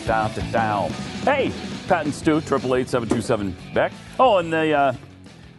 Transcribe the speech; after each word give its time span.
Down, 0.00 0.32
down, 0.32 0.52
down. 0.52 0.90
Hey, 1.24 1.52
Pat 1.86 2.04
and 2.04 2.14
Stu, 2.14 2.40
triple 2.40 2.74
eight 2.74 2.88
seven 2.88 3.08
two 3.08 3.20
seven 3.20 3.56
Beck. 3.74 3.92
Oh, 4.18 4.38
and 4.38 4.52
the 4.52 4.72
uh, 4.72 4.94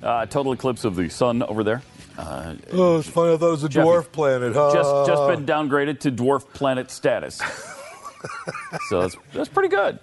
uh, 0.02 0.25
total 0.25 0.53
eclipse 0.53 0.86
of 0.86 0.95
the 0.95 1.09
sun 1.09 1.44
over 1.44 1.64
there. 1.64 1.81
Uh, 2.17 2.56
oh, 2.72 3.00
it's 3.00 3.09
funny. 3.09 3.34
I 3.34 3.38
thought 3.38 3.48
it 3.48 3.52
was 3.52 3.64
a 3.64 3.70
Jeffy, 3.70 3.88
dwarf 3.88 4.12
planet. 4.12 4.53
Huh? 4.53 4.73
Just 4.73 5.08
just 5.08 5.28
been 5.28 5.45
downgraded 5.45 6.00
to 6.02 6.12
dwarf 6.12 6.48
planet 6.53 6.92
status. 6.92 7.38
so 8.90 9.02
that's 9.02 9.16
that's 9.34 9.50
pretty 9.50 9.70
good. 9.70 10.00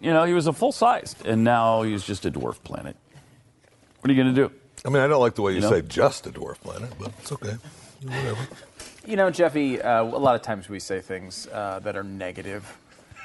You 0.00 0.12
know, 0.12 0.24
he 0.24 0.32
was 0.32 0.46
a 0.46 0.52
full 0.52 0.72
sized, 0.72 1.26
and 1.26 1.44
now 1.44 1.82
he's 1.82 2.04
just 2.04 2.24
a 2.24 2.30
dwarf 2.30 2.62
planet. 2.62 2.96
What 4.00 4.10
are 4.10 4.14
you 4.14 4.22
going 4.22 4.34
to 4.34 4.48
do? 4.48 4.54
I 4.84 4.88
mean, 4.88 5.02
I 5.02 5.06
don't 5.06 5.20
like 5.20 5.34
the 5.34 5.42
way 5.42 5.52
you, 5.52 5.56
You 5.56 5.62
know? 5.62 5.70
say 5.70 5.82
just 5.82 6.26
a 6.26 6.30
dwarf 6.30 6.58
planet, 6.60 6.90
but 6.98 7.12
it's 7.18 7.32
okay. 7.32 7.56
Whatever. 8.02 8.48
You 9.06 9.16
know, 9.16 9.30
Jeffy, 9.30 9.80
uh, 9.80 10.02
a 10.02 10.04
lot 10.04 10.36
of 10.36 10.42
times 10.42 10.68
we 10.68 10.78
say 10.78 11.00
things 11.00 11.46
uh, 11.52 11.80
that 11.80 11.96
are 11.96 12.02
negative 12.02 12.78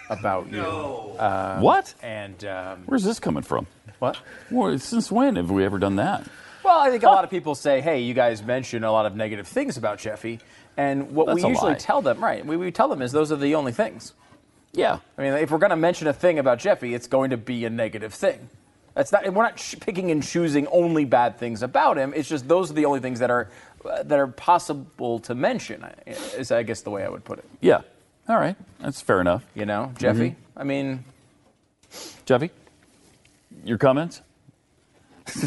about 0.09 0.51
you. 0.51 0.61
Uh, 0.61 1.59
What? 1.59 1.93
And 2.01 2.43
um, 2.45 2.83
Where's 2.85 3.03
this 3.03 3.19
coming 3.19 3.43
from? 3.43 3.67
what? 3.99 4.17
Well, 4.51 4.77
since 4.79 5.11
when 5.11 5.35
have 5.37 5.49
we 5.51 5.63
ever 5.65 5.79
done 5.79 5.95
that? 5.97 6.27
Well, 6.63 6.79
I 6.79 6.89
think 6.89 7.03
a 7.03 7.07
lot 7.07 7.23
of 7.23 7.29
people 7.29 7.53
say, 7.55 7.79
"Hey, 7.79 8.01
you 8.01 8.13
guys 8.13 8.41
mention 8.43 8.83
a 8.83 8.91
lot 8.91 9.05
of 9.05 9.15
negative 9.15 9.47
things 9.47 9.77
about 9.77 9.99
Jeffy," 9.99 10.39
and 10.77 11.11
what 11.11 11.27
That's 11.27 11.43
we 11.43 11.49
usually 11.49 11.73
lie. 11.73 11.77
tell 11.77 12.01
them, 12.01 12.19
right? 12.23 12.43
We, 12.45 12.57
we 12.57 12.71
tell 12.71 12.87
them 12.87 13.01
is 13.03 13.11
those 13.11 13.31
are 13.31 13.35
the 13.35 13.53
only 13.55 13.71
things. 13.71 14.13
Yeah. 14.73 14.97
I 15.17 15.21
mean, 15.21 15.33
if 15.33 15.51
we're 15.51 15.59
going 15.59 15.69
to 15.69 15.75
mention 15.77 16.07
a 16.07 16.13
thing 16.13 16.37
about 16.39 16.59
Jeffy, 16.59 16.93
it's 16.93 17.07
going 17.07 17.29
to 17.29 17.37
be 17.37 17.63
a 17.65 17.69
negative 17.69 18.13
thing. 18.13 18.49
That's 18.95 19.11
not. 19.11 19.31
We're 19.31 19.43
not 19.43 19.59
sh- 19.59 19.75
picking 19.79 20.09
and 20.11 20.23
choosing 20.23 20.67
only 20.67 21.05
bad 21.05 21.37
things 21.37 21.61
about 21.61 21.97
him. 21.97 22.13
It's 22.15 22.27
just 22.27 22.47
those 22.47 22.71
are 22.71 22.73
the 22.73 22.85
only 22.85 22.99
things 22.99 23.19
that 23.19 23.29
are 23.29 23.47
uh, 23.85 24.03
that 24.03 24.17
are 24.19 24.27
possible 24.27 25.19
to 25.19 25.35
mention. 25.35 25.85
Is 26.07 26.51
I 26.51 26.63
guess 26.63 26.81
the 26.81 26.89
way 26.89 27.03
I 27.05 27.09
would 27.09 27.23
put 27.23 27.39
it. 27.39 27.45
Yeah. 27.61 27.81
All 28.27 28.37
right. 28.37 28.55
That's 28.79 29.01
fair 29.01 29.21
enough. 29.21 29.45
You 29.53 29.65
know, 29.65 29.91
Jeffy. 29.97 30.31
Mm-hmm. 30.31 30.59
I 30.59 30.63
mean, 30.63 31.03
Jeffy, 32.25 32.49
your 33.63 33.77
comments? 33.77 34.21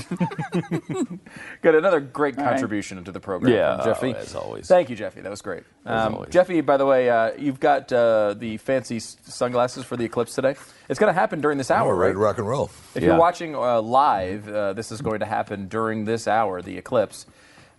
Got 1.63 1.75
another 1.77 2.01
great 2.01 2.37
All 2.37 2.45
right. 2.45 2.51
contribution 2.51 2.99
into 2.99 3.13
the 3.13 3.21
program 3.21 3.53
Yeah, 3.53 3.77
from 3.77 3.85
Jeffy. 3.95 4.15
as 4.15 4.35
always. 4.35 4.67
Thank 4.67 4.91
you, 4.91 4.97
Jeffy. 4.97 5.21
That 5.21 5.31
was 5.31 5.41
great. 5.43 5.63
As 5.87 6.07
Um. 6.07 6.27
Jeffy, 6.31 6.61
by 6.63 6.77
the 6.77 6.87
way, 6.87 7.09
uh, 7.09 7.33
you've 7.39 7.61
got 7.61 7.93
uh, 7.93 8.35
the 8.35 8.57
fancy 8.57 8.97
s- 8.97 9.17
sunglasses 9.23 9.85
for 9.85 9.97
the 9.97 10.05
eclipse 10.05 10.35
today. 10.35 10.57
It's 10.89 10.99
going 10.99 11.13
to 11.13 11.19
happen 11.19 11.41
during 11.41 11.59
this 11.59 11.71
hour, 11.71 11.89
We're 11.95 12.01
ready 12.01 12.15
right? 12.15 12.21
to 12.21 12.25
rock 12.25 12.39
and 12.39 12.49
roll. 12.49 12.71
If 12.95 13.03
Yeah. 13.03 13.11
you're 13.11 13.19
watching 13.19 13.55
uh, 13.55 13.81
live, 13.81 14.49
uh, 14.49 14.73
this 14.73 14.91
is 14.91 15.01
going 15.01 15.21
to 15.21 15.27
happen 15.27 15.69
during 15.69 16.05
this 16.07 16.27
hour, 16.27 16.61
the 16.61 16.77
eclipse. 16.77 17.27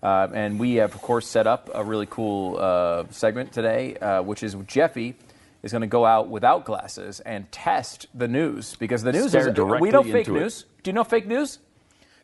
Uh, 0.01 0.27
and 0.33 0.59
we 0.59 0.75
have, 0.75 0.95
of 0.95 1.01
course, 1.01 1.27
set 1.27 1.45
up 1.45 1.69
a 1.73 1.83
really 1.83 2.07
cool 2.09 2.57
uh, 2.57 3.05
segment 3.09 3.51
today, 3.51 3.95
uh, 3.97 4.21
which 4.21 4.43
is 4.43 4.55
Jeffy 4.65 5.15
is 5.61 5.71
going 5.71 5.81
to 5.81 5.87
go 5.87 6.05
out 6.05 6.29
without 6.29 6.63
glasses 6.65 7.19
and 7.19 7.51
test 7.51 8.07
the 8.13 8.27
news 8.27 8.75
because 8.77 9.03
the 9.03 9.11
news 9.11 9.29
Stare 9.29 9.49
is 9.49 9.81
we 9.81 9.89
know 9.89 10.03
fake 10.03 10.27
into 10.27 10.37
it. 10.37 10.41
news. 10.41 10.65
Do 10.83 10.89
you 10.89 10.93
know 10.93 11.03
fake 11.03 11.27
news? 11.27 11.59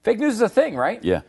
Fake 0.03 0.19
news 0.19 0.35
is 0.35 0.41
a 0.41 0.49
thing, 0.49 0.75
right? 0.75 1.03
Yeah. 1.03 1.21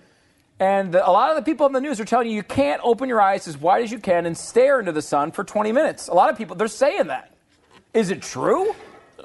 And 0.60 0.92
the, 0.92 1.06
a 1.06 1.10
lot 1.10 1.30
of 1.30 1.36
the 1.36 1.42
people 1.42 1.66
in 1.66 1.72
the 1.72 1.80
news 1.80 2.00
are 2.00 2.04
telling 2.04 2.28
you 2.28 2.34
you 2.34 2.42
can't 2.42 2.80
open 2.84 3.08
your 3.08 3.20
eyes 3.20 3.46
as 3.48 3.58
wide 3.58 3.82
as 3.82 3.90
you 3.90 3.98
can 3.98 4.24
and 4.24 4.36
stare 4.36 4.78
into 4.78 4.92
the 4.92 5.02
sun 5.02 5.32
for 5.32 5.44
20 5.44 5.72
minutes. 5.72 6.08
A 6.08 6.14
lot 6.14 6.30
of 6.30 6.38
people 6.38 6.56
they're 6.56 6.68
saying 6.68 7.08
that. 7.08 7.32
Is 7.92 8.10
it 8.10 8.22
true? 8.22 8.74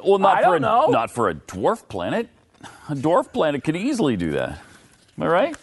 Well, 0.03 0.17
not 0.17 0.37
I 0.37 0.39
for 0.39 0.45
don't 0.45 0.55
a, 0.55 0.59
know. 0.59 0.87
not 0.87 1.11
for 1.11 1.29
a 1.29 1.35
dwarf 1.35 1.87
planet. 1.87 2.29
A 2.89 2.95
dwarf 2.95 3.31
planet 3.31 3.63
could 3.63 3.75
easily 3.75 4.17
do 4.17 4.31
that. 4.31 4.59
Am 5.17 5.23
I 5.23 5.27
right? 5.27 5.55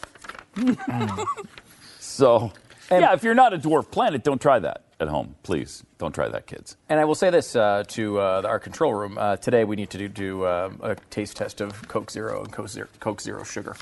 so, 2.00 2.52
yeah, 2.91 3.12
if 3.12 3.22
you're 3.22 3.34
not 3.34 3.52
a 3.54 3.58
dwarf 3.58 3.91
planet, 3.91 4.22
don't 4.22 4.41
try 4.41 4.58
that 4.58 4.84
at 5.00 5.08
home, 5.08 5.36
please. 5.42 5.84
Don't 5.98 6.14
try 6.14 6.28
that, 6.28 6.46
kids. 6.46 6.76
And 6.88 6.98
I 6.98 7.04
will 7.04 7.14
say 7.14 7.30
this 7.30 7.54
uh, 7.54 7.84
to 7.88 8.20
uh, 8.20 8.42
our 8.44 8.58
control 8.58 8.94
room. 8.94 9.18
Uh, 9.18 9.36
today 9.36 9.64
we 9.64 9.76
need 9.76 9.91
to 9.91 9.98
do, 9.98 10.08
do 10.08 10.47
um, 10.47 10.80
a 10.82 10.97
taste 11.10 11.36
test 11.36 11.60
of 11.60 11.86
Coke 11.88 12.10
Zero 12.10 12.42
and 12.42 12.52
Coke 12.52 12.68
Zero, 12.68 12.88
Coke 13.00 13.20
Zero 13.20 13.44
Sugar. 13.44 13.76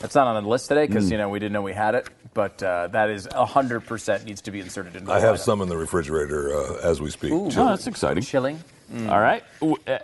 That's 0.00 0.14
not 0.14 0.26
on 0.26 0.42
the 0.42 0.48
list 0.48 0.68
today 0.68 0.86
because 0.86 1.10
you 1.10 1.16
know 1.16 1.30
we 1.30 1.38
didn't 1.38 1.54
know 1.54 1.62
we 1.62 1.72
had 1.72 1.94
it, 1.94 2.08
but 2.34 2.62
uh, 2.62 2.88
that 2.88 3.08
is 3.08 3.26
100% 3.26 4.24
needs 4.24 4.42
to 4.42 4.50
be 4.50 4.60
inserted 4.60 4.96
into. 4.96 5.10
I 5.10 5.18
have 5.20 5.36
lineup. 5.36 5.38
some 5.38 5.60
in 5.62 5.68
the 5.70 5.78
refrigerator 5.78 6.54
uh, 6.54 6.76
as 6.82 7.00
we 7.00 7.10
speak. 7.10 7.32
Ooh. 7.32 7.46
Oh, 7.46 7.68
that's 7.68 7.86
exciting. 7.86 8.22
chilling. 8.22 8.62
All 9.08 9.20
right. 9.20 9.42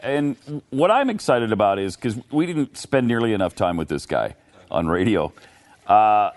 And 0.02 0.36
what 0.70 0.90
I'm 0.90 1.10
excited 1.10 1.52
about 1.52 1.78
is 1.78 1.96
because 1.96 2.16
we 2.30 2.46
didn't 2.46 2.78
spend 2.78 3.06
nearly 3.06 3.34
enough 3.34 3.54
time 3.54 3.76
with 3.76 3.88
this 3.88 4.06
guy 4.06 4.36
on 4.70 4.88
radio. 4.88 5.32
Uh, 5.90 6.30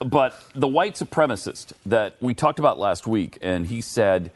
but 0.00 0.42
the 0.54 0.66
white 0.66 0.94
supremacist 0.94 1.74
that 1.84 2.16
we 2.20 2.32
talked 2.32 2.58
about 2.58 2.78
last 2.78 3.06
week, 3.06 3.38
and 3.42 3.66
he 3.66 3.82
said, 3.82 4.32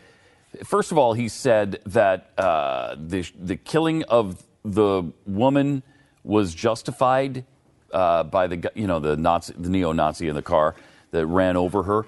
first 0.62 0.92
of 0.92 0.98
all, 0.98 1.14
he 1.14 1.28
said 1.28 1.80
that 1.86 2.30
uh, 2.36 2.94
the, 2.98 3.26
the 3.40 3.56
killing 3.56 4.04
of 4.04 4.44
the 4.64 5.04
woman 5.26 5.82
was 6.22 6.54
justified 6.54 7.44
uh, 7.92 8.22
by 8.24 8.46
the 8.46 8.70
you 8.74 8.86
know 8.86 9.00
the 9.00 9.16
Nazi, 9.16 9.54
the 9.56 9.70
neo-Nazi 9.70 10.28
in 10.28 10.34
the 10.34 10.42
car 10.42 10.74
that 11.10 11.24
ran 11.24 11.56
over 11.56 11.84
her. 11.84 12.06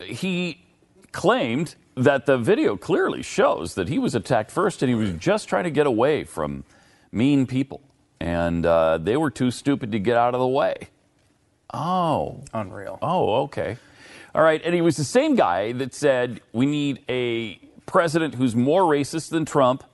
He 0.00 0.64
claimed 1.12 1.74
that 1.94 2.24
the 2.24 2.38
video 2.38 2.78
clearly 2.78 3.22
shows 3.22 3.74
that 3.74 3.90
he 3.90 3.98
was 3.98 4.14
attacked 4.14 4.50
first 4.50 4.82
and 4.82 4.88
he 4.88 4.94
was 4.94 5.12
just 5.12 5.48
trying 5.50 5.64
to 5.64 5.70
get 5.70 5.86
away 5.86 6.24
from 6.24 6.64
mean 7.10 7.46
people. 7.46 7.82
And 8.18 8.64
uh, 8.64 8.96
they 8.96 9.18
were 9.18 9.30
too 9.30 9.50
stupid 9.50 9.92
to 9.92 9.98
get 9.98 10.16
out 10.16 10.32
of 10.32 10.40
the 10.40 10.46
way. 10.46 10.88
Oh. 11.72 12.40
Unreal. 12.52 12.98
Oh, 13.02 13.42
okay. 13.44 13.76
All 14.34 14.42
right. 14.42 14.60
And 14.64 14.74
he 14.74 14.80
was 14.80 14.96
the 14.96 15.04
same 15.04 15.34
guy 15.36 15.72
that 15.72 15.94
said 15.94 16.40
we 16.52 16.66
need 16.66 17.02
a 17.08 17.58
president 17.86 18.34
who's 18.34 18.54
more 18.56 18.82
racist 18.82 19.30
than 19.30 19.44
Trump. 19.44 19.84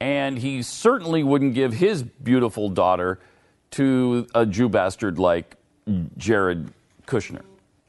And 0.00 0.38
he 0.38 0.62
certainly 0.62 1.22
wouldn't 1.24 1.54
give 1.54 1.72
his 1.74 2.02
beautiful 2.02 2.68
daughter 2.68 3.18
to 3.72 4.26
a 4.34 4.46
Jew 4.46 4.68
bastard 4.68 5.18
like 5.18 5.56
Jared 6.16 6.70
Kushner. 7.06 7.42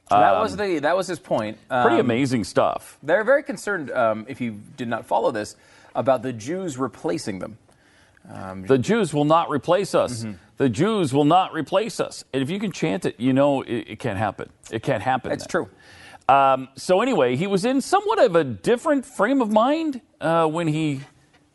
So 0.09 0.15
that 0.15 0.33
Um, 0.35 0.41
was 0.41 0.57
the 0.57 0.79
that 0.79 0.97
was 0.97 1.05
his 1.05 1.19
point. 1.19 1.57
Pretty 1.69 1.95
Um, 1.95 1.99
amazing 1.99 2.43
stuff. 2.45 2.97
They're 3.03 3.23
very 3.23 3.43
concerned, 3.43 3.91
um, 3.91 4.25
if 4.27 4.41
you 4.41 4.59
did 4.75 4.87
not 4.87 5.05
follow 5.05 5.29
this, 5.29 5.55
about 5.93 6.23
the 6.23 6.33
Jews 6.33 6.77
replacing 6.79 7.39
them. 7.39 7.57
The 8.67 8.77
Jews 8.79 9.13
will 9.13 9.25
not 9.25 9.49
replace 9.51 9.93
us. 9.93 10.23
Mm-hmm. 10.23 10.33
The 10.59 10.67
Jews 10.67 11.13
will 11.13 11.25
not 11.25 11.53
replace 11.53 12.01
us. 12.01 12.25
And 12.33 12.43
if 12.43 12.49
you 12.49 12.59
can 12.59 12.73
chant 12.73 13.05
it, 13.05 13.17
you 13.17 13.31
know 13.31 13.61
it, 13.61 13.85
it 13.87 13.99
can't 13.99 14.17
happen. 14.17 14.49
It 14.69 14.83
can't 14.83 15.01
happen. 15.01 15.31
It's 15.31 15.45
then. 15.45 15.49
true. 15.49 15.69
Um, 16.27 16.67
so 16.75 17.01
anyway, 17.01 17.37
he 17.37 17.47
was 17.47 17.63
in 17.63 17.79
somewhat 17.79 18.21
of 18.21 18.35
a 18.35 18.43
different 18.43 19.05
frame 19.05 19.41
of 19.41 19.49
mind 19.51 20.01
uh, 20.19 20.47
when 20.47 20.67
he 20.67 20.99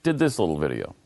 did 0.02 0.18
this 0.18 0.38
little 0.38 0.56
video. 0.56 0.96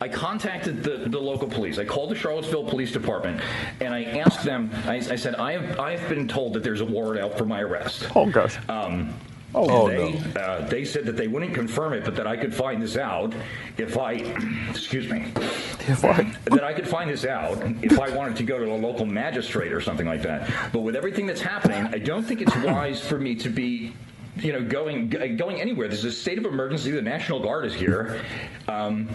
I 0.00 0.08
contacted 0.08 0.82
the, 0.82 1.08
the 1.10 1.20
local 1.20 1.46
police. 1.46 1.78
I 1.78 1.84
called 1.84 2.10
the 2.10 2.14
Charlottesville 2.14 2.64
Police 2.64 2.90
Department 2.90 3.42
and 3.80 3.94
I 3.94 4.04
asked 4.04 4.42
them, 4.42 4.70
I, 4.86 4.96
I 4.96 5.16
said, 5.16 5.34
I 5.34 5.52
have, 5.52 5.78
I 5.78 5.96
have 5.96 6.08
been 6.08 6.26
told 6.26 6.54
that 6.54 6.62
there's 6.62 6.80
a 6.80 6.86
warrant 6.86 7.20
out 7.20 7.36
for 7.36 7.44
my 7.44 7.60
arrest. 7.60 8.08
Oh 8.16 8.26
gosh. 8.26 8.56
Um, 8.70 9.12
Oh, 9.54 9.88
they, 9.88 10.20
uh, 10.36 10.66
they 10.66 10.84
said 10.84 11.04
that 11.06 11.16
they 11.16 11.28
wouldn't 11.28 11.54
confirm 11.54 11.92
it, 11.92 12.04
but 12.04 12.16
that 12.16 12.26
I 12.26 12.36
could 12.36 12.54
find 12.54 12.82
this 12.82 12.96
out 12.96 13.34
if 13.76 13.96
I, 13.96 14.12
excuse 14.70 15.08
me, 15.08 15.26
If 15.86 16.04
I, 16.04 16.22
that 16.46 16.64
I 16.64 16.72
could 16.72 16.88
find 16.88 17.10
this 17.10 17.24
out 17.24 17.62
if 17.82 18.00
I 18.00 18.10
wanted 18.10 18.36
to 18.36 18.42
go 18.42 18.58
to 18.58 18.72
a 18.72 18.74
local 18.74 19.06
magistrate 19.06 19.72
or 19.72 19.80
something 19.80 20.06
like 20.06 20.22
that. 20.22 20.50
But 20.72 20.80
with 20.80 20.96
everything 20.96 21.26
that's 21.26 21.42
happening, 21.42 21.86
I 21.92 21.98
don't 21.98 22.22
think 22.22 22.40
it's 22.40 22.56
wise 22.56 23.00
for 23.00 23.18
me 23.18 23.34
to 23.36 23.48
be, 23.48 23.94
you 24.36 24.52
know, 24.52 24.64
going 24.64 25.08
going 25.10 25.60
anywhere. 25.60 25.88
There's 25.88 26.04
a 26.04 26.12
state 26.12 26.38
of 26.38 26.46
emergency. 26.46 26.90
The 26.90 27.02
National 27.02 27.40
Guard 27.40 27.66
is 27.66 27.74
here. 27.74 28.22
Um, 28.66 29.08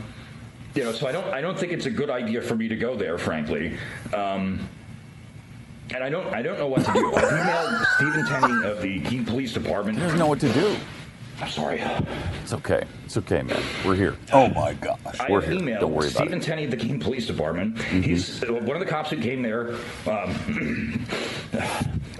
you 0.76 0.84
know, 0.84 0.92
so 0.92 1.08
I 1.08 1.12
don't 1.12 1.26
I 1.28 1.42
don't 1.42 1.58
think 1.58 1.72
it's 1.74 1.88
a 1.88 1.92
good 1.92 2.10
idea 2.10 2.42
for 2.42 2.56
me 2.56 2.68
to 2.68 2.76
go 2.76 2.96
there, 2.96 3.18
frankly. 3.18 3.78
Um, 4.14 4.70
and 5.94 6.04
I 6.04 6.10
don't 6.10 6.28
I 6.34 6.42
don't 6.42 6.58
know 6.58 6.68
what 6.68 6.86
to 6.86 6.94
do. 6.94 7.14
I've 7.16 7.24
emailed 7.24 7.86
Stephen 7.96 8.26
Tenney 8.26 8.68
of 8.70 8.82
the 8.82 9.00
Keene 9.02 9.26
Police 9.26 9.54
Department. 9.54 9.98
he 9.98 10.04
doesn't 10.04 10.20
know 10.20 10.28
what 10.28 10.40
to 10.42 10.52
do. 10.54 10.76
I'm 11.42 11.50
sorry. 11.50 11.80
It's 12.44 12.52
okay. 12.52 12.84
It's 13.06 13.16
okay, 13.16 13.42
man. 13.42 13.62
We're 13.86 13.96
here. 13.96 14.18
Oh 14.34 14.50
my 14.50 14.74
gosh. 14.74 14.98
I 15.20 15.28
We're 15.32 15.40
have 15.42 15.50
here. 15.52 15.62
emailed 15.62 15.80
Don't 15.80 15.94
worry 15.94 16.08
about 16.10 16.18
Stephen 16.18 16.34
it. 16.40 16.42
Mm-hmm. 16.42 16.50
Tenney 16.50 16.66
of 16.66 16.72
the 16.72 16.78
Keene 16.78 17.00
Police 17.00 17.28
Department. 17.28 17.82
He's 17.82 18.44
uh, 18.44 18.52
one 18.52 18.72
of 18.76 18.82
the 18.82 18.86
cops 18.86 19.10
who 19.10 19.22
came 19.22 19.42
there. 19.42 19.76
Um, 20.06 21.06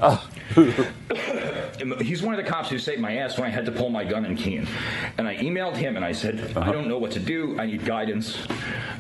he's 2.02 2.22
one 2.22 2.34
of 2.34 2.44
the 2.44 2.50
cops 2.50 2.70
who 2.70 2.80
saved 2.80 3.02
my 3.02 3.18
ass 3.18 3.38
when 3.38 3.48
I 3.48 3.52
had 3.52 3.66
to 3.66 3.72
pull 3.72 3.90
my 3.90 4.04
gun 4.04 4.26
in 4.26 4.36
Keene. 4.36 4.68
And 5.18 5.28
I 5.28 5.38
emailed 5.38 5.76
him 5.76 5.96
and 5.96 6.04
I 6.04 6.12
said, 6.12 6.40
Uh-huh. 6.56 6.70
I 6.70 6.72
don't 6.72 6.88
know 6.88 6.98
what 6.98 7.12
to 7.12 7.20
do. 7.20 7.60
I 7.60 7.66
need 7.66 7.86
guidance. 7.86 8.38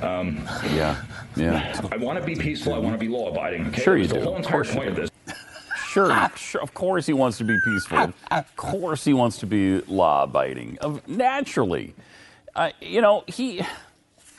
Um, 0.01 0.47
Yeah. 0.73 1.01
Yeah. 1.35 1.81
I 1.91 1.97
want 1.97 2.19
to 2.19 2.25
be 2.25 2.35
peaceful. 2.35 2.73
I 2.73 2.77
want 2.77 2.93
to 2.93 2.99
be 2.99 3.07
law 3.07 3.29
abiding. 3.29 3.67
Okay? 3.67 3.81
Sure 3.81 3.97
you 3.97 4.03
That's 4.03 4.13
do. 4.13 4.19
The 4.19 4.25
whole 4.25 4.35
Of 4.35 4.39
entire 4.39 4.51
course 4.51 4.69
you 4.69 4.75
point 4.75 4.89
of 4.89 4.95
this. 4.95 5.09
Sure, 5.87 6.29
sure. 6.35 6.61
Of 6.61 6.73
course, 6.75 7.07
he 7.07 7.13
wants 7.13 7.39
to 7.39 7.43
be 7.43 7.57
peaceful. 7.65 8.13
Of 8.29 8.55
course, 8.55 9.03
he 9.03 9.13
wants 9.13 9.39
to 9.39 9.47
be 9.47 9.79
law-abiding. 9.87 10.77
Of 10.81 11.07
naturally, 11.07 11.95
uh, 12.55 12.69
you 12.79 13.01
know, 13.01 13.23
he. 13.25 13.63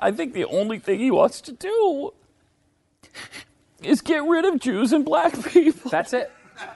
I 0.01 0.13
think 0.13 0.33
the 0.33 0.45
only 0.45 0.79
thing 0.79 1.01
he 1.01 1.11
wants 1.11 1.41
to 1.43 1.53
do 1.53 2.13
is 3.83 4.01
get 4.01 4.23
rid 4.23 4.45
of 4.45 4.61
Jews 4.61 4.93
and 4.93 5.05
black 5.05 5.33
people. 5.49 5.91
That's 5.91 6.13
it. 6.13 6.31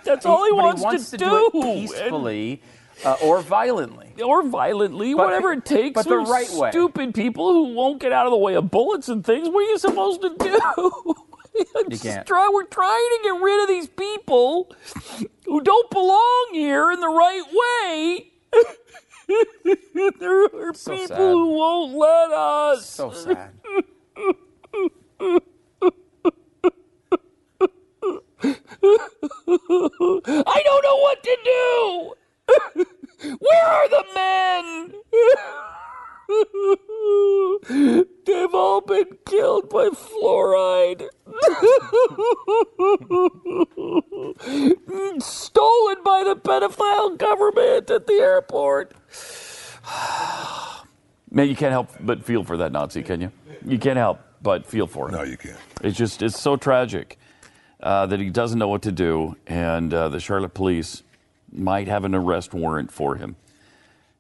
That's 0.05 0.27
all 0.27 0.45
he 0.45 0.53
wants, 0.53 0.81
he 0.81 0.85
wants 0.85 1.11
to, 1.11 1.19
to, 1.19 1.25
do, 1.25 1.51
it 1.55 1.63
peacefully 1.63 2.63
uh, 3.05 3.17
or 3.23 3.41
violently. 3.41 4.13
Or 4.23 4.43
violently, 4.45 5.15
But- 5.15 5.25
whatever 5.27 5.53
it 5.53 5.65
takes. 5.65 5.95
but 5.95 6.07
the 6.07 6.19
right 6.19 6.49
way. 6.51 6.71
Stupid 6.71 7.15
people 7.15 7.53
who 7.53 7.75
won't 7.75 8.01
get 8.01 8.13
out 8.13 8.27
of 8.27 8.31
the 8.31 8.39
way 8.39 8.55
of 8.55 8.71
bullets 8.71 9.09
and 9.09 9.25
things. 9.25 9.49
What 9.49 9.61
are 9.67 9.71
you 9.71 9.79
supposed 9.79 10.23
to 10.23 10.31
do? 10.39 11.15
Try, 12.27 12.51
we're 12.53 12.65
trying 12.65 13.09
to 13.11 13.21
get 13.23 13.41
rid 13.41 13.63
of 13.63 13.69
these 13.69 13.87
people 13.87 14.73
who 15.45 15.61
don't 15.61 15.91
belong 15.91 16.49
here 16.53 16.91
in 16.91 16.99
the 17.01 17.09
right 17.09 17.43
way. 17.53 18.33
there 20.19 20.45
are 20.69 20.75
So 20.75 20.93
people 20.93 21.07
sad. 21.09 21.17
who 21.19 21.55
won't 21.55 21.95
let 21.95 22.33
us. 22.33 22.87
So 22.87 23.13
sad. 23.13 23.51
I 28.85 30.63
don't 30.65 30.85
know 30.85 30.97
what 30.99 31.23
to 31.23 31.37
do. 31.45 32.15
Where 33.41 33.67
are 33.67 33.89
the 33.89 34.05
men? 34.15 34.95
They've 38.27 38.55
all 38.55 38.81
been 38.81 39.07
killed 39.27 39.69
by 39.71 39.89
fluoride. 39.89 41.09
Stolen 45.23 46.03
by 46.05 46.25
the 46.25 46.37
pedophile 46.37 47.17
government 47.19 47.91
at 47.91 48.07
the 48.07 48.15
airport. 48.15 48.95
Man, 51.31 51.49
you 51.49 51.57
can't 51.57 51.73
help 51.73 51.91
but 52.01 52.25
feel 52.25 52.45
for 52.45 52.57
that 52.59 52.73
Nazi, 52.73 53.03
can 53.03 53.21
you? 53.21 53.33
You 53.65 53.79
can't 53.79 53.97
help 53.97 54.21
but 54.43 54.67
feel 54.67 54.87
for 54.87 55.09
him. 55.09 55.15
No, 55.15 55.23
you 55.23 55.37
can't. 55.37 55.59
It's 55.83 55.97
just 55.97 56.23
it's 56.23 56.39
so 56.39 56.57
tragic 56.57 57.19
uh, 57.85 58.07
that 58.07 58.19
he 58.19 58.31
doesn't 58.31 58.59
know 58.59 58.67
what 58.69 58.83
to 58.83 58.91
do, 58.93 59.37
and 59.47 59.93
uh, 59.95 60.09
the 60.09 60.19
Charlotte 60.19 60.55
police 60.55 61.03
might 61.53 61.87
have 61.87 62.05
an 62.05 62.15
arrest 62.15 62.53
warrant 62.55 62.91
for 62.91 63.15
him. 63.17 63.37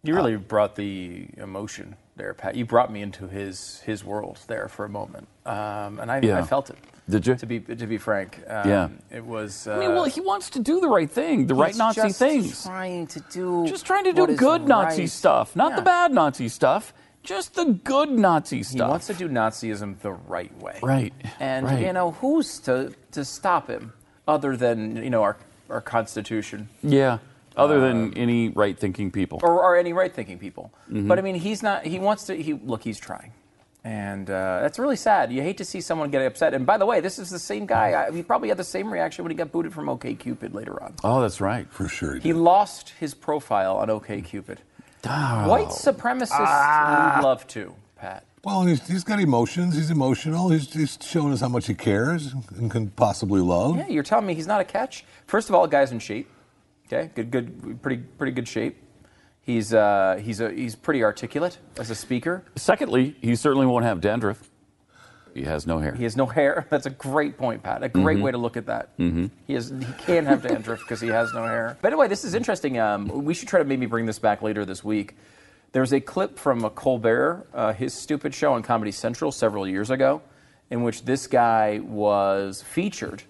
You 0.03 0.15
really 0.15 0.37
brought 0.37 0.77
the 0.77 1.27
emotion 1.39 1.97
there, 2.17 2.35
Pat. 2.35 2.55
You 2.57 2.67
brought 2.67 2.93
me 2.93 3.01
into 3.01 3.27
his 3.27 3.81
his 3.81 4.05
world 4.05 4.39
there 4.47 4.69
for 4.69 4.85
a 4.85 4.89
moment, 4.89 5.27
um, 5.47 5.99
and 5.99 6.11
I, 6.13 6.21
Yeah. 6.21 6.39
I 6.39 6.43
felt 6.43 6.69
it. 6.71 6.77
Did 7.09 7.27
you? 7.27 7.35
To 7.37 7.47
be 7.47 7.61
to 7.61 7.87
be 7.87 7.97
frank, 7.99 8.39
um, 8.49 8.69
Yeah. 8.69 8.89
it 9.11 9.25
was. 9.25 9.67
Uh, 9.67 9.73
I 9.73 9.79
mean, 9.81 9.95
well, 9.95 10.05
he 10.05 10.21
wants 10.21 10.51
to 10.51 10.59
do 10.61 10.81
the 10.81 10.89
right 10.89 11.11
thing, 11.11 11.47
the 11.47 11.55
right 11.55 11.75
Nazi 11.77 12.03
just 12.03 12.19
things. 12.19 12.65
Trying 12.65 13.07
to 13.09 13.21
do, 13.33 13.67
Just 13.67 13.87
trying 13.87 14.05
to 14.05 14.13
do 14.13 14.21
what 14.23 14.31
is 14.31 14.39
good 14.39 14.69
Nazi 14.69 15.03
right. 15.03 15.11
stuff, 15.11 15.57
not 15.57 15.75
the 15.75 15.83
bad 15.83 16.13
Nazi 16.13 16.49
stuff. 16.49 16.93
Just 17.25 17.55
the 17.55 17.65
good 17.65 18.11
Nazi 18.11 18.63
stuff. 18.63 18.87
He 18.87 18.91
wants 18.91 19.07
to 19.09 19.15
do 19.15 19.29
Nazism 19.29 19.99
the 20.01 20.13
right 20.13 20.57
way. 20.61 20.79
Right, 20.83 21.13
And 21.41 21.67
right. 21.67 21.85
you 21.85 21.93
know 21.93 22.13
who's 22.13 22.61
to 22.61 22.95
to 23.13 23.25
stop 23.25 23.69
him 23.69 23.95
other 24.29 24.57
than 24.57 25.03
you 25.03 25.11
know 25.11 25.23
our 25.23 25.37
our 25.71 25.81
Constitution 25.81 26.69
yeah. 26.83 27.19
Other 27.57 27.79
than 27.81 28.19
any 28.19 28.49
right-thinking 28.49 29.13
people. 29.13 29.39
or, 29.45 29.63
or 29.63 29.77
any 29.77 29.93
right 29.93 30.13
thinking 30.13 30.39
people. 30.41 30.73
Mm-hmm. 30.91 31.07
But 31.07 31.21
I 31.21 31.23
mean, 31.23 31.37
he's 31.37 31.63
not. 31.63 31.87
He 31.87 32.01
wants 32.01 32.25
to. 32.25 32.35
He 32.35 32.53
look. 32.53 32.83
He's 32.83 32.99
trying. 32.99 33.33
And 33.85 34.29
uh, 34.29 34.61
that's 34.63 34.79
really 34.79 34.97
sad. 34.97 35.31
You 35.31 35.43
hate 35.43 35.59
to 35.59 35.65
see 35.65 35.81
someone 35.81 36.11
get 36.11 36.23
upset. 36.27 36.53
And 36.55 36.67
by 36.67 36.79
the 36.79 36.87
way, 36.87 37.01
this 37.01 37.19
is 37.19 37.31
the 37.31 37.39
same 37.39 37.67
guy. 37.67 38.07
I, 38.09 38.11
he 38.11 38.23
probably 38.23 38.49
had 38.49 38.57
the 38.57 38.65
same 38.65 38.91
reaction 38.91 39.25
when 39.25 39.31
he 39.31 39.37
got 39.37 39.53
booted 39.53 39.73
from 39.75 39.89
OK 39.89 40.15
Cupid 40.15 40.55
later 40.55 40.83
on. 40.83 40.95
oh, 41.05 41.21
that's 41.21 41.41
right. 41.41 41.71
For 41.71 41.87
sure. 41.87 42.19
He 42.19 42.33
lost 42.33 42.95
his 42.99 43.15
profile 43.15 43.77
on 43.77 43.89
OKCupid. 45.09 45.49
White 45.49 45.69
supremacists 45.69 46.31
Ah. 46.33 47.15
would 47.17 47.25
love 47.25 47.47
to, 47.49 47.75
Pat. 47.97 48.25
Well, 48.43 48.65
he's, 48.67 48.87
he's 48.87 49.05
got 49.05 49.21
emotions. 49.21 49.75
He's 49.75 49.91
emotional. 49.91 50.51
He's, 50.51 50.71
he's 50.73 50.99
showing 51.03 51.33
us 51.33 51.41
how 51.41 51.49
much 51.49 51.67
he 51.67 51.75
cares 51.75 52.35
and 52.57 52.71
can 52.71 52.91
possibly 52.91 53.41
love. 53.41 53.77
Yeah, 53.77 53.89
you're 53.89 54.03
telling 54.03 54.27
me 54.27 54.35
he's 54.35 54.47
not 54.47 54.61
a 54.61 54.65
catch? 54.65 55.05
First 55.27 55.49
of 55.49 55.55
all, 55.55 55.67
guy's 55.67 55.93
in 55.93 55.99
shape. 55.99 56.29
Okay, 56.87 57.11
good, 57.15 57.31
good, 57.31 57.81
pretty, 57.83 58.03
pretty 58.19 58.33
good 58.33 58.47
shape. 58.47 58.77
He's 59.41 59.73
uh, 59.75 60.21
he's 60.23 60.41
a, 60.41 60.51
he's 60.51 60.75
pretty 60.75 61.03
articulate 61.03 61.59
as 61.79 61.91
a 61.91 61.95
speaker. 61.95 62.43
Secondly, 62.57 63.15
he 63.21 63.35
certainly 63.35 63.67
won't 63.67 63.85
have 63.85 64.01
dandruff. 64.01 64.51
He 65.35 65.43
has 65.43 65.67
no 65.67 65.79
hair. 65.79 65.95
He 65.95 66.05
has 66.05 66.17
no 66.17 66.27
hair. 66.27 66.67
That's 66.71 66.87
a 66.87 66.91
great 66.91 67.37
point, 67.37 67.65
Pat. 67.65 67.83
A 67.83 67.89
great 67.89 68.21
way 68.21 68.31
to 68.31 68.39
look 68.39 68.57
at 68.57 68.67
that. 68.67 68.97
Mm-hmm. 68.99 69.27
He 69.47 69.55
has 69.55 69.71
he 69.71 69.93
can't 70.07 70.27
have 70.27 70.43
dandruff 70.43 70.79
because 70.79 71.01
he 71.01 71.09
has 71.09 71.33
no 71.35 71.45
hair. 71.45 71.77
By 71.83 71.91
the 71.91 71.97
way, 71.97 72.07
this 72.07 72.25
is 72.25 72.35
interesting. 72.35 72.79
Um, 72.79 73.09
we 73.25 73.35
should 73.35 73.49
try 73.49 73.59
to 73.59 73.65
maybe 73.65 73.87
bring 73.87 74.07
this 74.07 74.21
back 74.21 74.43
later 74.43 74.65
this 74.65 74.85
week. 74.85 75.17
There's 75.73 75.93
a 75.93 76.01
clip 76.01 76.39
from 76.39 76.65
a 76.65 76.71
Colbert, 76.71 77.49
uh, 77.53 77.73
his 77.73 77.93
stupid 77.93 78.33
show 78.33 78.53
on 78.53 78.63
Comedy 78.63 78.93
Central 78.93 79.33
several 79.33 79.67
years 79.67 79.91
ago, 79.91 80.23
in 80.71 80.85
which 80.85 81.05
this 81.05 81.27
guy 81.27 81.81
was 81.83 82.63
featured 82.63 83.25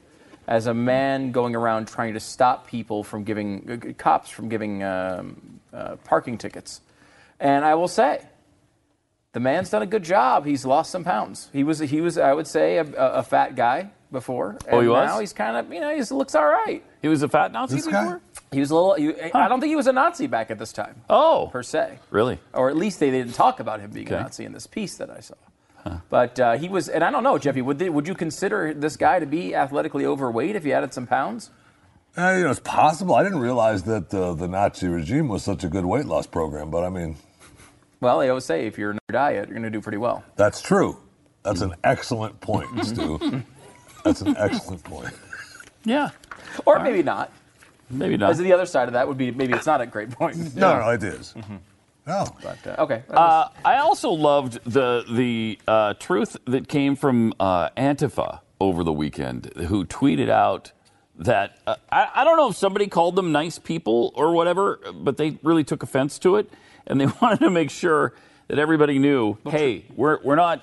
as 0.46 0.66
a 0.66 0.74
man 0.74 1.32
going 1.32 1.56
around 1.56 1.88
trying 1.88 2.12
to 2.12 2.20
stop 2.20 2.66
people 2.66 3.02
from 3.02 3.24
giving 3.24 3.70
uh, 3.70 3.92
cops 3.96 4.28
from 4.28 4.50
giving 4.50 4.82
um, 4.82 5.58
uh, 5.72 5.96
parking 6.04 6.36
tickets. 6.36 6.82
And 7.40 7.64
I 7.64 7.76
will 7.76 7.88
say, 7.88 8.20
the 9.34 9.40
man's 9.40 9.68
done 9.68 9.82
a 9.82 9.86
good 9.86 10.02
job. 10.04 10.46
He's 10.46 10.64
lost 10.64 10.90
some 10.90 11.04
pounds. 11.04 11.50
He 11.52 11.62
was, 11.62 11.78
he 11.80 12.00
was, 12.00 12.16
I 12.16 12.32
would 12.32 12.46
say, 12.46 12.78
a, 12.78 12.84
a 12.84 13.12
a 13.18 13.22
fat 13.22 13.54
guy 13.54 13.90
before. 14.10 14.50
And 14.66 14.74
Oh, 14.76 14.80
he 14.80 14.88
was? 14.88 15.06
Now 15.08 15.18
he's 15.20 15.32
kind 15.34 15.56
of, 15.56 15.70
you 15.72 15.80
know, 15.80 15.94
he 15.94 16.00
looks 16.14 16.34
all 16.34 16.46
right. 16.46 16.82
He 17.02 17.08
was 17.08 17.22
a 17.22 17.28
fat 17.28 17.52
Nazi 17.52 17.76
This 17.76 17.86
guy? 17.86 18.16
He 18.52 18.60
was 18.60 18.70
a 18.70 18.74
little. 18.74 18.94
He, 18.94 19.12
I 19.32 19.48
don't 19.48 19.60
think 19.60 19.70
he 19.70 19.76
was 19.76 19.88
a 19.88 19.92
Nazi 19.92 20.26
back 20.28 20.50
at 20.50 20.58
this 20.58 20.72
time, 20.72 20.94
Oh, 21.10 21.48
per 21.52 21.62
se. 21.62 21.98
really? 22.10 22.38
Or 22.54 22.70
at 22.70 22.76
least 22.76 23.00
they 23.00 23.10
didn't 23.10 23.34
talk 23.34 23.60
about 23.60 23.80
him 23.80 23.90
being 23.90 24.06
Okay. 24.06 24.16
a 24.16 24.22
Nazi 24.22 24.44
in 24.44 24.52
this 24.52 24.66
piece 24.66 24.96
that 24.96 25.10
I 25.10 25.20
saw. 25.20 25.34
But 26.08 26.40
uh, 26.40 26.56
he 26.56 26.70
was, 26.70 26.88
and 26.88 27.04
I 27.04 27.10
don't 27.10 27.22
know, 27.24 27.36
Jeffy. 27.36 27.60
Would 27.60 27.78
they, 27.78 27.90
would 27.90 28.08
you 28.08 28.14
consider 28.14 28.72
this 28.72 28.96
guy 28.96 29.18
to 29.18 29.26
be 29.26 29.54
athletically 29.54 30.06
overweight 30.06 30.56
if 30.56 30.64
he 30.64 30.72
added 30.72 30.94
some 30.94 31.06
pounds? 31.06 31.50
Uh, 32.16 32.34
you 32.38 32.44
know, 32.44 32.50
it's 32.50 32.60
possible. 32.60 33.14
I 33.16 33.22
didn't 33.22 33.40
realize 33.40 33.82
that 33.82 34.14
uh, 34.14 34.32
the 34.32 34.48
Nazi 34.48 34.86
regime 34.88 35.28
was 35.28 35.42
such 35.42 35.62
a 35.64 35.68
good 35.68 35.84
weight 35.84 36.06
loss 36.06 36.26
program, 36.26 36.70
but 36.70 36.84
I 36.84 36.88
mean, 36.88 37.16
Well, 38.00 38.18
they 38.18 38.28
always 38.28 38.44
say 38.44 38.66
if 38.66 38.76
you're 38.78 38.90
in 38.90 38.98
your 39.08 39.12
diet, 39.12 39.48
you're 39.48 39.54
going 39.58 39.62
to 39.64 39.70
do 39.70 39.80
pretty 39.80 39.98
well. 39.98 40.24
that's 40.36 40.60
true. 40.60 40.96
That's 41.42 41.60
an 41.60 41.74
excellent 41.84 42.40
point, 42.40 42.84
Stu. 42.86 43.42
That's 44.02 44.22
an 44.22 44.34
excellent 44.38 44.82
point. 44.82 45.12
Yeah. 45.84 46.10
Or 46.64 46.78
maybe 46.80 47.02
not. 47.02 47.30
Maybe 47.90 48.16
not. 48.16 48.30
As 48.30 48.38
the 48.38 48.52
other 48.52 48.64
side 48.66 48.88
of 48.88 48.94
that 48.94 49.06
would 49.06 49.18
be 49.18 49.30
maybe 49.30 49.52
it's 49.52 49.66
not 49.66 49.80
a 49.82 49.86
great 49.86 50.10
point. 50.10 50.36
No, 50.56 50.78
no, 50.80 50.88
it 50.90 51.02
is. 51.02 51.34
No. 52.06 52.24
But 52.42 52.66
uh, 52.66 52.82
okay. 52.82 53.02
Uh, 53.10 53.48
I 53.64 53.76
also 53.76 54.10
loved 54.10 54.58
the 54.64 55.04
the 55.10 55.58
uh, 55.68 55.94
truth 55.94 56.36
that 56.46 56.66
came 56.68 56.96
from 56.96 57.34
uh, 57.38 57.68
Antifa 57.76 58.40
over 58.58 58.82
the 58.84 58.92
weekend, 58.92 59.52
who 59.68 59.84
tweeted 59.84 60.30
out 60.30 60.72
that 61.18 61.58
uh, 61.66 61.76
I, 61.92 62.08
I 62.14 62.24
don't 62.24 62.38
know 62.38 62.48
if 62.48 62.56
somebody 62.56 62.86
called 62.86 63.16
them 63.16 63.32
nice 63.32 63.58
people 63.58 64.12
or 64.14 64.32
whatever, 64.32 64.80
but 64.94 65.18
they 65.18 65.38
really 65.42 65.64
took 65.64 65.82
offense 65.82 66.18
to 66.20 66.36
it, 66.36 66.50
and 66.86 67.00
they 67.00 67.06
wanted 67.22 67.40
to 67.40 67.50
make 67.50 67.70
sure 67.70 68.12
that 68.48 68.58
everybody 68.58 68.98
knew, 68.98 69.38
hey, 69.48 69.84
we're 69.96 70.18
we're 70.22 70.34
not. 70.36 70.62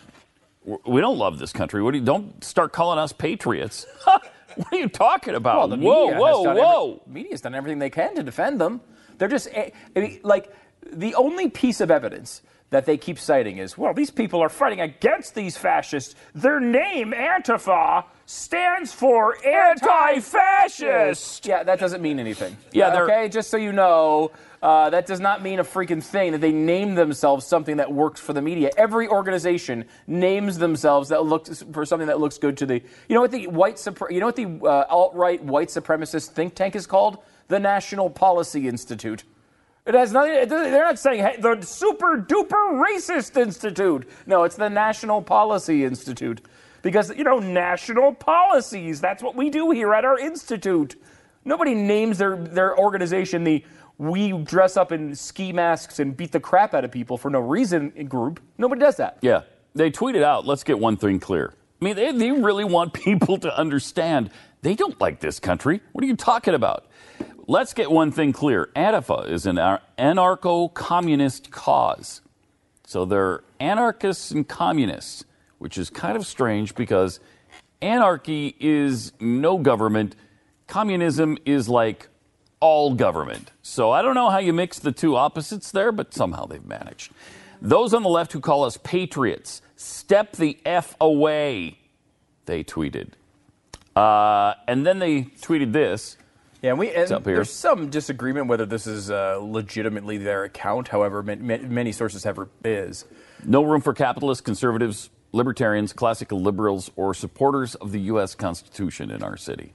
we're- 0.63 0.81
We 0.85 1.01
don't 1.01 1.17
love 1.17 1.39
this 1.39 1.51
country. 1.53 1.81
What 1.81 1.91
do 1.91 1.97
you, 1.99 2.05
don't 2.05 2.43
start 2.43 2.71
calling 2.73 2.99
us 2.99 3.11
patriots. 3.13 3.85
what 4.03 4.23
are 4.71 4.77
you 4.77 4.89
talking 4.89 5.33
about? 5.35 5.57
Well, 5.57 5.67
the 5.69 5.77
whoa, 5.77 6.05
media 6.07 6.19
whoa, 6.19 6.37
has 6.37 6.43
done 6.43 6.57
whoa! 6.57 7.01
Every, 7.07 7.13
media's 7.23 7.41
done 7.41 7.55
everything 7.55 7.79
they 7.79 7.89
can 7.89 8.15
to 8.15 8.23
defend 8.23 8.59
them. 8.61 8.81
They're 9.17 9.27
just 9.27 9.47
eh, 9.51 9.71
I 9.95 9.99
mean, 9.99 10.19
like 10.23 10.53
the 10.91 11.15
only 11.15 11.49
piece 11.49 11.81
of 11.81 11.89
evidence 11.91 12.41
that 12.71 12.85
they 12.85 12.95
keep 12.97 13.19
citing 13.19 13.57
is, 13.57 13.77
well, 13.77 13.93
these 13.93 14.09
people 14.11 14.41
are 14.41 14.47
fighting 14.47 14.79
against 14.79 15.35
these 15.35 15.57
fascists. 15.57 16.15
Their 16.33 16.61
name, 16.61 17.11
Antifa, 17.11 18.05
stands 18.25 18.93
for 18.93 19.35
anti-fascist. 19.45 21.45
Yeah, 21.45 21.63
that 21.63 21.79
doesn't 21.79 22.01
mean 22.01 22.19
anything. 22.19 22.55
Yeah, 22.71 22.89
they're- 22.91 23.03
okay. 23.03 23.29
Just 23.29 23.49
so 23.49 23.57
you 23.57 23.73
know, 23.73 24.31
uh, 24.61 24.91
that 24.91 25.07
does 25.07 25.19
not 25.19 25.41
mean 25.41 25.59
a 25.59 25.63
freaking 25.63 26.03
thing 26.03 26.33
that 26.33 26.41
they 26.41 26.51
name 26.51 26.93
themselves 26.93 27.45
something 27.45 27.77
that 27.77 27.91
works 27.91 28.19
for 28.19 28.33
the 28.33 28.41
media. 28.41 28.69
Every 28.77 29.07
organization 29.07 29.85
names 30.05 30.59
themselves 30.59 31.09
that 31.09 31.25
looks 31.25 31.63
for 31.73 31.83
something 31.85 32.07
that 32.07 32.19
looks 32.19 32.37
good 32.37 32.57
to 32.57 32.67
the. 32.67 32.75
You 33.09 33.15
know 33.15 33.21
what 33.21 33.31
the 33.31 33.47
white 33.47 33.83
You 34.09 34.19
know 34.19 34.27
what 34.27 34.35
the 34.35 34.59
uh, 34.63 34.85
alt-right 34.89 35.43
white 35.43 35.69
supremacist 35.69 36.29
think 36.29 36.53
tank 36.53 36.75
is 36.75 36.85
called? 36.85 37.17
The 37.47 37.59
National 37.59 38.09
Policy 38.09 38.67
Institute. 38.67 39.23
It 39.85 39.95
has 39.95 40.13
nothing. 40.13 40.47
They're 40.47 40.85
not 40.85 40.99
saying 40.99 41.21
hey, 41.21 41.37
the 41.39 41.59
super 41.63 42.17
duper 42.17 42.85
racist 42.85 43.41
institute. 43.41 44.07
No, 44.27 44.43
it's 44.43 44.55
the 44.55 44.69
National 44.69 45.23
Policy 45.23 45.83
Institute 45.83 46.41
because 46.83 47.15
you 47.17 47.23
know 47.23 47.39
national 47.39 48.13
policies. 48.13 49.01
That's 49.01 49.23
what 49.23 49.35
we 49.35 49.49
do 49.49 49.71
here 49.71 49.93
at 49.95 50.05
our 50.05 50.19
institute. 50.19 51.01
Nobody 51.43 51.73
names 51.73 52.19
their 52.19 52.35
their 52.35 52.77
organization 52.77 53.43
the 53.43 53.65
"we 54.01 54.31
dress 54.31 54.77
up 54.77 54.91
in 54.91 55.15
ski 55.15 55.53
masks 55.53 55.99
and 55.99 56.17
beat 56.17 56.31
the 56.31 56.39
crap 56.39 56.73
out 56.73 56.83
of 56.83 56.91
people 56.91 57.17
for 57.17 57.29
no 57.29 57.39
reason" 57.39 57.89
group. 58.09 58.39
Nobody 58.57 58.81
does 58.81 58.97
that. 58.97 59.19
Yeah. 59.21 59.43
They 59.73 59.91
tweeted 59.91 60.23
out, 60.23 60.45
let's 60.45 60.63
get 60.63 60.79
one 60.79 60.97
thing 60.97 61.19
clear. 61.19 61.53
I 61.81 61.85
mean, 61.85 61.95
they, 61.95 62.11
they 62.11 62.31
really 62.31 62.65
want 62.65 62.93
people 63.07 63.37
to 63.37 63.57
understand 63.57 64.29
they 64.61 64.75
don't 64.75 64.99
like 64.99 65.19
this 65.19 65.39
country. 65.39 65.81
What 65.91 66.03
are 66.03 66.07
you 66.07 66.15
talking 66.15 66.53
about? 66.53 66.85
Let's 67.47 67.73
get 67.73 67.89
one 67.89 68.11
thing 68.11 68.33
clear. 68.33 68.69
Antifa 68.75 69.29
is 69.29 69.45
an 69.45 69.55
anarcho 69.97 70.73
communist 70.73 71.51
cause. 71.51 72.21
So 72.85 73.05
they're 73.05 73.43
anarchists 73.59 74.31
and 74.31 74.47
communists, 74.47 75.25
which 75.57 75.77
is 75.77 75.89
kind 75.89 76.15
of 76.15 76.25
strange 76.25 76.75
because 76.75 77.19
anarchy 77.81 78.55
is 78.59 79.13
no 79.19 79.57
government, 79.57 80.15
communism 80.67 81.37
is 81.45 81.67
like 81.67 82.09
all 82.61 82.93
government. 82.93 83.51
So 83.61 83.91
I 83.91 84.01
don't 84.01 84.15
know 84.15 84.29
how 84.29 84.37
you 84.37 84.53
mix 84.53 84.79
the 84.79 84.93
two 84.93 85.17
opposites 85.17 85.71
there, 85.71 85.91
but 85.91 86.13
somehow 86.13 86.45
they've 86.45 86.65
managed. 86.65 87.11
Those 87.61 87.93
on 87.93 88.03
the 88.03 88.09
left 88.09 88.31
who 88.31 88.39
call 88.39 88.63
us 88.63 88.77
patriots, 88.77 89.61
step 89.75 90.33
the 90.33 90.57
F 90.65 90.95
away, 91.01 91.77
they 92.45 92.63
tweeted. 92.63 93.09
Uh, 93.95 94.53
and 94.67 94.85
then 94.85 94.99
they 94.99 95.23
tweeted 95.23 95.73
this. 95.73 96.17
Yeah, 96.61 96.71
and 96.71 96.79
we 96.79 96.91
and 96.91 97.11
up 97.11 97.25
here? 97.25 97.35
there's 97.35 97.51
some 97.51 97.89
disagreement 97.89 98.47
whether 98.47 98.67
this 98.67 98.85
is 98.85 99.09
uh, 99.09 99.39
legitimately 99.41 100.17
their 100.19 100.43
account. 100.43 100.87
However, 100.87 101.23
ma- 101.23 101.35
ma- 101.35 101.57
many 101.57 101.91
sources 101.91 102.23
have 102.23 102.39
is. 102.63 103.05
No 103.43 103.63
room 103.63 103.81
for 103.81 103.93
capitalists, 103.93 104.41
conservatives, 104.41 105.09
libertarians, 105.31 105.91
classical 105.91 106.39
liberals, 106.39 106.91
or 106.95 107.15
supporters 107.15 107.73
of 107.75 107.91
the 107.91 108.01
U.S. 108.01 108.35
Constitution 108.35 109.09
in 109.09 109.23
our 109.23 109.37
city. 109.37 109.73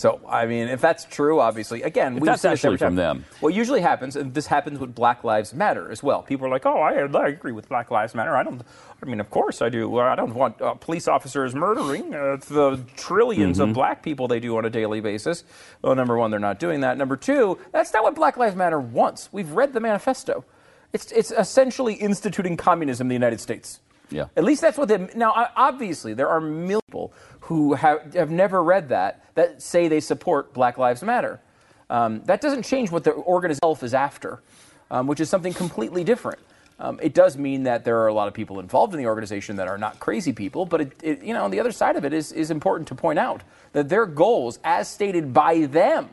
So, 0.00 0.18
I 0.26 0.46
mean, 0.46 0.68
if 0.68 0.80
that's 0.80 1.04
true, 1.04 1.40
obviously, 1.40 1.82
again, 1.82 2.14
we 2.14 2.26
that's 2.26 2.40
see 2.40 2.48
this 2.48 2.58
actually 2.64 2.78
from 2.78 2.94
them. 2.96 3.26
What 3.40 3.52
usually 3.52 3.82
happens, 3.82 4.16
and 4.16 4.32
this 4.32 4.46
happens 4.46 4.78
with 4.78 4.94
Black 4.94 5.24
Lives 5.24 5.52
Matter 5.52 5.90
as 5.90 6.02
well. 6.02 6.22
People 6.22 6.46
are 6.46 6.50
like, 6.50 6.64
"Oh, 6.64 6.78
I, 6.80 6.94
I 6.94 7.28
agree 7.28 7.52
with 7.52 7.68
Black 7.68 7.90
Lives 7.90 8.14
Matter. 8.14 8.34
I 8.34 8.42
don't. 8.42 8.62
I 9.02 9.06
mean, 9.06 9.20
of 9.20 9.28
course 9.28 9.60
I 9.60 9.68
do. 9.68 9.98
I 9.98 10.14
don't 10.14 10.32
want 10.34 10.58
uh, 10.62 10.72
police 10.72 11.06
officers 11.06 11.54
murdering 11.54 12.14
uh, 12.14 12.36
the 12.48 12.78
10000000000s 12.96 13.36
Mm-hmm. 13.36 13.60
of 13.60 13.72
black 13.74 14.02
people 14.02 14.26
they 14.26 14.40
do 14.40 14.56
on 14.56 14.64
a 14.64 14.70
daily 14.70 15.00
basis." 15.02 15.44
Well, 15.82 15.94
number 15.94 16.16
one, 16.16 16.30
they're 16.30 16.40
not 16.40 16.58
doing 16.58 16.80
that. 16.80 16.96
Number 16.96 17.16
two, 17.16 17.58
that's 17.70 17.92
not 17.92 18.02
what 18.02 18.14
Black 18.14 18.38
Lives 18.38 18.56
Matter 18.56 18.80
wants. 18.80 19.28
We've 19.32 19.50
read 19.50 19.74
the 19.74 19.80
manifesto. 19.80 20.46
It's 20.94 21.12
it's 21.12 21.30
essentially 21.30 21.92
instituting 21.94 22.56
communism 22.56 23.04
in 23.04 23.08
the 23.08 23.14
United 23.14 23.40
States. 23.40 23.80
Yeah. 24.10 24.26
At 24.36 24.44
least 24.44 24.60
that's 24.60 24.76
what 24.76 24.88
they. 24.88 25.08
Now, 25.14 25.50
obviously, 25.56 26.14
there 26.14 26.28
are 26.28 26.40
millions 26.40 26.80
people 26.90 27.12
who 27.40 27.74
have, 27.74 28.14
have 28.14 28.30
never 28.30 28.62
read 28.62 28.88
that 28.88 29.24
that 29.34 29.62
say 29.62 29.86
they 29.86 30.00
support 30.00 30.52
Black 30.52 30.76
Lives 30.76 31.02
Matter. 31.02 31.40
Um, 31.88 32.22
that 32.24 32.40
doesn't 32.40 32.64
change 32.64 32.90
what 32.90 33.04
the 33.04 33.14
organization 33.14 33.58
itself 33.58 33.82
is 33.82 33.94
after, 33.94 34.42
um, 34.90 35.06
which 35.06 35.20
is 35.20 35.28
something 35.28 35.52
completely 35.52 36.02
different. 36.02 36.40
Um, 36.80 36.98
it 37.02 37.14
does 37.14 37.36
mean 37.36 37.64
that 37.64 37.84
there 37.84 37.98
are 37.98 38.08
a 38.08 38.14
lot 38.14 38.26
of 38.26 38.34
people 38.34 38.58
involved 38.58 38.92
in 38.92 38.98
the 38.98 39.06
organization 39.06 39.56
that 39.56 39.68
are 39.68 39.78
not 39.78 40.00
crazy 40.00 40.32
people, 40.32 40.66
but 40.66 40.80
it, 40.80 40.92
it, 41.02 41.22
you 41.22 41.34
know, 41.34 41.44
on 41.44 41.50
the 41.50 41.60
other 41.60 41.72
side 41.72 41.96
of 41.96 42.04
it 42.04 42.12
is, 42.12 42.32
is 42.32 42.50
important 42.50 42.88
to 42.88 42.94
point 42.94 43.18
out 43.18 43.42
that 43.72 43.88
their 43.88 44.06
goals, 44.06 44.58
as 44.64 44.88
stated 44.88 45.32
by 45.32 45.66
them, 45.66 46.08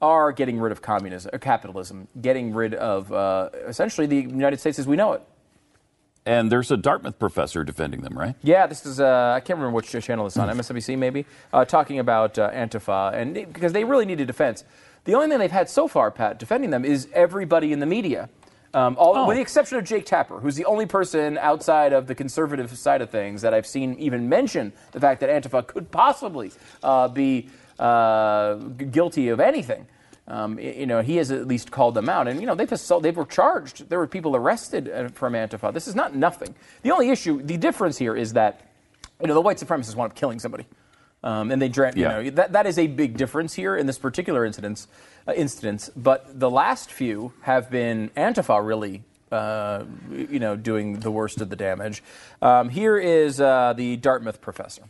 are 0.00 0.30
getting 0.32 0.60
rid 0.60 0.72
of 0.72 0.80
communism, 0.80 1.30
capitalism, 1.40 2.06
getting 2.20 2.54
rid 2.54 2.74
of 2.74 3.12
uh, 3.12 3.50
essentially 3.66 4.06
the 4.06 4.16
United 4.16 4.60
States 4.60 4.78
as 4.78 4.86
we 4.86 4.96
know 4.96 5.14
it. 5.14 5.22
And 6.26 6.50
there's 6.50 6.70
a 6.70 6.76
Dartmouth 6.78 7.18
professor 7.18 7.64
defending 7.64 8.00
them, 8.00 8.18
right? 8.18 8.34
Yeah, 8.42 8.66
this 8.66 8.86
is, 8.86 8.98
uh, 8.98 9.32
I 9.36 9.40
can't 9.40 9.58
remember 9.58 9.76
which 9.76 9.90
channel 10.04 10.26
it's 10.26 10.36
on, 10.38 10.48
MSNBC 10.48 10.96
maybe, 10.96 11.26
uh, 11.52 11.66
talking 11.66 11.98
about 11.98 12.38
uh, 12.38 12.50
Antifa, 12.50 13.12
and 13.12 13.36
they- 13.36 13.44
because 13.44 13.72
they 13.72 13.84
really 13.84 14.06
need 14.06 14.20
a 14.20 14.24
defense. 14.24 14.64
The 15.04 15.14
only 15.14 15.28
thing 15.28 15.38
they've 15.38 15.50
had 15.50 15.68
so 15.68 15.86
far, 15.86 16.10
Pat, 16.10 16.38
defending 16.38 16.70
them 16.70 16.82
is 16.82 17.08
everybody 17.12 17.72
in 17.74 17.78
the 17.80 17.84
media. 17.86 18.30
Um, 18.72 18.96
all, 18.98 19.14
Oh. 19.16 19.26
With 19.28 19.36
the 19.36 19.42
exception 19.42 19.76
of 19.78 19.84
Jake 19.84 20.06
Tapper, 20.06 20.40
who's 20.40 20.56
the 20.56 20.64
only 20.64 20.86
person 20.86 21.36
outside 21.38 21.92
of 21.92 22.06
the 22.06 22.14
conservative 22.14 22.76
side 22.76 23.02
of 23.02 23.10
things 23.10 23.42
that 23.42 23.52
I've 23.52 23.66
seen 23.66 23.94
even 23.98 24.28
mention 24.28 24.72
the 24.92 25.00
fact 25.00 25.20
that 25.20 25.28
Antifa 25.28 25.66
could 25.66 25.90
possibly 25.90 26.50
uh, 26.82 27.06
be 27.08 27.50
uh, 27.78 28.56
g- 28.78 28.86
guilty 28.86 29.28
of 29.28 29.40
anything. 29.40 29.86
Um, 30.26 30.58
you 30.58 30.86
know, 30.86 31.02
he 31.02 31.16
has 31.16 31.30
at 31.30 31.46
least 31.46 31.70
called 31.70 31.94
them 31.94 32.08
out, 32.08 32.28
and 32.28 32.40
you 32.40 32.46
know 32.46 32.54
they've 32.54 32.70
assault, 32.72 33.02
they 33.02 33.10
were 33.10 33.26
charged. 33.26 33.90
There 33.90 33.98
were 33.98 34.06
people 34.06 34.34
arrested 34.34 34.88
uh, 34.88 35.08
from 35.08 35.34
Antifa. 35.34 35.72
This 35.74 35.86
is 35.86 35.94
not 35.94 36.14
nothing. 36.16 36.54
The 36.82 36.92
only 36.92 37.10
issue, 37.10 37.42
the 37.42 37.58
difference 37.58 37.98
here 37.98 38.16
is 38.16 38.32
that 38.32 38.70
you 39.20 39.26
know 39.26 39.34
the 39.34 39.42
white 39.42 39.58
supremacists 39.58 39.94
wound 39.94 40.12
up 40.12 40.16
killing 40.16 40.38
somebody, 40.38 40.64
um, 41.22 41.50
and 41.50 41.60
they 41.60 41.68
dra- 41.68 41.92
Yeah. 41.94 42.20
you 42.20 42.30
know 42.30 42.36
that 42.36 42.52
that 42.52 42.66
is 42.66 42.78
a 42.78 42.86
big 42.86 43.18
difference 43.18 43.52
here 43.52 43.76
in 43.76 43.86
this 43.86 43.98
particular 43.98 44.46
incident. 44.46 44.86
Uh, 45.28 45.32
instance, 45.34 45.90
but 45.94 46.38
the 46.40 46.50
last 46.50 46.90
few 46.90 47.32
have 47.42 47.70
been 47.70 48.10
Antifa 48.16 48.66
really. 48.66 49.02
Uh, 49.32 49.84
you 50.12 50.38
know, 50.38 50.54
doing 50.54 51.00
the 51.00 51.10
worst 51.10 51.40
of 51.40 51.50
the 51.50 51.56
damage. 51.56 52.04
Um, 52.40 52.68
here 52.68 52.96
is 52.96 53.40
uh, 53.40 53.72
the 53.76 53.96
Dartmouth 53.96 54.40
professor. 54.40 54.82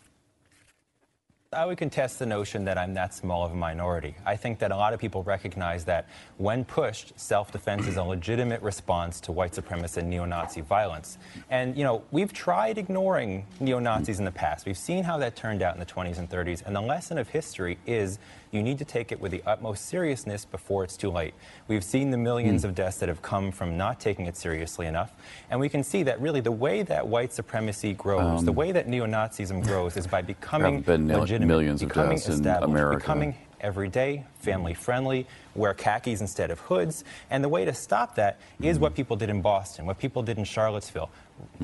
I 1.54 1.64
would 1.64 1.78
contest 1.78 2.18
the 2.18 2.26
notion 2.26 2.64
that 2.64 2.76
I'm 2.76 2.94
that 2.94 3.14
small 3.14 3.44
of 3.44 3.52
a 3.52 3.54
minority. 3.54 4.16
I 4.26 4.36
think 4.36 4.58
that 4.58 4.72
a 4.72 4.76
lot 4.76 4.92
of 4.92 5.00
people 5.00 5.22
recognize 5.22 5.84
that 5.84 6.08
when 6.36 6.64
pushed, 6.64 7.18
self 7.18 7.52
defense 7.52 7.86
is 7.86 7.96
a 7.96 8.02
legitimate 8.02 8.60
response 8.62 9.20
to 9.22 9.32
white 9.32 9.52
supremacist 9.52 9.98
and 9.98 10.10
neo 10.10 10.24
Nazi 10.24 10.60
violence. 10.60 11.18
And, 11.50 11.76
you 11.76 11.84
know, 11.84 12.02
we've 12.10 12.32
tried 12.32 12.78
ignoring 12.78 13.46
neo 13.60 13.78
Nazis 13.78 14.18
in 14.18 14.24
the 14.24 14.32
past. 14.32 14.66
We've 14.66 14.76
seen 14.76 15.04
how 15.04 15.18
that 15.18 15.36
turned 15.36 15.62
out 15.62 15.74
in 15.74 15.80
the 15.80 15.86
20s 15.86 16.18
and 16.18 16.28
30s. 16.28 16.62
And 16.66 16.74
the 16.74 16.80
lesson 16.80 17.18
of 17.18 17.28
history 17.28 17.78
is 17.86 18.18
you 18.54 18.62
need 18.62 18.78
to 18.78 18.84
take 18.84 19.10
it 19.10 19.20
with 19.20 19.32
the 19.32 19.42
utmost 19.46 19.86
seriousness 19.86 20.44
before 20.44 20.84
it's 20.84 20.96
too 20.96 21.10
late. 21.10 21.34
We've 21.66 21.82
seen 21.82 22.10
the 22.10 22.16
millions 22.16 22.62
hmm. 22.62 22.68
of 22.68 22.74
deaths 22.74 22.98
that 22.98 23.08
have 23.08 23.20
come 23.20 23.50
from 23.50 23.76
not 23.76 24.00
taking 24.00 24.26
it 24.26 24.36
seriously 24.36 24.86
enough. 24.86 25.12
And 25.50 25.58
we 25.58 25.68
can 25.68 25.82
see 25.82 26.04
that 26.04 26.20
really 26.20 26.40
the 26.40 26.52
way 26.52 26.82
that 26.84 27.06
white 27.06 27.32
supremacy 27.32 27.92
grows, 27.94 28.44
the 28.44 28.52
um, 28.52 28.56
way 28.56 28.72
that 28.72 28.86
neo 28.86 29.06
Nazism 29.06 29.62
grows, 29.62 29.96
is 29.96 30.06
by 30.06 30.22
becoming 30.34 30.84
legitimate, 30.86 31.46
millions 31.46 31.82
of 31.82 31.88
becoming 31.88 32.18
deaths 32.18 32.38
in 32.38 32.46
America. 32.46 32.98
becoming 32.98 33.34
everyday, 33.60 34.24
family 34.38 34.74
friendly, 34.74 35.26
wear 35.54 35.74
khakis 35.74 36.20
instead 36.20 36.50
of 36.50 36.60
hoods. 36.60 37.02
And 37.30 37.42
the 37.42 37.48
way 37.48 37.64
to 37.64 37.74
stop 37.74 38.14
that 38.16 38.38
is 38.60 38.78
what 38.78 38.92
hmm. 38.92 38.96
people 38.96 39.16
did 39.16 39.30
in 39.30 39.42
Boston, 39.42 39.86
what 39.86 39.98
people 39.98 40.22
did 40.22 40.38
in 40.38 40.44
Charlottesville. 40.44 41.10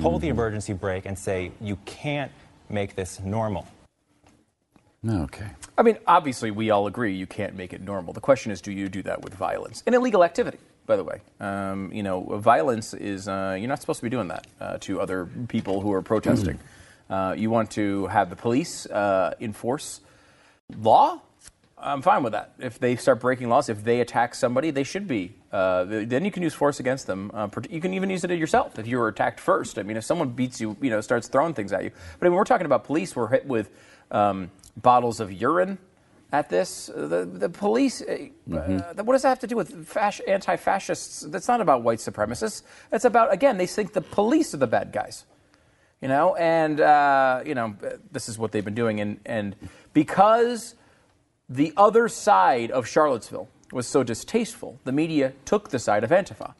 Pull 0.01 0.19
the 0.19 0.27
hmm. 0.27 0.31
emergency 0.31 0.73
brake 0.73 1.05
and 1.05 1.17
say, 1.17 1.51
you 1.61 1.77
can't 1.85 2.31
make 2.69 2.95
this 2.95 3.19
normal. 3.21 3.67
Okay. 5.07 5.47
I 5.77 5.81
mean, 5.81 5.97
obviously, 6.05 6.51
we 6.51 6.69
all 6.69 6.85
agree 6.85 7.15
you 7.15 7.25
can't 7.25 7.55
make 7.55 7.73
it 7.73 7.81
normal. 7.81 8.13
The 8.13 8.21
question 8.21 8.51
is, 8.51 8.61
do 8.61 8.71
you 8.71 8.87
do 8.87 9.01
that 9.03 9.23
with 9.23 9.33
violence? 9.33 9.81
An 9.87 9.95
illegal 9.95 10.23
activity, 10.23 10.59
by 10.85 10.95
the 10.95 11.03
way. 11.03 11.21
Um, 11.39 11.91
you 11.91 12.03
know, 12.03 12.21
violence 12.37 12.93
is, 12.93 13.27
uh, 13.27 13.57
you're 13.59 13.67
not 13.67 13.81
supposed 13.81 13.99
to 13.99 14.03
be 14.03 14.11
doing 14.11 14.27
that 14.27 14.45
uh, 14.59 14.77
to 14.81 15.01
other 15.01 15.27
people 15.47 15.81
who 15.81 15.91
are 15.91 16.03
protesting. 16.03 16.59
uh, 17.09 17.33
you 17.35 17.49
want 17.49 17.71
to 17.71 18.05
have 18.07 18.29
the 18.29 18.35
police 18.35 18.85
uh, 18.85 19.33
enforce 19.39 20.01
law? 20.77 21.19
I'm 21.79 22.03
fine 22.03 22.21
with 22.21 22.33
that. 22.33 22.53
If 22.59 22.77
they 22.77 22.95
start 22.95 23.19
breaking 23.19 23.49
laws, 23.49 23.67
if 23.69 23.83
they 23.83 24.01
attack 24.01 24.35
somebody, 24.35 24.69
they 24.69 24.83
should 24.83 25.07
be. 25.07 25.33
Uh, 25.51 25.83
then 25.85 26.23
you 26.23 26.29
can 26.29 26.43
use 26.43 26.53
force 26.53 26.79
against 26.79 27.07
them. 27.07 27.31
Uh, 27.33 27.49
you 27.71 27.81
can 27.81 27.95
even 27.95 28.11
use 28.11 28.23
it 28.23 28.29
yourself 28.29 28.77
if 28.77 28.85
you 28.85 28.99
were 28.99 29.07
attacked 29.07 29.39
first. 29.39 29.79
I 29.79 29.83
mean, 29.83 29.97
if 29.97 30.03
someone 30.03 30.29
beats 30.29 30.61
you, 30.61 30.77
you 30.79 30.91
know, 30.91 31.01
starts 31.01 31.27
throwing 31.27 31.55
things 31.55 31.73
at 31.73 31.83
you. 31.83 31.89
But 32.19 32.29
when 32.29 32.37
we're 32.37 32.43
talking 32.43 32.67
about 32.67 32.83
police, 32.83 33.15
we're 33.15 33.29
hit 33.29 33.47
with 33.47 33.71
um, 34.11 34.51
bottles 34.77 35.19
of 35.19 35.31
urine 35.31 35.77
at 36.31 36.49
this. 36.49 36.89
Uh, 36.89 37.07
The, 37.07 37.25
the 37.25 37.49
police, 37.49 38.01
uh, 38.01 38.27
uh, 38.53 39.03
what 39.03 39.13
does 39.13 39.21
that 39.23 39.29
have 39.29 39.39
to 39.39 39.47
do 39.47 39.55
with 39.55 39.87
fasc- 39.87 40.27
anti-fascists? 40.27 41.21
That's 41.21 41.47
not 41.47 41.61
about 41.61 41.83
white 41.83 41.99
supremacists. 41.99 42.63
That's 42.89 43.05
about, 43.05 43.33
again, 43.33 43.57
they 43.57 43.67
think 43.67 43.93
the 43.93 44.01
police 44.01 44.53
are 44.53 44.57
the 44.57 44.67
bad 44.67 44.91
guys 44.91 45.25
you 46.01 46.07
know 46.07 46.33
and 46.35 46.81
uh, 46.81 47.43
you 47.45 47.53
know 47.53 47.75
this 48.11 48.27
is 48.27 48.37
what 48.39 48.51
they've 48.51 48.65
been 48.65 48.73
doing 48.73 48.99
and 48.99 49.19
and 49.25 49.55
because 49.93 50.73
the 51.47 51.71
other 51.77 52.07
side 52.09 52.71
of 52.71 52.87
charlottesville 52.87 53.47
was 53.71 53.87
so 53.87 54.03
distasteful, 54.03 54.79
the 54.83 54.91
media 54.91 55.33
took 55.45 55.69
the 55.69 55.79
side 55.79 56.03
of 56.03 56.09
Antifa 56.09 56.53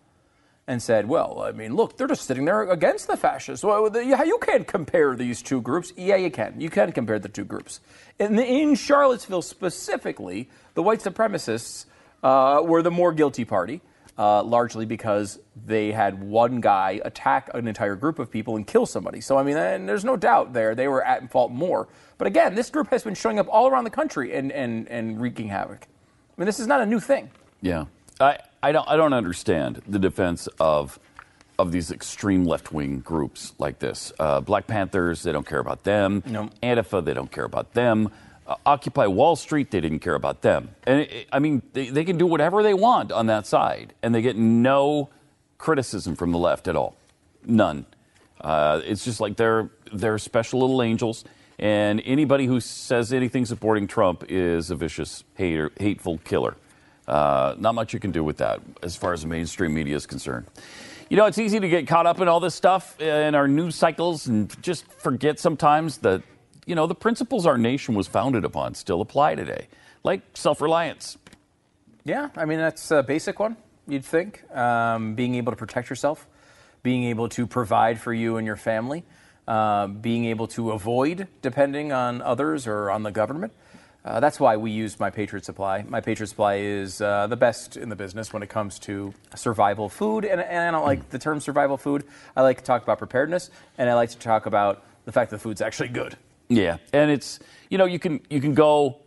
and 0.68 0.82
said, 0.82 1.08
well, 1.08 1.42
I 1.42 1.52
mean, 1.52 1.76
look, 1.76 1.98
they're 1.98 2.08
just 2.08 2.26
sitting 2.26 2.46
there 2.46 2.70
against 2.70 3.08
the 3.08 3.18
fascists. 3.18 3.64
Well, 3.64 3.90
the- 3.90 4.06
you 4.06 4.40
can't 4.42 4.68
compare 4.68 5.16
these 5.16 5.42
two 5.42 5.62
groups. 5.62 5.92
Yeah, 5.98 6.16
you 6.16 6.32
can. 6.32 6.62
You 6.62 6.70
can 6.70 6.92
compare 6.92 7.20
the 7.20 7.30
two 7.30 7.44
groups. 7.46 7.80
In, 8.20 8.38
in 8.40 8.76
Charlottesville 8.76 9.42
specifically, 9.42 10.50
the 10.76 10.84
white 10.84 11.00
supremacists 11.00 11.86
uh, 12.24 12.62
were 12.64 12.82
the 12.82 12.92
more 12.92 13.12
guilty 13.12 13.46
party. 13.46 13.82
Uh, 14.18 14.44
largely 14.44 14.86
because 14.86 15.40
they 15.66 15.92
had 15.92 16.22
one 16.22 16.60
guy 16.60 17.00
attack 17.06 17.50
an 17.56 17.66
entire 17.68 17.96
group 17.96 18.20
of 18.20 18.30
people 18.30 18.56
and 18.58 18.68
kill 18.68 18.86
somebody. 18.86 19.22
So, 19.22 19.38
I 19.38 19.42
mean, 19.42 19.56
and 19.58 19.88
there's 19.88 20.04
no 20.04 20.18
doubt 20.18 20.52
there 20.54 20.76
they 20.76 20.88
were 20.90 21.04
at 21.04 21.32
fault 21.32 21.50
more. 21.50 21.88
But 22.18 22.28
again, 22.28 22.54
this 22.54 22.70
group 22.70 22.90
has 22.90 23.04
been 23.04 23.16
showing 23.16 23.40
up 23.40 23.48
all 23.50 23.68
around 23.70 23.86
the 23.86 23.90
country 23.90 24.36
and, 24.36 24.52
and, 24.52 24.88
and 24.90 25.20
wreaking 25.20 25.48
havoc. 25.48 25.88
I 25.88 26.42
mean, 26.42 26.46
this 26.46 26.60
is 26.60 26.68
not 26.68 26.82
a 26.82 26.86
new 26.86 27.00
thing. 27.00 27.32
Yeah, 27.62 27.86
I, 28.20 28.38
I 28.64 28.72
don't 28.72 28.88
I 28.88 28.96
don't 28.96 29.14
understand 29.14 29.82
the 29.88 30.00
defense 30.00 30.48
of 30.60 31.00
of 31.58 31.72
these 31.72 31.92
extreme 31.92 32.46
left 32.46 32.72
wing 32.72 33.00
groups 33.00 33.54
like 33.60 33.80
this. 33.80 34.12
Uh, 34.18 34.42
Black 34.42 34.68
Panthers, 34.68 35.24
they 35.24 35.32
don't 35.32 35.46
care 35.46 35.60
about 35.60 35.84
them. 35.84 36.24
No. 36.26 36.50
Antifa, 36.64 37.04
they 37.04 37.14
don't 37.14 37.32
care 37.32 37.46
about 37.46 37.74
them. 37.74 38.10
Uh, 38.48 38.56
Occupy 38.66 39.06
Wall 39.06 39.36
Street, 39.36 39.70
they 39.70 39.80
didn't 39.80 40.00
care 40.00 40.16
about 40.16 40.42
them. 40.42 40.70
And 40.86 41.02
it, 41.02 41.28
I 41.32 41.38
mean, 41.40 41.62
they, 41.74 41.90
they 41.90 42.04
can 42.04 42.18
do 42.18 42.26
whatever 42.26 42.64
they 42.64 42.74
want 42.74 43.12
on 43.12 43.28
that 43.28 43.46
side, 43.46 43.94
and 44.02 44.16
they 44.16 44.24
get 44.24 44.36
no 44.36 45.10
criticism 45.60 46.16
from 46.16 46.32
the 46.32 46.40
left 46.40 46.68
at 46.68 46.76
all, 46.76 46.96
none. 47.46 47.86
Uh, 48.40 48.82
it's 48.84 49.06
just 49.06 49.20
like 49.20 49.38
they're 49.38 49.70
they're 49.94 50.18
special 50.18 50.62
little 50.62 50.82
angels. 50.82 51.24
And 51.60 52.02
anybody 52.06 52.48
who 52.48 52.60
says 52.60 53.14
anything 53.14 53.46
supporting 53.46 53.86
Trump 53.86 54.24
is 54.30 54.72
a 54.72 54.76
vicious, 54.76 55.24
hater, 55.36 55.72
hateful 55.80 56.18
killer. 56.20 56.56
Uh, 57.12 57.56
not 57.60 57.76
much 57.76 57.94
you 57.94 58.00
can 58.00 58.12
do 58.12 58.24
with 58.24 58.38
that 58.38 58.62
as 58.82 58.96
far 58.96 59.12
as 59.12 59.24
the 59.24 59.28
mainstream 59.28 59.74
media 59.74 59.98
is 59.98 60.06
concerned. 60.06 60.48
You 61.10 61.18
know, 61.18 61.26
it's 61.26 61.38
easy 61.38 61.60
to 61.60 61.68
get 61.68 61.86
caught 61.86 62.06
up 62.06 62.22
in 62.22 62.30
all 62.30 62.40
this 62.40 62.56
stuff 62.56 63.00
in 63.02 63.36
our 63.36 63.50
news 63.50 63.76
cycles 63.76 64.28
and 64.28 64.50
just 64.64 64.90
forget 64.94 65.38
sometimes 65.38 65.98
that, 65.98 66.24
you 66.66 66.74
know, 66.74 66.88
the 66.88 66.96
principles 66.96 67.46
our 67.46 67.58
nation 67.58 67.96
was 67.96 68.08
founded 68.08 68.46
upon 68.46 68.76
still 68.76 69.02
apply 69.02 69.36
today, 69.36 69.68
like 70.06 70.22
self 70.36 70.62
reliance. 70.62 71.18
Yeah, 72.06 72.30
I 72.38 72.46
mean, 72.46 72.60
that's 72.60 72.90
a 72.92 73.04
basic 73.04 73.42
one, 73.42 73.58
you'd 73.90 74.06
think. 74.06 74.50
Um, 74.56 75.14
being 75.14 75.36
able 75.36 75.52
to 75.52 75.58
protect 75.58 75.90
yourself, 75.90 76.26
being 76.82 77.04
able 77.04 77.28
to 77.28 77.46
provide 77.46 78.00
for 78.00 78.14
you 78.14 78.38
and 78.38 78.48
your 78.48 78.56
family, 78.56 79.04
uh, 79.50 79.88
being 79.88 80.24
able 80.24 80.48
to 80.48 80.72
avoid 80.72 81.28
depending 81.42 81.92
on 81.92 82.22
others 82.22 82.68
or 82.68 82.90
on 82.90 83.04
the 83.04 83.12
government. 83.12 83.52
Uh, 84.04 84.20
that's 84.20 84.40
why 84.40 84.58
we 84.58 84.72
use 84.72 85.00
My 85.00 85.12
Patriot 85.12 85.46
Supply. 85.46 85.84
My 85.88 86.02
Patriot 86.02 86.28
Supply 86.28 86.56
is 86.56 87.02
uh, 87.02 87.28
the 87.28 87.36
best 87.36 87.78
in 87.78 87.90
the 87.90 87.96
business 87.96 88.34
when 88.34 88.42
it 88.42 88.50
comes 88.50 88.80
to 88.80 89.14
survival 89.36 89.90
food. 89.90 90.26
And, 90.26 90.42
and 90.42 90.60
I 90.60 90.72
don't 90.72 90.86
like 90.86 91.10
the 91.10 91.20
term 91.20 91.40
survival 91.40 91.78
food. 91.78 92.06
I 92.36 92.42
like 92.42 92.58
to 92.58 92.64
talk 92.64 92.82
about 92.82 92.98
preparedness, 92.98 93.52
and 93.78 93.90
I 93.90 93.94
like 93.94 94.10
to 94.10 94.18
talk 94.18 94.48
about 94.48 94.84
the 95.06 95.12
fact 95.12 95.30
that 95.30 95.38
the 95.38 95.44
food's 95.44 95.62
actually 95.62 95.90
good. 95.90 96.18
Yeah, 96.50 96.78
and 96.92 97.12
it's 97.12 97.40
you 97.70 97.78
know 97.78 97.86
you 97.86 98.00
can 98.00 98.20
you 98.30 98.42
can 98.42 98.54
go 98.54 98.98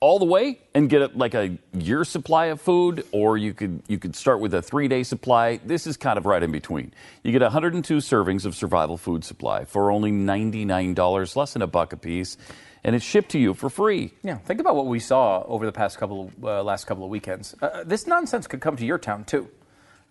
all 0.00 0.18
the 0.18 0.26
way 0.26 0.58
and 0.74 0.90
get 0.90 1.00
a, 1.00 1.10
like 1.14 1.32
a 1.32 1.56
year 1.72 2.04
supply 2.04 2.46
of 2.46 2.60
food, 2.60 3.06
or 3.12 3.38
you 3.38 3.54
could 3.54 3.82
you 3.88 3.98
could 3.98 4.14
start 4.14 4.40
with 4.40 4.52
a 4.52 4.60
three 4.60 4.86
day 4.86 5.02
supply. 5.02 5.58
This 5.64 5.86
is 5.86 5.96
kind 5.96 6.18
of 6.18 6.26
right 6.26 6.42
in 6.42 6.52
between. 6.52 6.92
You 7.22 7.32
get 7.32 7.40
102 7.40 7.96
servings 7.98 8.44
of 8.44 8.54
survival 8.54 8.98
food 8.98 9.24
supply 9.24 9.64
for 9.64 9.90
only 9.90 10.12
$99, 10.12 11.36
less 11.36 11.54
than 11.54 11.62
a 11.62 11.66
buck 11.66 11.94
a 11.94 11.96
piece, 11.96 12.36
and 12.84 12.94
it's 12.94 13.04
shipped 13.04 13.30
to 13.30 13.38
you 13.38 13.54
for 13.54 13.70
free. 13.70 14.12
Yeah, 14.22 14.36
think 14.36 14.60
about 14.60 14.76
what 14.76 14.86
we 14.86 15.00
saw 15.00 15.42
over 15.46 15.66
the 15.66 15.72
past 15.72 15.98
couple 15.98 16.30
uh, 16.42 16.62
last 16.62 16.86
couple 16.86 17.04
of 17.04 17.10
weekends. 17.10 17.54
Uh, 17.60 17.82
this 17.84 18.06
nonsense 18.06 18.46
could 18.46 18.60
come 18.60 18.76
to 18.76 18.84
your 18.84 18.98
town 18.98 19.24
too. 19.24 19.48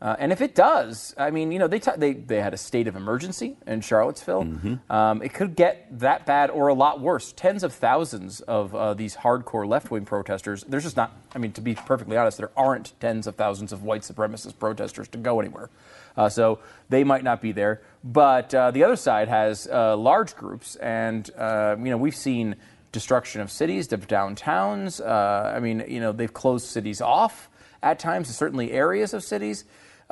Uh, 0.03 0.17
and 0.19 0.33
if 0.33 0.41
it 0.41 0.53
does, 0.53 1.15
I 1.17 1.31
mean, 1.31 1.53
you 1.53 1.59
know, 1.59 1.67
they, 1.69 1.79
t- 1.79 1.91
they, 1.95 2.11
they 2.11 2.41
had 2.41 2.53
a 2.53 2.57
state 2.57 2.89
of 2.89 2.97
emergency 2.97 3.55
in 3.65 3.79
Charlottesville. 3.79 4.43
Um, 4.89 5.21
it 5.21 5.33
could 5.33 5.55
get 5.55 5.87
that 5.99 6.25
bad 6.25 6.49
or 6.49 6.67
a 6.67 6.73
lot 6.73 6.99
worse. 6.99 7.31
Tens 7.31 7.63
of 7.63 7.71
thousands 7.71 8.41
of 8.41 8.75
uh, 8.75 8.95
these 8.95 9.15
hardcore 9.15 9.65
left 9.65 9.91
wing 9.91 10.03
protesters. 10.03 10.65
There's 10.67 10.83
just 10.83 10.97
not, 10.97 11.15
I 11.33 11.37
mean, 11.37 11.53
to 11.53 11.61
be 11.61 11.75
perfectly 11.75 12.17
honest, 12.17 12.37
there 12.37 12.51
aren't 12.57 12.99
tens 12.99 13.27
of 13.27 13.35
thousands 13.35 13.71
of 13.71 13.83
white 13.83 14.01
supremacist 14.01 14.59
protesters 14.59 15.07
to 15.07 15.17
go 15.17 15.39
anywhere. 15.39 15.69
Uh, 16.17 16.27
so 16.27 16.59
they 16.89 17.05
might 17.05 17.23
not 17.23 17.39
be 17.41 17.53
there. 17.53 17.81
But 18.03 18.53
uh, 18.53 18.71
the 18.71 18.83
other 18.83 18.97
side 18.97 19.29
has 19.29 19.67
uh, 19.71 19.95
large 19.95 20.35
groups. 20.35 20.75
And, 20.75 21.29
uh, 21.37 21.77
you 21.79 21.85
know, 21.85 21.97
we've 21.97 22.13
seen 22.13 22.57
destruction 22.91 23.39
of 23.39 23.49
cities, 23.49 23.93
of 23.93 24.05
downtowns. 24.09 24.99
Uh, 24.99 25.55
I 25.55 25.61
mean, 25.61 25.85
you 25.87 26.01
know, 26.01 26.11
they've 26.11 26.33
closed 26.33 26.65
cities 26.67 26.99
off 26.99 27.49
at 27.81 27.99
times, 27.99 28.27
certainly 28.35 28.73
areas 28.73 29.13
of 29.13 29.23
cities. 29.23 29.63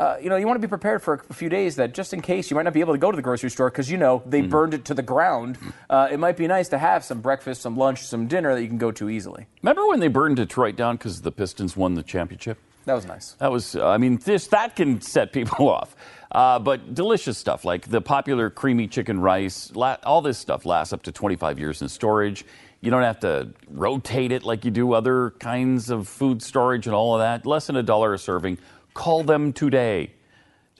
Uh, 0.01 0.17
you 0.19 0.29
know, 0.29 0.35
you 0.35 0.47
want 0.47 0.59
to 0.59 0.67
be 0.67 0.69
prepared 0.69 0.99
for 0.99 1.23
a 1.29 1.33
few 1.33 1.47
days 1.47 1.75
that 1.75 1.93
just 1.93 2.11
in 2.11 2.21
case 2.21 2.49
you 2.49 2.55
might 2.55 2.63
not 2.63 2.73
be 2.73 2.79
able 2.79 2.91
to 2.91 2.97
go 2.97 3.11
to 3.11 3.15
the 3.15 3.21
grocery 3.21 3.51
store 3.51 3.69
because 3.69 3.87
you 3.87 3.97
know 3.97 4.23
they 4.25 4.41
burned 4.41 4.73
it 4.73 4.83
to 4.83 4.95
the 4.95 5.03
ground. 5.03 5.59
Uh, 5.91 6.07
it 6.11 6.17
might 6.17 6.35
be 6.35 6.47
nice 6.47 6.69
to 6.69 6.79
have 6.79 7.03
some 7.03 7.21
breakfast, 7.21 7.61
some 7.61 7.77
lunch, 7.77 8.01
some 8.01 8.25
dinner 8.25 8.55
that 8.55 8.63
you 8.63 8.67
can 8.67 8.79
go 8.79 8.91
to 8.91 9.11
easily. 9.11 9.45
Remember 9.61 9.87
when 9.87 9.99
they 9.99 10.07
burned 10.07 10.37
Detroit 10.37 10.75
down 10.75 10.95
because 10.95 11.21
the 11.21 11.31
Pistons 11.31 11.77
won 11.77 11.93
the 11.93 12.01
championship? 12.01 12.57
That 12.85 12.95
was 12.95 13.05
nice. 13.05 13.33
That 13.33 13.51
was, 13.51 13.75
I 13.75 13.99
mean, 13.99 14.17
this 14.17 14.47
that 14.47 14.75
can 14.75 15.01
set 15.01 15.33
people 15.33 15.69
off. 15.77 15.95
Uh, 16.31 16.57
but 16.57 16.95
delicious 16.95 17.37
stuff 17.37 17.63
like 17.63 17.87
the 17.87 18.01
popular 18.01 18.49
creamy 18.49 18.87
chicken 18.87 19.19
rice, 19.19 19.71
la- 19.75 19.97
all 20.03 20.23
this 20.23 20.39
stuff 20.39 20.65
lasts 20.65 20.93
up 20.93 21.03
to 21.03 21.11
25 21.11 21.59
years 21.59 21.79
in 21.83 21.87
storage. 21.87 22.43
You 22.79 22.89
don't 22.89 23.03
have 23.03 23.19
to 23.19 23.49
rotate 23.69 24.31
it 24.31 24.43
like 24.43 24.65
you 24.65 24.71
do 24.71 24.93
other 24.93 25.35
kinds 25.37 25.91
of 25.91 26.07
food 26.07 26.41
storage 26.41 26.87
and 26.87 26.95
all 26.95 27.13
of 27.13 27.19
that. 27.19 27.45
Less 27.45 27.67
than 27.67 27.75
a 27.75 27.83
dollar 27.83 28.15
a 28.15 28.17
serving. 28.17 28.57
Call 28.93 29.23
them 29.23 29.53
today. 29.53 30.13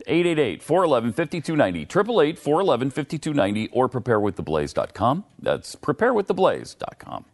888 0.07 0.63
411 0.63 1.13
5290, 1.13 1.81
888 1.81 2.39
411 2.39 2.89
5290, 2.89 3.67
or 3.71 3.87
preparewiththeblaze.com. 3.87 5.25
That's 5.39 5.75
preparewiththeblaze.com. 5.75 7.25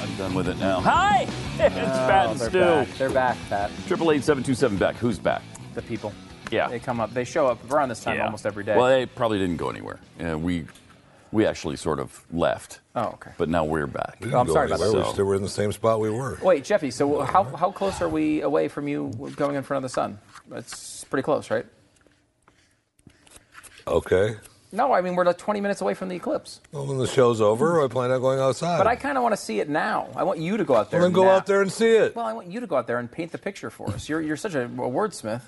I'm 0.00 0.16
done 0.16 0.34
with 0.34 0.48
it 0.48 0.58
now. 0.58 0.80
Hi! 0.80 1.26
It's 1.60 1.74
Pat 1.74 2.30
and 2.30 2.30
Oh, 2.30 2.34
they're 2.34 2.50
Stu. 2.50 2.60
back. 2.60 2.88
They're 2.98 3.10
back, 3.10 3.36
Pat. 3.48 3.70
Triple 3.88 4.12
eight 4.12 4.22
seven 4.22 4.44
two 4.44 4.54
seven 4.54 4.78
back. 4.78 4.94
Who's 4.94 5.18
back? 5.18 5.42
The 5.74 5.82
people. 5.82 6.12
Yeah. 6.52 6.68
They 6.68 6.78
come 6.78 7.00
up. 7.00 7.12
They 7.12 7.24
show 7.24 7.48
up 7.48 7.58
around 7.72 7.88
this 7.88 8.00
time 8.04 8.20
almost 8.20 8.46
every 8.46 8.62
day. 8.62 8.76
Well, 8.76 8.86
they 8.86 9.06
probably 9.06 9.38
didn't 9.38 9.56
go 9.56 9.68
anywhere. 9.70 9.98
Uh, 10.24 10.38
we 10.38 10.66
we 11.32 11.46
actually 11.46 11.76
sort 11.76 11.98
of 12.00 12.24
left. 12.32 12.80
Oh, 12.94 13.06
okay. 13.14 13.30
But 13.38 13.48
now 13.48 13.64
we're 13.64 13.86
back. 13.86 14.16
We 14.20 14.26
didn't 14.26 14.34
Oh, 14.34 14.40
I'm 14.40 14.46
go 14.46 14.52
sorry 14.54 14.66
about 14.66 14.80
anywhere. 14.80 15.00
that. 15.02 15.06
We 15.08 15.12
still 15.12 15.24
were 15.26 15.34
in 15.34 15.42
the 15.42 15.48
same 15.48 15.72
spot 15.72 16.00
we 16.00 16.10
were. 16.10 16.38
Wait, 16.42 16.64
Jeffy. 16.64 16.90
So 16.90 17.20
how 17.20 17.44
how 17.44 17.70
close 17.70 18.00
are 18.00 18.08
we 18.08 18.40
away 18.42 18.68
from 18.68 18.88
you 18.88 19.10
going 19.36 19.56
in 19.56 19.62
front 19.62 19.84
of 19.84 19.90
the 19.90 19.94
sun? 19.94 20.18
It's 20.52 21.04
pretty 21.04 21.22
close, 21.24 21.50
right? 21.50 21.66
Okay. 23.86 24.36
No, 24.70 24.92
I 24.92 25.00
mean 25.00 25.16
we're 25.16 25.24
like 25.24 25.38
20 25.38 25.62
minutes 25.62 25.80
away 25.80 25.94
from 25.94 26.10
the 26.10 26.16
eclipse. 26.16 26.60
Well, 26.72 26.86
when 26.86 26.98
the 26.98 27.06
show's 27.06 27.40
over, 27.40 27.82
I 27.82 27.88
plan 27.88 28.10
on 28.10 28.20
going 28.20 28.38
outside. 28.38 28.76
But 28.76 28.86
I 28.86 28.96
kind 28.96 29.16
of 29.16 29.22
want 29.22 29.32
to 29.34 29.40
see 29.40 29.60
it 29.60 29.68
now. 29.70 30.08
I 30.14 30.24
want 30.24 30.40
you 30.40 30.58
to 30.58 30.64
go 30.64 30.74
out 30.74 30.90
there. 30.90 31.00
well, 31.00 31.08
then 31.08 31.14
go 31.14 31.24
now. 31.24 31.30
out 31.30 31.46
there 31.46 31.62
and 31.62 31.72
see 31.72 31.96
it. 31.96 32.14
Well, 32.14 32.26
I 32.26 32.34
want 32.34 32.48
you 32.48 32.60
to 32.60 32.66
go 32.66 32.76
out 32.76 32.86
there 32.86 32.98
and 32.98 33.10
paint 33.10 33.32
the 33.32 33.38
picture 33.38 33.70
for 33.70 33.88
us. 33.90 34.10
You're, 34.10 34.20
you're 34.20 34.36
such 34.36 34.54
a, 34.54 34.64
a 34.64 34.68
wordsmith. 34.68 35.40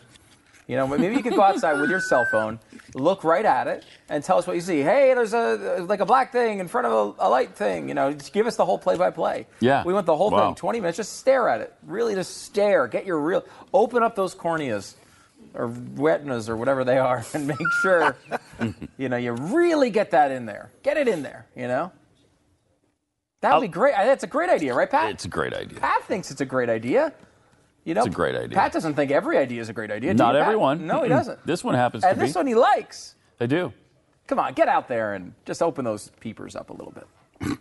You 0.71 0.77
know, 0.77 0.87
maybe 0.87 1.17
you 1.17 1.23
could 1.25 1.35
go 1.35 1.43
outside 1.43 1.81
with 1.81 1.91
your 1.91 1.99
cell 1.99 2.25
phone, 2.31 2.61
look 2.95 3.25
right 3.25 3.45
at 3.45 3.67
it, 3.67 3.85
and 4.09 4.23
tell 4.23 4.39
us 4.39 4.47
what 4.47 4.55
you 4.55 4.63
see. 4.63 4.83
Hey, 4.83 5.13
there's 5.15 5.35
a 5.35 5.85
like 5.89 5.99
a 5.99 6.07
black 6.07 6.31
thing 6.31 6.61
in 6.61 6.69
front 6.69 6.87
of 6.87 6.93
a, 7.19 7.27
a 7.27 7.29
light 7.29 7.57
thing. 7.57 7.89
You 7.89 7.95
know, 7.95 8.13
just 8.13 8.33
give 8.33 8.47
us 8.47 8.55
the 8.55 8.65
whole 8.65 8.79
play-by-play. 8.79 9.49
Yeah. 9.59 9.83
we 9.83 9.93
want 9.93 10.07
the 10.07 10.15
whole 10.15 10.31
Wow. 10.31 10.47
thing. 10.51 10.55
20 10.55 10.81
minutes. 10.81 10.97
Just 10.97 11.19
stare 11.19 11.49
at 11.49 11.61
it. 11.61 11.75
Really, 11.85 12.15
just 12.15 12.43
stare. 12.45 12.87
Get 12.87 13.05
your 13.05 13.19
real. 13.19 13.45
Open 13.75 14.05
up 14.05 14.15
those 14.15 14.33
corneas, 14.33 14.95
or 15.55 15.67
retinas, 15.67 16.49
or 16.49 16.57
whatever 16.57 16.85
they 16.85 16.99
are, 16.99 17.25
and 17.35 17.49
make 17.49 17.59
sure, 17.83 18.17
you 18.97 19.09
know, 19.09 19.17
you 19.17 19.33
really 19.33 19.91
get 19.91 20.13
that 20.13 20.31
in 20.31 20.47
there. 20.47 20.71
Get 20.85 20.97
it 20.97 21.09
in 21.09 21.25
there. 21.25 21.47
You 21.57 21.67
know. 21.67 21.91
That 23.41 23.55
would 23.57 23.63
be 23.63 23.67
great. 23.69 23.95
That's 23.97 24.23
a 24.23 24.29
great 24.29 24.51
idea, 24.51 24.73
right, 24.73 24.89
Pat? 24.89 25.11
It's 25.11 25.25
a 25.25 25.29
great 25.29 25.53
idea. 25.53 25.81
Pat 25.81 26.05
thinks 26.05 26.31
it's 26.31 26.43
a 26.43 26.47
great 26.47 26.69
idea. 26.69 27.13
You 27.85 27.95
know, 27.95 28.01
It's 28.03 28.09
a 28.09 28.11
great 28.11 28.35
idea. 28.35 28.57
Pat 28.57 28.73
doesn't 28.73 28.95
think 28.95 29.11
every 29.11 29.38
idea 29.38 29.61
is 29.61 29.69
a 29.69 29.73
great 29.73 29.90
idea. 29.90 30.12
do 30.12 30.19
Not 30.19 30.35
you, 30.35 30.40
Pat? 30.40 30.47
everyone. 30.49 30.87
No, 30.87 31.03
he 31.03 31.09
doesn't. 31.09 31.38
This 31.47 31.64
one 31.64 31.75
happens 31.75 32.03
to 32.03 32.09
be. 32.09 32.12
and 32.12 32.21
this 32.21 32.33
be. 32.35 32.38
one 32.38 32.47
he 32.47 32.55
likes. 32.55 33.14
I 33.40 33.47
do. 33.47 33.73
Come 34.27 34.38
on, 34.38 34.53
get 34.53 34.69
out 34.69 34.87
there 34.87 35.14
and 35.14 35.33
just 35.47 35.62
open 35.62 35.85
those 35.85 36.11
peepers 36.21 36.55
up 36.55 36.71
a 36.71 36.73
little 36.73 36.93
bit. 36.93 37.07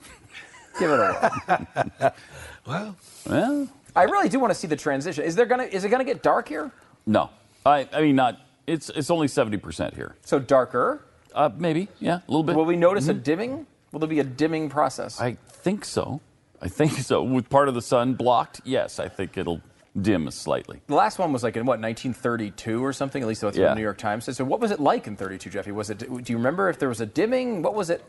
Give 0.79 0.91
it 0.91 0.99
a 0.99 1.73
whirl. 1.97 2.11
Well, 2.67 2.95
Well, 3.27 3.67
I 3.95 4.03
really 4.03 4.29
do 4.29 4.39
want 4.39 4.51
to 4.51 4.55
see 4.59 4.67
the 4.67 4.75
transition. 4.75 5.23
Is 5.23 5.35
there 5.35 5.45
gonna 5.47 5.63
is 5.63 5.83
it 5.83 5.89
gonna 5.89 6.03
get 6.03 6.21
dark 6.21 6.47
here? 6.47 6.71
no. 7.05 7.29
I, 7.65 7.87
I 7.91 8.01
mean, 8.01 8.15
not. 8.15 8.39
It's 8.67 8.89
it's 8.89 9.09
only 9.09 9.27
seventy 9.27 9.57
percent 9.57 9.93
here. 9.95 10.15
So 10.23 10.37
darker. 10.39 11.01
Uh, 11.33 11.49
maybe. 11.57 11.87
Yeah, 11.99 12.17
a 12.17 12.31
little 12.31 12.43
bit. 12.43 12.55
Will 12.55 12.65
we 12.65 12.75
notice 12.77 13.07
a 13.07 13.13
dimming? 13.13 13.65
Will 13.91 13.99
there 13.99 14.07
be 14.09 14.19
a 14.19 14.23
dimming 14.23 14.69
process? 14.69 15.19
I 15.19 15.33
think 15.47 15.83
so. 15.85 16.21
I 16.61 16.67
think 16.67 16.91
so. 16.93 17.23
With 17.23 17.49
part 17.49 17.67
of 17.67 17.73
the 17.73 17.81
sun 17.81 18.13
blocked, 18.13 18.61
yes, 18.63 18.99
I 18.99 19.07
think 19.09 19.37
it'll 19.37 19.61
dim 19.99 20.29
slightly. 20.31 20.81
The 20.87 20.95
last 20.95 21.19
one 21.19 21.31
was 21.33 21.43
like 21.43 21.55
in 21.57 21.65
what 21.65 21.79
1932 21.79 22.83
or 22.83 22.93
something. 22.93 23.21
At 23.21 23.27
least 23.27 23.41
that's 23.41 23.57
what 23.57 23.61
Yeah. 23.61 23.69
the 23.69 23.75
New 23.75 23.81
York 23.81 23.97
Times 23.97 24.25
said. 24.25 24.35
So 24.35 24.43
what 24.45 24.59
was 24.59 24.71
it 24.71 24.79
like 24.79 25.07
in 25.07 25.15
32, 25.15 25.49
Jeffy? 25.49 25.71
Was 25.71 25.89
it? 25.89 25.99
Do 25.99 26.21
you 26.25 26.37
remember 26.37 26.69
if 26.69 26.79
there 26.79 26.89
was 26.89 27.01
a 27.01 27.05
dimming? 27.05 27.61
What 27.61 27.73
was 27.75 27.89
it? 27.89 28.03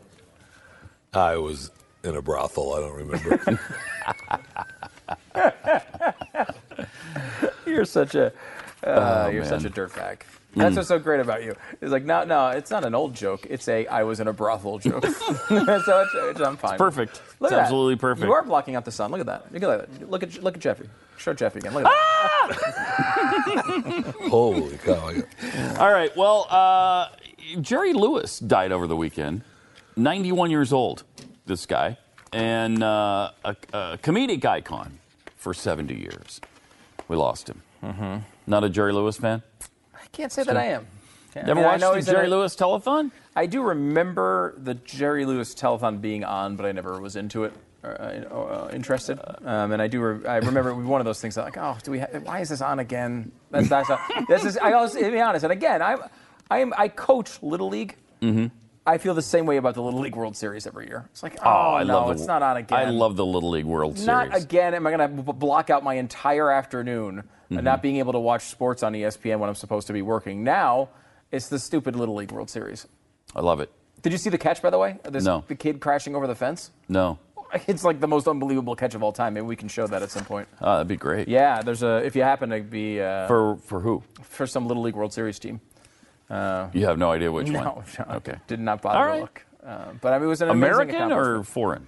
I 1.13 1.35
was 1.37 1.71
in 2.03 2.15
a 2.15 2.21
brothel. 2.21 2.73
I 2.73 2.79
don't 2.79 2.95
remember. 2.95 3.59
You're 7.65 7.85
such 7.85 8.15
a 8.15 8.31
uh, 8.83 9.29
you're 9.31 9.41
man. 9.43 9.49
such 9.49 9.65
a 9.65 9.69
dirtbag. 9.69 10.21
That's 10.55 10.75
what's 10.75 10.87
so 10.89 10.99
great 10.99 11.21
about 11.21 11.43
you. 11.43 11.55
It's 11.79 11.91
like 11.91 12.03
no, 12.03 12.23
no, 12.23 12.49
it's 12.49 12.69
not 12.71 12.83
an 12.83 12.93
old 12.93 13.13
joke. 13.13 13.47
It's 13.49 13.67
a 13.67 13.87
I 13.87 14.03
was 14.03 14.19
in 14.19 14.27
a 14.27 14.33
brothel 14.33 14.79
joke. 14.79 15.05
so 15.47 15.47
it's, 15.49 16.11
it's, 16.15 16.41
I'm 16.41 16.57
fine. 16.57 16.77
Perfect. 16.77 17.21
Look 17.39 17.51
it's 17.51 17.53
at 17.53 17.55
that. 17.55 17.59
absolutely 17.61 17.95
perfect. 17.95 18.25
You 18.25 18.33
are 18.33 18.43
blocking 18.43 18.75
out 18.75 18.83
the 18.83 18.91
sun. 18.91 19.11
Look 19.11 19.21
at 19.21 19.27
that. 19.27 19.53
Look 19.53 19.63
at 19.63 19.89
that. 19.89 20.09
Look 20.09 20.23
at 20.23 20.43
look 20.43 20.55
at 20.55 20.61
Jeffy. 20.61 20.89
Show 21.17 21.33
Jeffy 21.33 21.59
again. 21.59 21.73
Look 21.73 21.85
at 21.85 21.91
that. 22.49 24.15
Holy 24.29 24.77
cow! 24.77 25.13
All 25.79 25.91
right. 25.91 26.15
Well, 26.17 26.47
uh, 26.49 27.09
Jerry 27.61 27.93
Lewis 27.93 28.39
died 28.39 28.71
over 28.71 28.87
the 28.87 28.95
weekend. 28.97 29.43
91 29.95 30.51
years 30.51 30.71
old, 30.73 31.03
this 31.45 31.65
guy, 31.65 31.97
and 32.31 32.81
uh, 32.81 33.31
a, 33.43 33.55
a 33.73 33.99
comedic 34.01 34.43
icon 34.45 34.99
for 35.35 35.53
70 35.53 35.93
years. 35.93 36.39
We 37.07 37.17
lost 37.17 37.49
him. 37.49 37.61
Mm-hmm. 37.83 38.17
Not 38.47 38.63
a 38.63 38.69
Jerry 38.69 38.93
Lewis 38.93 39.17
fan. 39.17 39.43
Can't 40.11 40.31
say 40.31 40.43
that 40.43 40.57
I 40.57 40.65
am. 40.65 40.87
Never 41.35 41.55
mean, 41.55 41.63
watched 41.63 41.81
know 41.81 41.93
the 41.95 42.01
Jerry 42.01 42.27
a- 42.27 42.29
Lewis 42.29 42.55
telethon? 42.55 43.11
I 43.35 43.45
do 43.45 43.61
remember 43.61 44.53
the 44.57 44.73
Jerry 44.73 45.25
Lewis 45.25 45.55
telethon 45.55 46.01
being 46.01 46.25
on, 46.25 46.57
but 46.57 46.65
I 46.65 46.73
never 46.73 46.99
was 46.99 47.15
into 47.15 47.45
it. 47.45 47.53
Uh, 47.83 47.87
uh, 47.87 48.69
interested, 48.73 49.19
um, 49.43 49.71
and 49.71 49.81
I 49.81 49.87
do. 49.87 50.01
Re- 50.01 50.27
I 50.27 50.35
remember 50.37 50.69
it 50.69 50.75
was 50.75 50.85
one 50.85 51.01
of 51.01 51.05
those 51.05 51.19
things 51.19 51.33
that 51.33 51.45
like, 51.45 51.57
oh, 51.57 51.75
do 51.81 51.89
we? 51.89 51.99
Ha- 51.99 52.19
why 52.23 52.39
is 52.41 52.49
this 52.49 52.61
on 52.61 52.77
again? 52.77 53.31
That's 53.49 53.69
that's. 53.69 53.89
this 54.27 54.45
is. 54.45 54.55
I 54.57 54.73
always 54.73 54.91
to 54.91 55.09
be 55.09 55.19
honest, 55.19 55.43
and 55.43 55.51
again, 55.51 55.81
I, 55.81 55.97
I 56.51 56.59
am. 56.59 56.75
I 56.77 56.89
coach 56.89 57.41
little 57.41 57.69
league. 57.69 57.95
Mm-hmm. 58.21 58.47
I 58.85 58.97
feel 58.97 59.13
the 59.13 59.21
same 59.21 59.45
way 59.45 59.57
about 59.57 59.75
the 59.75 59.81
Little 59.81 59.99
League 59.99 60.15
World 60.15 60.35
Series 60.35 60.65
every 60.65 60.87
year. 60.87 61.07
It's 61.11 61.21
like, 61.21 61.37
oh, 61.45 61.75
I 61.75 61.83
no, 61.83 61.93
love 61.99 62.07
the, 62.07 62.13
it's 62.15 62.25
not 62.25 62.41
on 62.41 62.57
again. 62.57 62.79
I 62.79 62.89
love 62.89 63.15
the 63.15 63.25
Little 63.25 63.51
League 63.51 63.65
World 63.65 63.93
Not 63.93 63.99
Series. 63.99 64.31
Not 64.31 64.41
again. 64.41 64.73
Am 64.73 64.87
I 64.87 64.91
going 64.91 65.17
to 65.17 65.21
b- 65.23 65.31
block 65.33 65.69
out 65.69 65.83
my 65.83 65.95
entire 65.95 66.51
afternoon 66.51 67.23
Mm-hmm. 67.51 67.57
and 67.57 67.65
not 67.65 67.81
being 67.81 67.97
able 67.97 68.13
to 68.13 68.19
watch 68.19 68.43
sports 68.45 68.81
on 68.81 68.93
ESPN 68.93 69.37
when 69.39 69.49
I'm 69.49 69.55
supposed 69.55 69.87
to 69.87 69.93
be 69.93 70.01
working? 70.01 70.41
Now, 70.45 70.87
it's 71.33 71.49
the 71.49 71.59
stupid 71.59 71.97
Little 71.97 72.15
League 72.15 72.31
World 72.31 72.49
Series. 72.49 72.87
I 73.35 73.41
love 73.41 73.59
it. 73.59 73.69
Did 74.01 74.13
you 74.13 74.17
see 74.17 74.29
the 74.29 74.37
catch, 74.37 74.61
by 74.61 74.69
the 74.69 74.77
way? 74.77 74.97
This, 75.03 75.25
No. 75.25 75.43
The 75.49 75.55
kid 75.55 75.81
crashing 75.81 76.15
over 76.15 76.27
the 76.27 76.35
fence? 76.35 76.71
No. 76.87 77.19
It's 77.67 77.83
like 77.83 77.99
the 77.99 78.07
most 78.07 78.29
unbelievable 78.29 78.77
catch 78.77 78.95
of 78.95 79.03
all 79.03 79.11
time. 79.11 79.33
Maybe 79.33 79.45
we 79.45 79.57
can 79.57 79.67
show 79.67 79.85
that 79.85 80.01
at 80.01 80.09
some 80.11 80.23
point. 80.23 80.47
Oh, 80.61 80.71
that'd 80.75 80.87
be 80.87 80.95
great. 80.95 81.27
Yeah, 81.27 81.61
there's 81.61 81.83
a. 81.83 81.97
If 81.97 82.15
you 82.15 82.23
happen 82.23 82.49
to 82.51 82.61
be 82.61 83.01
uh, 83.01 83.27
for, 83.27 83.57
For 83.57 84.01
for 84.21 84.47
some 84.47 84.65
Little 84.67 84.83
League 84.83 84.95
World 84.95 85.11
Series 85.11 85.37
team. 85.37 85.59
You 86.73 86.85
have 86.85 86.97
no 86.97 87.11
idea 87.11 87.31
which 87.31 87.47
No, 87.51 87.59
one. 87.59 87.83
no, 88.09 88.15
Okay. 88.15 88.35
did 88.47 88.59
not 88.59 88.81
bother 88.81 89.09
All 89.09 89.15
to 89.15 89.21
look. 89.21 89.45
Uh, 89.65 89.85
but 90.01 90.13
I 90.13 90.17
mean, 90.17 90.25
it 90.25 90.29
was 90.29 90.41
an 90.41 90.49
American 90.49 91.11
or 91.11 91.43
foreign? 91.43 91.87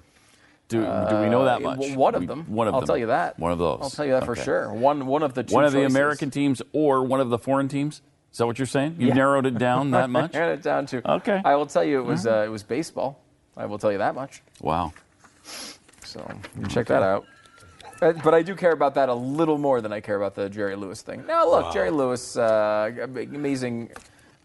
Do, 0.69 0.79
do 0.81 0.85
we 1.21 1.29
know 1.29 1.45
that 1.45 1.57
Uh, 1.57 1.69
much? 1.69 1.79
w- 1.79 1.97
One 1.97 2.15
of 2.15 2.21
We- 2.21 2.27
them. 2.27 2.45
One 2.47 2.67
of 2.67 2.73
I'll 2.73 2.79
them. 2.81 2.87
tell 2.87 2.97
you 2.97 3.07
that. 3.07 3.37
One 3.39 3.51
of 3.51 3.59
those. 3.59 3.79
I'll 3.81 3.89
tell 3.89 4.05
you 4.05 4.13
that 4.13 4.25
for 4.25 4.35
sure. 4.35 4.71
One 4.73 5.05
one 5.05 5.21
of 5.23 5.33
the 5.33 5.43
two. 5.43 5.53
One 5.53 5.65
of 5.65 5.71
the. 5.73 5.83
American 5.85 6.29
teams 6.31 6.61
or 6.71 7.03
one 7.03 7.19
of 7.19 7.29
the 7.29 7.37
foreign 7.37 7.67
teams? 7.67 8.01
Is 8.31 8.37
that 8.39 8.47
what 8.47 8.57
you're 8.57 8.65
saying? 8.65 8.95
You 8.97 9.07
Yeah. 9.09 9.13
narrowed 9.13 9.45
it 9.45 9.57
down 9.57 9.91
that 9.91 10.09
much? 10.19 10.33
Narrowed 10.33 10.59
it 10.59 10.63
down 10.63 10.85
to. 10.87 11.11
Okay. 11.17 11.41
I 11.45 11.55
will 11.55 11.67
tell 11.67 11.83
you, 11.83 11.99
it 11.99 12.05
was 12.05 12.25
uh, 12.25 12.43
it 12.45 12.49
was 12.49 12.63
baseball. 12.63 13.19
I 13.55 13.65
will 13.67 13.77
tell 13.77 13.91
you 13.91 13.99
that 13.99 14.15
much. 14.15 14.41
Wow. 14.61 14.93
So 16.03 16.25
you 16.59 16.67
check 16.67 16.87
that 16.87 17.03
out. 17.03 17.25
Uh, 18.01 18.13
But 18.23 18.33
I 18.33 18.41
do 18.41 18.55
care 18.55 18.71
about 18.71 18.95
that 18.95 19.09
a 19.09 19.13
little 19.13 19.57
more 19.57 19.81
than 19.81 19.93
I 19.93 19.99
care 19.99 20.15
about 20.15 20.33
the 20.35 20.49
Jerry 20.49 20.75
Lewis 20.75 21.01
thing. 21.01 21.23
Now, 21.27 21.47
look, 21.49 21.71
Jerry 21.73 21.91
Lewis, 21.91 22.35
uh, 22.35 22.89
amazing, 23.07 23.89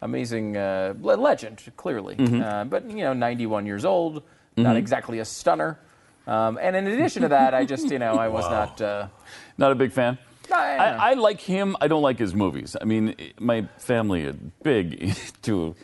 amazing 0.00 0.56
uh, 0.56 0.94
legend, 1.00 1.62
clearly. 1.76 2.16
Mm-hmm. 2.16 2.42
Uh, 2.42 2.64
but 2.64 2.88
you 2.90 2.98
know, 3.04 3.12
91 3.12 3.66
years 3.66 3.84
old, 3.84 4.22
not 4.56 4.76
exactly 4.76 5.18
a 5.20 5.24
stunner. 5.24 5.78
Um, 6.26 6.58
and 6.60 6.76
in 6.76 6.86
addition 6.86 7.22
to 7.22 7.28
that, 7.28 7.54
I 7.54 7.64
just, 7.64 7.90
you 7.90 7.98
know, 7.98 8.14
I 8.14 8.28
was 8.28 8.44
not. 8.50 8.80
Uh, 8.80 9.08
Not 9.56 9.72
a 9.72 9.74
big 9.74 9.92
fan. 9.92 10.18
I- 10.52 10.76
I, 10.76 11.10
I 11.10 11.14
like 11.14 11.40
him. 11.40 11.76
I 11.80 11.88
don't 11.88 12.02
like 12.02 12.18
his 12.18 12.34
movies. 12.34 12.76
I 12.80 12.84
mean, 12.84 13.14
my 13.38 13.66
family 13.78 14.22
is 14.22 14.36
big 14.62 15.14
to. 15.42 15.74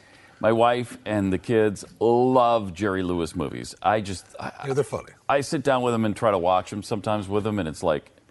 My 0.41 0.53
wife 0.53 0.99
and 1.07 1.33
the 1.33 1.39
kids 1.39 1.85
love 2.01 2.75
Jerry 2.75 3.03
Lewis 3.03 3.35
movies. 3.37 3.75
I 3.83 4.01
just, 4.01 4.27
I, 4.39 4.53
yeah, 4.67 4.75
they're 4.75 4.85
funny. 4.85 5.13
I 5.29 5.41
sit 5.41 5.63
down 5.63 5.83
with 5.83 5.95
them 5.95 6.05
and 6.05 6.15
try 6.15 6.31
to 6.31 6.39
watch 6.39 6.71
them 6.71 6.83
sometimes 6.83 7.29
with 7.29 7.45
them, 7.45 7.59
and 7.59 7.67
it's 7.69 7.83
like, 7.83 8.11
it's, 8.11 8.24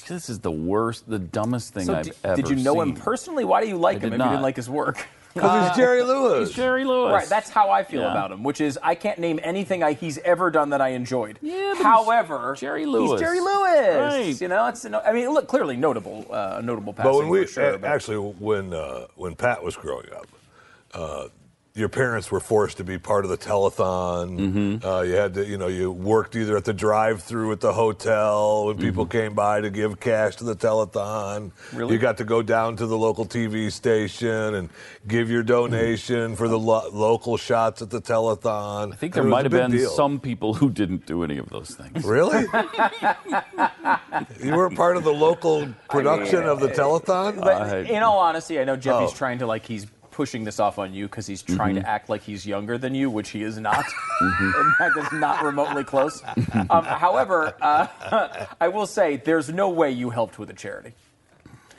this 0.00 0.28
is 0.30 0.38
the 0.40 0.50
worst, 0.50 1.08
the 1.08 1.18
dumbest 1.18 1.74
thing 1.74 1.84
so 1.86 1.94
I've 1.94 2.04
did, 2.06 2.14
ever 2.24 2.36
did 2.36 2.48
you 2.48 2.56
know 2.56 2.74
seen. 2.74 2.82
him 2.82 2.94
personally? 2.94 3.44
Why 3.44 3.60
do 3.60 3.68
you 3.68 3.76
like 3.76 3.98
I 3.98 4.00
him 4.06 4.10
did 4.10 4.20
if 4.20 4.24
you 4.24 4.30
didn't 4.30 4.42
like 4.42 4.56
his 4.56 4.70
work? 4.70 5.06
Because 5.34 5.68
he's 5.68 5.76
Jerry 5.78 6.02
Lewis. 6.12 6.48
It's 6.50 6.54
Jerry 6.54 6.84
Lewis. 6.84 7.10
Right, 7.10 7.26
that's 7.26 7.48
how 7.48 7.70
I 7.70 7.84
feel 7.84 8.02
Yeah. 8.02 8.10
about 8.10 8.30
him, 8.32 8.42
which 8.42 8.60
is 8.60 8.78
I 8.82 8.94
can't 8.94 9.18
name 9.18 9.40
anything 9.42 9.82
I, 9.82 9.94
he's 9.94 10.18
ever 10.18 10.50
done 10.50 10.68
that 10.68 10.82
I 10.82 10.88
enjoyed. 10.88 11.38
Yeah, 11.40 11.68
but 11.70 11.76
he's 11.78 11.86
However, 11.86 12.54
Jerry 12.58 12.84
Lewis. 12.84 13.12
He's 13.12 13.20
Jerry 13.20 13.40
Lewis. 13.40 13.96
Right. 13.96 14.38
You 14.38 14.48
know, 14.48 14.66
it's 14.66 14.84
no, 14.84 15.00
I 15.00 15.10
mean, 15.14 15.30
look, 15.30 15.48
clearly 15.48 15.74
notable, 15.78 16.26
uh, 16.30 16.60
notable 16.62 16.92
passing 16.92 17.10
But 17.12 17.16
when 17.18 17.28
we 17.30 17.46
sure. 17.46 17.70
a- 17.70 17.78
but- 17.78 17.88
actually 17.88 18.18
when 18.18 18.74
uh, 18.74 19.06
when 19.16 19.34
Pat 19.34 19.62
was 19.64 19.74
growing 19.74 20.12
up, 20.14 20.26
uh, 20.92 21.28
your 21.74 21.88
parents 21.88 22.30
were 22.30 22.38
forced 22.40 22.76
to 22.76 22.84
be 22.84 22.98
part 22.98 23.24
of 23.24 23.30
the 23.30 23.38
telethon. 23.38 24.38
Mm-hmm. 24.38 24.86
Uh, 24.86 25.00
you 25.02 25.14
had 25.14 25.32
to, 25.34 25.44
you 25.46 25.56
know, 25.56 25.68
you 25.68 25.90
worked 25.90 26.36
either 26.36 26.54
at 26.56 26.64
the 26.66 26.74
drive-through 26.74 27.50
at 27.52 27.60
the 27.60 27.72
hotel 27.72 28.66
when 28.66 28.76
people 28.76 29.04
Mm-hmm. 29.06 29.18
came 29.18 29.34
by 29.34 29.62
to 29.62 29.70
give 29.70 29.98
cash 29.98 30.36
to 30.36 30.44
the 30.44 30.54
telethon. 30.54 31.50
Really? 31.72 31.94
You 31.94 31.98
got 31.98 32.18
to 32.18 32.24
go 32.24 32.42
down 32.42 32.76
to 32.76 32.86
the 32.86 32.98
local 32.98 33.24
TV 33.24 33.72
station 33.72 34.54
and 34.54 34.68
give 35.08 35.30
your 35.30 35.42
donation 35.42 36.36
for 36.36 36.46
the 36.46 36.58
lo- 36.58 36.90
local 36.92 37.38
shots 37.38 37.80
at 37.80 37.88
the 37.88 38.02
telethon. 38.02 38.92
I 38.92 38.96
think 38.96 39.14
there 39.14 39.22
It 39.22 39.26
was 39.26 39.30
might 39.30 39.44
have 39.46 39.52
been 39.52 39.70
deal. 39.70 39.88
some 39.90 40.20
people 40.20 40.52
who 40.52 40.68
didn't 40.68 41.06
do 41.06 41.24
any 41.24 41.38
of 41.38 41.48
those 41.48 41.70
things. 41.74 42.04
Really? 42.04 42.40
you 44.42 44.54
weren't 44.54 44.76
part 44.76 44.98
of 44.98 45.04
the 45.04 45.12
local 45.12 45.68
production 45.88 46.44
of 46.44 46.60
the 46.60 46.68
telethon? 46.68 47.40
but 47.40 47.62
I- 47.62 47.78
in 47.78 48.02
all 48.02 48.18
honesty, 48.18 48.60
I 48.60 48.64
know 48.64 48.76
Jeffy's 48.76 49.10
Oh. 49.12 49.14
trying 49.16 49.38
to 49.38 49.46
like 49.46 49.64
he's 49.64 49.86
pushing 50.12 50.44
this 50.44 50.60
off 50.60 50.78
on 50.78 50.94
you 50.94 51.06
because 51.06 51.26
he's 51.26 51.42
trying 51.42 51.74
Mm-hmm. 51.74 51.84
to 51.84 51.88
act 51.90 52.08
like 52.08 52.22
he's 52.22 52.46
younger 52.46 52.78
than 52.78 52.94
you, 52.94 53.10
which 53.10 53.30
he 53.30 53.42
is 53.42 53.58
not. 53.58 53.84
and 54.20 54.74
that 54.78 54.92
is 54.96 55.12
not 55.18 55.42
remotely 55.42 55.82
close. 55.84 56.22
Um, 56.70 56.84
however, 56.84 57.54
uh, 57.60 58.46
I 58.60 58.68
will 58.68 58.86
say 58.86 59.16
there's 59.16 59.48
no 59.48 59.68
way 59.70 59.90
you 59.90 60.10
helped 60.10 60.38
with 60.38 60.50
a 60.50 60.54
charity. 60.54 60.92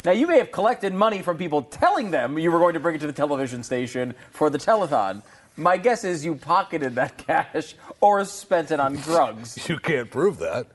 Now, 0.03 0.11
you 0.11 0.27
may 0.27 0.37
have 0.39 0.51
collected 0.51 0.93
money 0.93 1.21
from 1.21 1.37
people 1.37 1.61
telling 1.61 2.11
them 2.11 2.37
you 2.37 2.51
were 2.51 2.59
going 2.59 2.73
to 2.73 2.79
bring 2.81 2.95
it 2.95 2.99
to 3.01 3.07
the 3.07 3.13
television 3.13 3.63
station 3.63 4.13
for 4.31 4.49
the 4.49 4.57
telethon. 4.57 5.21
My 5.55 5.77
guess 5.77 6.03
is 6.03 6.25
you 6.25 6.35
pocketed 6.35 6.95
that 6.95 7.17
cash 7.27 7.75
or 8.01 8.25
spent 8.25 8.71
it 8.71 8.79
on 8.79 8.95
drugs. 8.95 9.69
you 9.69 9.77
can't 9.77 10.09
prove 10.09 10.39
that. 10.39 10.65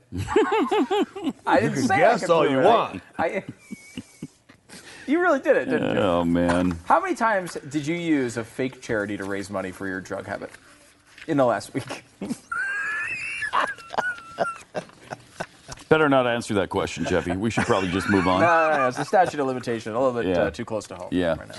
I 1.45 1.59
didn't 1.59 1.73
can 1.73 1.83
say 1.87 1.95
I 1.95 1.99
guess 1.99 2.21
could 2.21 2.29
all 2.31 2.41
prove 2.41 2.51
you 2.53 2.59
it. 2.61 2.65
want. 2.65 3.01
I, 3.17 3.43
you 5.09 5.19
really 5.21 5.39
did 5.39 5.55
it, 5.57 5.65
didn't 5.65 5.95
you? 5.95 6.01
Oh 6.01 6.23
man. 6.23 6.77
How 6.85 6.99
many 7.01 7.15
times 7.15 7.57
did 7.69 7.85
you 7.87 7.95
use 7.95 8.37
a 8.37 8.43
fake 8.43 8.81
charity 8.81 9.17
to 9.17 9.23
raise 9.23 9.49
money 9.49 9.71
for 9.71 9.87
your 9.87 10.01
drug 10.01 10.25
habit 10.25 10.51
in 11.27 11.37
the 11.37 11.45
last 11.45 11.73
week? 11.73 12.03
Better 15.89 16.07
not 16.07 16.27
answer 16.27 16.53
that 16.53 16.69
question, 16.69 17.03
Jeffy. 17.05 17.35
We 17.35 17.49
should 17.49 17.65
probably 17.65 17.89
just 17.89 18.09
move 18.09 18.27
on. 18.27 18.41
No, 18.49 18.69
no, 18.71 18.77
no, 18.77 18.87
it's 18.89 18.97
the 18.97 19.03
statute 19.05 19.39
of 19.39 19.47
limitation, 19.47 19.93
a 19.95 19.99
little 19.99 20.21
bit 20.21 20.29
Yeah. 20.29 20.43
uh, 20.43 20.51
too 20.51 20.63
close 20.63 20.85
to 20.87 20.95
home 20.95 21.07
Yeah. 21.11 21.29
right 21.35 21.47
now. 21.47 21.55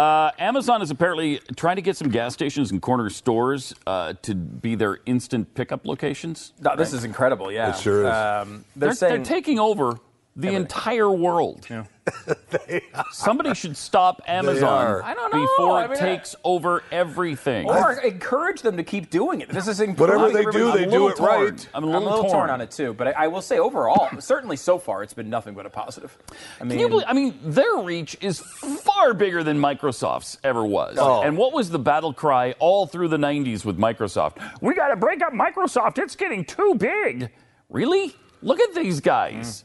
Uh, 0.00 0.30
Amazon 0.38 0.82
is 0.82 0.90
apparently 0.90 1.40
trying 1.56 1.76
to 1.76 1.82
get 1.82 1.96
some 1.96 2.10
gas 2.10 2.34
stations 2.34 2.70
and 2.70 2.80
corner 2.82 3.08
stores 3.10 3.74
uh, 3.86 4.12
to 4.22 4.34
be 4.34 4.74
their 4.74 5.00
instant 5.06 5.52
pickup 5.54 5.86
locations. 5.86 6.52
No, 6.60 6.76
this 6.76 6.92
is 6.92 7.04
incredible. 7.04 7.50
Yeah, 7.50 7.70
It 7.70 7.78
sure 7.78 8.02
is. 8.02 8.12
Um, 8.12 8.64
they're, 8.76 8.88
They're, 8.88 8.94
saying 8.94 9.14
they're 9.22 9.24
taking 9.24 9.58
over 9.58 9.98
the 10.40 10.54
entire 10.54 11.10
world. 11.10 11.66
Somebody 13.12 13.54
should 13.54 13.76
stop 13.76 14.20
Amazon 14.26 14.86
are. 14.86 15.02
I 15.02 15.14
don't 15.14 15.32
know. 15.32 15.40
before 15.42 15.78
I 15.78 15.84
it 15.84 15.90
mean, 15.90 15.98
takes 15.98 16.34
over 16.44 16.82
everything. 16.90 17.68
or 17.68 17.92
encourage 18.00 18.62
them 18.62 18.76
to 18.76 18.82
keep 18.82 19.10
doing 19.10 19.40
it. 19.40 19.48
This 19.48 19.68
is 19.68 19.80
incredible. 19.80 20.22
Whatever 20.32 20.52
they 20.52 20.58
do, 20.58 20.72
they 20.72 20.82
I'm 20.84 20.88
a 20.88 20.92
do 20.92 21.08
it 21.08 21.16
torn. 21.16 21.44
right. 21.54 21.68
I'm 21.74 21.84
a 21.84 21.86
I'm 21.86 21.92
little, 21.92 22.08
a 22.08 22.10
little 22.10 22.22
torn. 22.24 22.32
torn 22.32 22.50
on 22.50 22.60
it 22.60 22.70
too, 22.70 22.94
but 22.94 23.08
I, 23.08 23.10
I 23.12 23.26
will 23.28 23.42
say 23.42 23.58
overall, 23.58 24.08
certainly 24.20 24.56
so 24.56 24.78
far, 24.78 25.02
it's 25.02 25.12
been 25.14 25.30
nothing 25.30 25.54
but 25.54 25.66
a 25.66 25.70
positive. 25.70 26.16
I 26.60 26.64
mean, 26.64 26.70
Can 26.70 26.78
you 26.80 26.88
believe, 26.88 27.06
I 27.08 27.12
mean, 27.12 27.38
their 27.44 27.76
reach 27.78 28.16
is 28.20 28.40
far 28.40 29.14
bigger 29.14 29.44
than 29.44 29.58
Microsoft's 29.58 30.38
ever 30.42 30.64
was. 30.64 30.96
Oh. 30.98 31.22
And 31.22 31.36
what 31.36 31.52
was 31.52 31.70
the 31.70 31.78
battle 31.78 32.12
cry 32.12 32.54
all 32.58 32.86
through 32.86 33.08
the 33.08 33.18
90s 33.18 33.64
with 33.64 33.78
Microsoft? 33.78 34.38
We 34.60 34.74
got 34.74 34.88
to 34.88 34.96
break 34.96 35.22
up 35.22 35.32
Microsoft. 35.32 35.98
It's 35.98 36.16
getting 36.16 36.44
too 36.44 36.74
big. 36.76 37.30
Really? 37.68 38.14
Look 38.42 38.58
at 38.58 38.74
these 38.74 39.00
guys. 39.00 39.64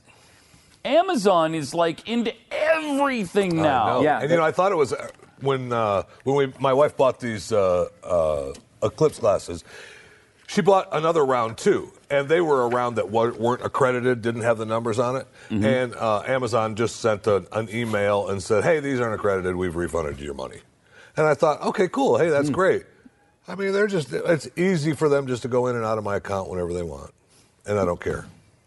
Amazon 0.85 1.55
is 1.55 1.73
like 1.73 2.07
into 2.07 2.33
everything 2.51 3.59
I 3.59 3.63
now. 3.63 3.85
know. 3.87 4.01
Yeah. 4.03 4.21
and 4.21 4.29
you 4.29 4.37
know, 4.37 4.43
I 4.43 4.51
thought 4.51 4.71
it 4.71 4.75
was 4.75 4.93
uh, 4.93 5.07
when 5.41 5.71
uh, 5.73 6.03
when 6.23 6.35
we 6.35 6.53
my 6.59 6.73
wife 6.73 6.95
bought 6.95 7.19
these 7.19 7.51
uh, 7.51 7.87
uh, 8.03 8.53
Eclipse 8.83 9.19
glasses. 9.19 9.63
she 10.47 10.61
bought 10.61 10.87
another 10.91 11.25
round 11.25 11.57
too, 11.57 11.91
and 12.09 12.29
they 12.29 12.39
were 12.39 12.61
a 12.63 12.67
round 12.67 12.97
that 12.97 13.09
wa- 13.09 13.31
weren't 13.37 13.65
accredited, 13.65 14.21
didn't 14.21 14.41
have 14.43 14.57
the 14.59 14.65
numbers 14.65 14.99
on 14.99 15.15
it, 15.15 15.27
Mm-hmm. 15.49 15.65
and 15.65 15.95
uh, 15.95 16.21
Amazon 16.27 16.75
just 16.75 16.97
sent 16.97 17.25
a, 17.27 17.45
an 17.57 17.67
email 17.73 18.29
and 18.29 18.41
said, 18.41 18.63
"Hey, 18.63 18.79
these 18.79 18.99
aren't 18.99 19.15
accredited. 19.15 19.55
We've 19.55 19.75
refunded 19.75 20.19
you 20.19 20.25
your 20.25 20.33
money." 20.35 20.59
And 21.17 21.25
I 21.25 21.33
thought, 21.33 21.61
"Okay, 21.61 21.87
cool. 21.87 22.17
Hey, 22.17 22.29
that's 22.29 22.49
great." 22.51 22.83
I 23.47 23.55
mean, 23.55 23.73
they're 23.73 23.87
just—it's 23.87 24.47
easy 24.55 24.93
for 24.93 25.07
them 25.09 25.25
just 25.27 25.41
to 25.43 25.47
go 25.47 25.67
in 25.67 25.75
and 25.75 25.83
out 25.85 25.97
of 25.97 26.03
my 26.03 26.15
account 26.17 26.49
whenever 26.49 26.73
they 26.73 26.83
want, 26.83 27.11
and 27.65 27.79
I 27.79 27.85
don't 27.85 27.99
care. 28.01 28.25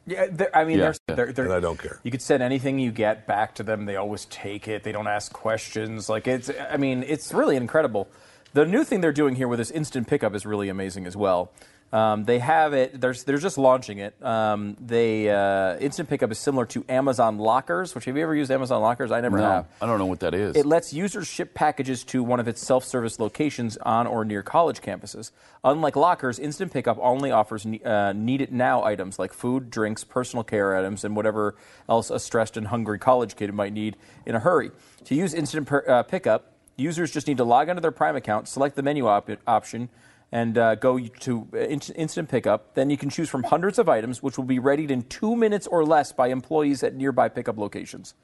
Yeah, 0.08 0.46
I 0.54 0.64
mean, 0.64 0.78
Yeah, 0.78 0.92
They're, 1.06 1.16
they're, 1.16 1.32
they're, 1.32 1.44
And 1.44 1.54
I 1.54 1.60
don't 1.60 1.78
care. 1.78 2.00
You 2.02 2.10
could 2.10 2.22
send 2.22 2.42
anything 2.42 2.78
you 2.78 2.90
get 2.90 3.26
back 3.26 3.54
to 3.56 3.62
them. 3.62 3.84
They 3.84 3.96
always 3.96 4.24
take 4.26 4.66
it. 4.66 4.82
They 4.82 4.92
don't 4.92 5.06
ask 5.06 5.32
questions. 5.32 6.08
Like 6.08 6.26
it's, 6.26 6.50
I 6.70 6.76
mean, 6.76 7.04
it's 7.06 7.32
really 7.32 7.56
incredible. 7.56 8.08
The 8.54 8.64
new 8.64 8.84
thing 8.84 9.02
they're 9.02 9.12
doing 9.12 9.34
here 9.34 9.48
with 9.48 9.58
this 9.58 9.70
instant 9.70 10.08
pickup 10.08 10.34
is 10.34 10.46
really 10.46 10.70
amazing 10.70 11.06
as 11.06 11.16
well. 11.16 11.52
Um, 11.90 12.24
they 12.24 12.38
have 12.38 12.74
it. 12.74 13.00
They're, 13.00 13.14
they're 13.14 13.38
just 13.38 13.56
launching 13.56 13.98
it. 13.98 14.22
Um, 14.22 14.76
they 14.78 15.30
uh, 15.30 15.78
instant 15.78 16.08
pickup 16.08 16.30
is 16.30 16.38
similar 16.38 16.66
to 16.66 16.84
Amazon 16.88 17.38
Lockers. 17.38 17.94
Which 17.94 18.04
have 18.04 18.16
you 18.16 18.22
ever 18.22 18.34
used 18.34 18.50
Amazon 18.50 18.82
Lockers? 18.82 19.10
I 19.10 19.22
never 19.22 19.38
No, 19.38 19.42
have. 19.44 19.66
I 19.80 19.86
don't 19.86 19.98
know 19.98 20.04
what 20.06 20.20
that 20.20 20.34
is. 20.34 20.54
It 20.54 20.66
lets 20.66 20.92
users 20.92 21.26
ship 21.26 21.54
packages 21.54 22.04
to 22.04 22.22
one 22.22 22.40
of 22.40 22.48
its 22.48 22.60
self 22.64 22.84
service 22.84 23.18
locations 23.18 23.78
on 23.78 24.06
or 24.06 24.24
near 24.24 24.42
college 24.42 24.82
campuses. 24.82 25.30
Unlike 25.64 25.96
lockers, 25.96 26.38
Instant 26.38 26.72
Pickup 26.72 26.98
only 27.00 27.30
offers 27.30 27.64
ne- 27.64 27.82
uh, 27.82 28.12
need 28.12 28.42
it 28.42 28.52
now 28.52 28.84
items 28.84 29.18
like 29.18 29.32
food, 29.32 29.70
drinks, 29.70 30.04
personal 30.04 30.44
care 30.44 30.76
items, 30.76 31.04
and 31.04 31.16
whatever 31.16 31.56
else 31.88 32.10
a 32.10 32.18
stressed 32.20 32.56
and 32.58 32.66
hungry 32.68 32.98
college 32.98 33.34
kid 33.34 33.52
might 33.54 33.72
need 33.72 33.96
in 34.26 34.34
a 34.34 34.40
hurry. 34.40 34.70
To 35.04 35.14
use 35.14 35.32
Instant 35.32 35.66
per- 35.66 35.84
uh, 35.88 36.02
Pickup, 36.02 36.52
users 36.76 37.10
just 37.10 37.26
need 37.26 37.38
to 37.38 37.44
log 37.44 37.70
into 37.70 37.80
their 37.80 37.90
Prime 37.90 38.14
account, 38.14 38.46
select 38.46 38.76
the 38.76 38.82
menu 38.82 39.06
op- 39.08 39.30
option, 39.46 39.88
and 40.32 40.58
uh, 40.58 40.74
go 40.74 40.98
to 40.98 41.48
uh, 41.54 41.58
in- 41.58 41.80
Instant 41.96 42.28
Pickup. 42.28 42.74
Then 42.74 42.90
you 42.90 42.96
can 42.96 43.10
choose 43.10 43.28
from 43.28 43.44
hundreds 43.44 43.78
of 43.78 43.88
items, 43.88 44.22
which 44.22 44.36
will 44.36 44.44
be 44.44 44.58
readied 44.58 44.90
in 44.90 45.02
two 45.04 45.34
minutes 45.36 45.66
or 45.66 45.84
less 45.84 46.12
by 46.12 46.28
employees 46.28 46.82
at 46.82 46.94
nearby 46.94 47.28
pickup 47.28 47.58
locations. 47.58 48.14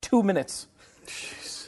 Two 0.00 0.22
minutes. 0.22 0.66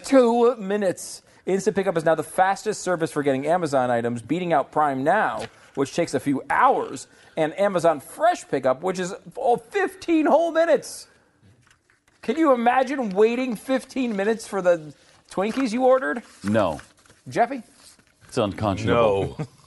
Two 0.04 0.56
minutes. 0.56 1.22
Instant 1.46 1.76
Pickup 1.76 1.96
is 1.96 2.04
now 2.04 2.14
the 2.14 2.22
fastest 2.22 2.82
service 2.82 3.10
for 3.10 3.22
getting 3.22 3.46
Amazon 3.46 3.90
items, 3.90 4.20
beating 4.20 4.52
out 4.52 4.70
Prime 4.70 5.02
Now, 5.02 5.46
which 5.76 5.94
takes 5.94 6.12
a 6.12 6.20
few 6.20 6.42
hours, 6.50 7.06
and 7.38 7.58
Amazon 7.58 8.00
Fresh 8.00 8.48
Pickup, 8.48 8.82
which 8.82 8.98
is 8.98 9.14
oh, 9.36 9.56
15 9.56 10.26
whole 10.26 10.52
minutes. 10.52 11.06
Can 12.20 12.36
you 12.36 12.52
imagine 12.52 13.10
waiting 13.10 13.56
15 13.56 14.14
minutes 14.14 14.46
for 14.46 14.60
the 14.60 14.92
Twinkies 15.30 15.72
you 15.72 15.86
ordered? 15.86 16.22
no, 16.44 16.80
Jeffy? 17.28 17.62
it's 18.26 18.36
unconscionable. 18.36 19.36
No, 19.38 19.46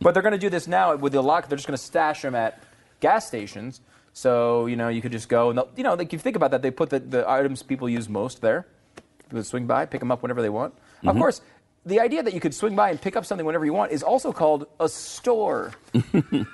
But 0.00 0.14
they're 0.14 0.22
going 0.22 0.32
to 0.32 0.38
do 0.38 0.50
this 0.50 0.66
now 0.68 0.94
with 0.96 1.12
the 1.12 1.22
lock. 1.22 1.48
They're 1.48 1.56
just 1.56 1.66
going 1.66 1.76
to 1.76 1.82
stash 1.82 2.22
them 2.22 2.34
at 2.34 2.62
gas 3.00 3.26
stations. 3.26 3.80
So, 4.12 4.66
you 4.66 4.76
know, 4.76 4.88
you 4.88 5.02
could 5.02 5.12
just 5.12 5.28
go 5.28 5.48
and, 5.50 5.58
they'll- 5.58 5.70
you 5.76 5.82
know, 5.82 5.94
like 5.94 6.08
if 6.08 6.12
you 6.12 6.18
think 6.18 6.36
about 6.36 6.52
that, 6.52 6.62
they 6.62 6.70
put 6.70 6.90
the, 6.90 7.00
the 7.00 7.28
items 7.28 7.62
people 7.62 7.88
use 7.88 8.08
most 8.08 8.40
there. 8.40 8.66
People 9.18 9.38
could 9.38 9.46
swing 9.46 9.66
by, 9.66 9.86
pick 9.86 10.00
them 10.00 10.12
up 10.12 10.22
whenever 10.22 10.42
they 10.42 10.50
want. 10.50 10.74
Of 10.74 11.08
mm-hmm. 11.08 11.18
course, 11.18 11.40
the 11.84 12.00
idea 12.00 12.22
that 12.22 12.32
you 12.32 12.40
could 12.40 12.54
swing 12.54 12.76
by 12.76 12.90
and 12.90 13.00
pick 13.00 13.16
up 13.16 13.26
something 13.26 13.46
whenever 13.46 13.64
you 13.64 13.72
want 13.72 13.92
is 13.92 14.02
also 14.02 14.32
called 14.32 14.66
a 14.78 14.88
store. 14.88 15.72
the 15.92 16.46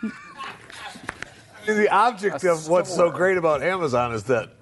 object 1.90 2.44
A 2.44 2.52
of 2.52 2.68
what's 2.68 2.94
so 2.94 3.10
great 3.10 3.36
about 3.36 3.62
Amazon 3.62 4.14
is 4.14 4.24
that 4.24 4.54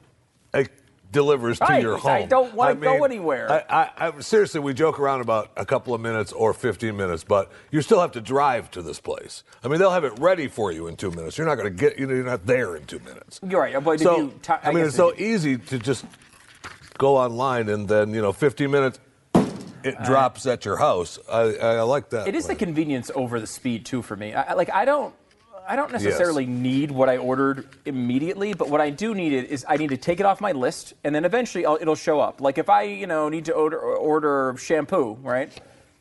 it 0.55 0.71
delivers 1.11 1.59
to 1.59 1.67
your 1.81 1.99
your 1.99 2.09
I 2.11 2.25
don't 2.27 2.55
wanna 2.55 2.75
go 2.75 3.05
anywhere. 3.05 3.51
I, 3.51 3.65
I, 3.99 4.09
I, 4.09 4.21
seriously, 4.21 4.61
we 4.61 4.75
joke 4.75 4.99
around 5.01 5.21
about 5.21 5.51
a 5.57 5.65
couple 5.65 5.95
of 5.95 6.01
minutes 6.01 6.33
or 6.33 6.53
15 6.53 6.97
minutes, 6.97 7.25
but 7.25 7.51
you 7.71 7.81
still 7.83 8.01
have 8.01 8.13
to 8.13 8.21
drive 8.21 8.71
to 8.73 8.83
this 8.83 9.01
place. 9.01 9.43
I 9.65 9.69
mean, 9.69 9.79
they'll 9.79 9.91
have 9.91 10.05
it 10.05 10.19
ready 10.19 10.49
for 10.49 10.71
you 10.73 10.87
in 10.87 10.97
two 10.97 11.11
minutes. 11.11 11.39
You're 11.39 11.47
not 11.47 11.57
going 11.57 11.75
to 11.75 11.79
get, 11.79 11.99
you 11.99 12.07
know, 12.07 12.15
you're 12.15 12.25
not 12.25 12.47
there 12.47 12.77
in 12.77 12.85
two 12.85 12.99
minutes. 13.01 13.41
You're 13.47 13.61
right. 13.61 13.83
But 13.83 14.01
So, 14.01 14.33
I 14.63 14.73
mean, 14.73 14.85
it's 14.85 14.97
so 14.97 15.15
easy 15.17 15.57
to 15.59 15.79
just 15.79 16.05
go 16.99 17.17
online 17.17 17.69
and 17.69 17.89
then, 17.89 18.13
you 18.13 18.21
know, 18.21 18.33
15 18.33 18.71
minutes, 18.71 18.99
it 19.85 19.97
uh, 19.99 20.05
drops 20.05 20.47
at 20.47 20.65
your 20.65 20.77
house. 20.77 21.19
I, 21.31 21.41
I 21.57 21.81
like 21.83 22.11
that. 22.11 22.29
It 22.29 22.35
is 22.35 22.47
the 22.47 22.55
convenience 22.55 23.11
over 23.15 23.41
the 23.41 23.47
speed 23.47 23.87
too 23.87 24.03
for 24.03 24.17
me. 24.17 24.35
I, 24.35 24.43
I- 24.43 24.53
like 24.55 24.71
I 24.71 24.85
don't, 24.85 25.15
I 25.69 25.77
don't 25.77 25.93
necessarily 25.93 26.47
need 26.47 26.91
what 26.91 27.11
I 27.11 27.19
ordered 27.19 27.69
immediately, 27.85 28.55
but 28.55 28.71
what 28.71 28.81
I 28.81 28.89
do 28.89 29.15
need 29.15 29.35
it 29.35 29.51
is 29.51 29.67
I 29.69 29.77
need 29.77 29.91
to 29.91 29.99
take 29.99 30.19
it 30.19 30.25
off 30.25 30.41
my 30.41 30.53
list, 30.53 30.95
and 31.05 31.15
then 31.15 31.27
eventually 31.27 31.67
I'll, 31.67 31.77
it'll 31.79 31.95
show 31.95 32.21
up. 32.21 32.41
Like 32.41 32.57
if 32.57 32.71
I, 32.71 32.85
you 32.85 33.07
know, 33.07 33.29
need 33.29 33.45
to 33.45 33.53
order, 33.53 33.79
order 33.79 34.55
shampoo, 34.59 35.19
right? 35.23 35.53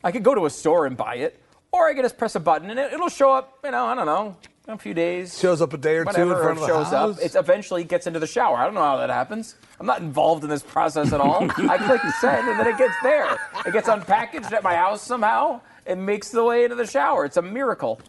I 0.02 0.10
could 0.10 0.22
go 0.22 0.34
to 0.34 0.46
a 0.46 0.50
store 0.50 0.86
and 0.86 0.96
buy 0.96 1.16
it, 1.16 1.38
or 1.70 1.86
I 1.86 1.92
could 1.92 2.02
just 2.02 2.16
press 2.16 2.34
a 2.34 2.40
button 2.40 2.70
and 2.70 2.80
it, 2.80 2.94
it'll 2.94 3.10
show 3.10 3.30
up. 3.30 3.58
You 3.62 3.70
know, 3.70 3.84
I 3.84 3.94
don't 3.94 4.06
know, 4.06 4.36
in 4.66 4.72
a 4.72 4.78
few 4.78 4.94
days. 4.94 5.38
Shows 5.38 5.60
up 5.60 5.74
a 5.74 5.76
day 5.76 5.96
or 5.96 6.04
two 6.06 6.22
in 6.22 6.28
front 6.28 6.50
of 6.50 6.60
the 6.60 6.66
shows 6.66 6.86
house. 6.86 7.18
up, 7.18 7.22
it 7.22 7.34
eventually 7.34 7.84
gets 7.84 8.06
into 8.06 8.20
the 8.20 8.26
shower. 8.26 8.56
I 8.56 8.64
don't 8.64 8.74
know 8.74 8.80
how 8.80 8.96
that 8.96 9.10
happens. 9.10 9.54
I'm 9.78 9.86
not 9.86 10.00
involved 10.00 10.44
in 10.44 10.50
this 10.50 10.62
process 10.62 11.12
at 11.12 11.20
all. 11.20 11.42
I 11.58 11.76
click 11.76 12.00
send, 12.22 12.48
and 12.48 12.58
then 12.58 12.68
it 12.68 12.78
gets 12.78 12.94
there. 13.02 13.38
It 13.66 13.74
gets 13.74 13.88
unpackaged 13.88 14.52
at 14.52 14.62
my 14.62 14.76
house 14.76 15.02
somehow. 15.02 15.60
It 15.84 15.96
makes 15.96 16.30
the 16.30 16.42
way 16.42 16.64
into 16.64 16.76
the 16.76 16.86
shower. 16.86 17.26
It's 17.26 17.36
a 17.36 17.42
miracle. 17.42 18.00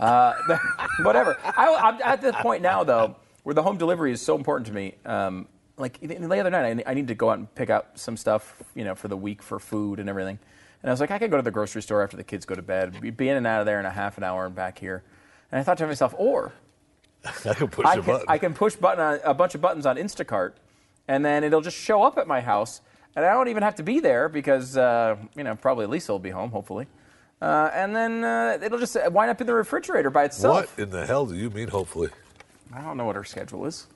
Uh, 0.00 0.34
whatever. 1.02 1.36
I, 1.44 1.74
I'm 1.74 2.02
at 2.02 2.22
the 2.22 2.32
point 2.32 2.62
now, 2.62 2.84
though, 2.84 3.16
where 3.42 3.54
the 3.54 3.62
home 3.62 3.76
delivery 3.76 4.12
is 4.12 4.22
so 4.22 4.34
important 4.36 4.66
to 4.68 4.72
me. 4.72 4.94
Um, 5.04 5.46
like 5.76 6.00
the 6.00 6.14
the 6.14 6.38
other 6.40 6.50
night, 6.50 6.84
I, 6.86 6.90
I 6.90 6.94
need 6.94 7.08
to 7.08 7.14
go 7.14 7.30
out 7.30 7.38
and 7.38 7.54
pick 7.54 7.70
up 7.70 7.98
some 7.98 8.16
stuff, 8.16 8.62
you 8.74 8.84
know, 8.84 8.94
for 8.94 9.08
the 9.08 9.16
week 9.16 9.42
for 9.42 9.58
food 9.58 10.00
and 10.00 10.08
everything. 10.08 10.38
And 10.82 10.90
I 10.90 10.92
was 10.92 11.00
like, 11.00 11.10
I 11.10 11.18
could 11.18 11.30
go 11.30 11.36
to 11.36 11.42
the 11.42 11.50
grocery 11.50 11.82
store 11.82 12.02
after 12.02 12.16
the 12.16 12.24
kids 12.24 12.46
go 12.46 12.54
to 12.54 12.62
bed, 12.62 13.16
be- 13.16 13.28
in 13.28 13.36
and 13.36 13.46
out 13.46 13.60
of 13.60 13.66
there 13.66 13.78
in 13.78 13.86
a 13.86 13.90
half 13.90 14.16
an 14.16 14.24
hour 14.24 14.46
and 14.46 14.54
back 14.54 14.78
here. 14.78 15.02
And 15.52 15.60
I 15.60 15.62
thought 15.62 15.78
to 15.78 15.86
myself, 15.86 16.14
or 16.16 16.52
I 17.44 17.54
can 17.54 17.68
push 17.68 17.86
I 17.86 17.92
a 17.92 17.96
can, 17.96 18.04
button. 18.04 18.26
I 18.28 18.38
can 18.38 18.54
push 18.54 18.76
button 18.76 19.04
on, 19.04 19.20
a 19.24 19.34
bunch 19.34 19.54
of 19.54 19.60
buttons 19.60 19.84
on 19.84 19.96
Instacart, 19.96 20.52
and 21.08 21.24
then 21.24 21.44
it'll 21.44 21.60
just 21.60 21.76
show 21.76 22.02
up 22.02 22.16
at 22.16 22.26
my 22.26 22.40
house, 22.40 22.80
and 23.14 23.24
I 23.24 23.32
don't 23.32 23.48
even 23.48 23.62
have 23.62 23.74
to 23.76 23.82
be 23.82 24.00
there 24.00 24.28
because 24.30 24.76
uh, 24.76 25.16
you 25.36 25.44
know 25.44 25.54
probably 25.54 25.86
Lisa 25.86 26.12
will 26.12 26.18
be 26.18 26.30
home, 26.30 26.50
hopefully, 26.50 26.86
uh, 27.40 27.70
and 27.72 27.94
then 27.96 28.24
uh, 28.24 28.58
it'll 28.62 28.78
just 28.78 28.96
wind 29.10 29.30
up 29.30 29.40
in 29.40 29.46
the 29.46 29.54
refrigerator 29.54 30.10
by 30.10 30.24
itself. 30.24 30.54
what 30.76 30.82
in 30.82 30.90
the 30.90 31.06
hell 31.06 31.26
do 31.26 31.34
you 31.34 31.50
mean, 31.50 31.68
hopefully? 31.68 32.08
I 32.72 32.80
don't 32.82 32.96
know 32.96 33.04
what 33.04 33.16
her 33.16 33.24
schedule 33.24 33.66
is. 33.66 33.86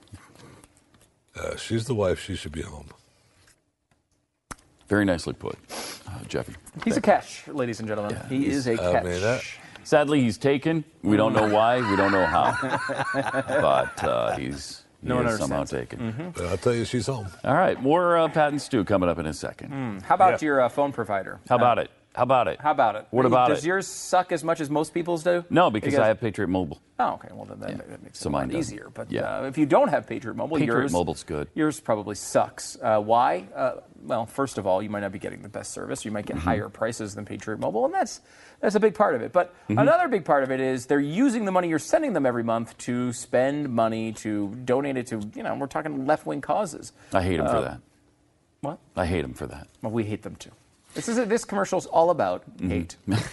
Uh, 1.37 1.57
she's 1.57 1.85
the 1.87 1.94
wife. 1.94 2.20
She 2.20 2.37
should 2.37 2.52
be 2.52 2.62
home. 2.62 2.87
Very 4.88 5.04
nicely 5.04 5.33
put, 5.33 5.57
uh, 6.07 6.22
Jeffy. 6.28 6.54
He's 6.85 6.96
a 6.96 7.00
catch, 7.00 7.48
ladies 7.48 7.78
and 7.80 7.88
gentlemen. 7.88 8.18
he 8.28 8.46
is 8.46 8.66
a 8.66 8.72
I 8.74 8.76
catch. 8.92 9.04
mean, 9.04 9.20
that- 9.20 9.42
Sadly, 9.83 10.22
he's 10.22 10.38
taken. 10.38 10.83
We 11.02 11.18
don't 11.18 11.35
know 11.35 11.46
why. 11.46 11.76
We 11.90 11.94
don't 11.94 12.11
know 12.12 12.24
how. 12.24 12.57
but 13.12 14.02
uh, 14.02 14.35
he's 14.35 14.83
he 15.02 15.09
No 15.09 15.20
is 15.20 15.38
somehow 15.38 15.61
understands. 15.61 15.70
taken. 15.70 16.33
But 16.35 16.46
I'll 16.46 16.57
tell 16.57 16.74
you, 16.74 16.87
she's 16.87 17.07
home. 17.07 17.26
All 17.44 17.52
right, 17.54 17.80
more 17.83 18.16
uh, 18.16 18.28
Pat 18.28 18.52
and 18.52 18.62
Stu 18.62 18.83
coming 18.85 19.11
up 19.11 19.18
in 19.18 19.26
a 19.26 19.35
second. 19.35 20.00
How 20.02 20.14
about 20.14 20.40
Yeah. 20.40 20.46
your 20.46 20.61
uh, 20.62 20.68
phone 20.70 20.90
provider? 20.92 21.38
How 21.50 21.57
about 21.57 21.78
it? 21.78 21.90
How 22.14 22.22
about 22.22 22.46
it? 22.46 22.61
How 22.61 22.70
about 22.70 22.94
it? 22.94 23.07
What 23.11 23.27
about 23.27 23.48
Does 23.48 23.64
it? 23.64 23.66
yours 23.68 23.88
suck 23.88 24.31
as 24.31 24.44
much 24.44 24.61
as 24.61 24.70
most 24.70 24.94
people's 24.94 25.24
do? 25.24 25.44
No, 25.50 25.68
because 25.68 25.96
I 25.96 26.07
have 26.07 26.20
Patriot 26.20 26.46
Mobile. 26.46 26.81
Oh, 27.00 27.14
okay. 27.14 27.27
Well, 27.33 27.44
then 27.44 27.59
that, 27.59 27.88
that 27.90 28.03
makes 28.05 28.20
So 28.20 28.29
it 28.29 28.33
mine 28.33 28.53
easier. 28.53 28.88
But 28.94 29.11
Yeah. 29.11 29.40
uh, 29.40 29.42
if 29.46 29.59
you 29.59 29.66
don't 29.66 29.88
have 29.88 30.07
Patriot 30.07 30.35
Mobile, 30.37 30.57
Patriot 30.59 30.79
yours, 30.83 30.92
Mobile's 30.92 31.24
good. 31.24 31.48
Yours 31.55 31.81
probably 31.81 32.14
sucks. 32.14 32.79
Uh, 32.81 33.00
why? 33.00 33.48
Uh, 33.53 33.81
well, 34.05 34.27
first 34.27 34.59
of 34.59 34.66
all, 34.66 34.81
you 34.81 34.90
might 34.90 35.00
not 35.00 35.11
be 35.11 35.18
getting 35.18 35.42
the 35.42 35.48
best 35.48 35.72
service. 35.72 36.05
You 36.05 36.12
might 36.12 36.24
Mm-hmm. 36.27 36.35
get 36.38 36.44
higher 36.44 36.68
prices 36.68 37.16
than 37.16 37.24
Patriot 37.24 37.59
Mobile, 37.59 37.85
and 37.85 37.92
that's 37.92 38.20
that's 38.61 38.77
a 38.77 38.81
big 38.81 38.94
part 38.94 39.16
of 39.16 39.22
it. 39.22 39.33
But 39.33 39.53
Mm-hmm. 39.68 39.79
another 39.79 40.07
big 40.07 40.24
part 40.24 40.44
of 40.44 40.53
it 40.53 40.61
is 40.61 40.87
they're 40.87 41.00
using 41.00 41.46
the 41.46 41.53
money 41.53 41.68
you're 41.68 41.81
sending 41.81 42.12
them 42.12 42.27
every 42.27 42.44
month 42.44 42.79
to 42.79 43.12
spend 43.12 43.70
money 43.70 44.12
to 44.12 44.55
donate 44.64 44.96
it 44.98 45.09
to 45.09 45.20
you 45.35 45.42
know 45.42 45.57
we're 45.57 45.66
talking 45.66 46.07
left 46.07 46.27
wing 46.27 46.40
causes. 46.40 46.92
I 47.12 47.22
hate 47.22 47.40
him 47.40 47.46
for 47.48 47.57
Uh, 47.57 47.61
that. 47.62 47.81
What? 48.61 48.79
I 48.96 49.05
hate 49.07 49.22
them 49.22 49.35
for 49.35 49.48
that. 49.48 49.66
Well, 49.83 49.90
we 49.90 50.05
hate 50.05 50.22
them 50.22 50.37
too. 50.37 50.53
This 50.94 51.09
is 51.09 51.16
this 51.28 51.44
commercial's 51.44 51.87
all 51.87 52.11
about 52.11 52.44
Mm-hmm. 52.57 52.70
hate. 52.70 52.96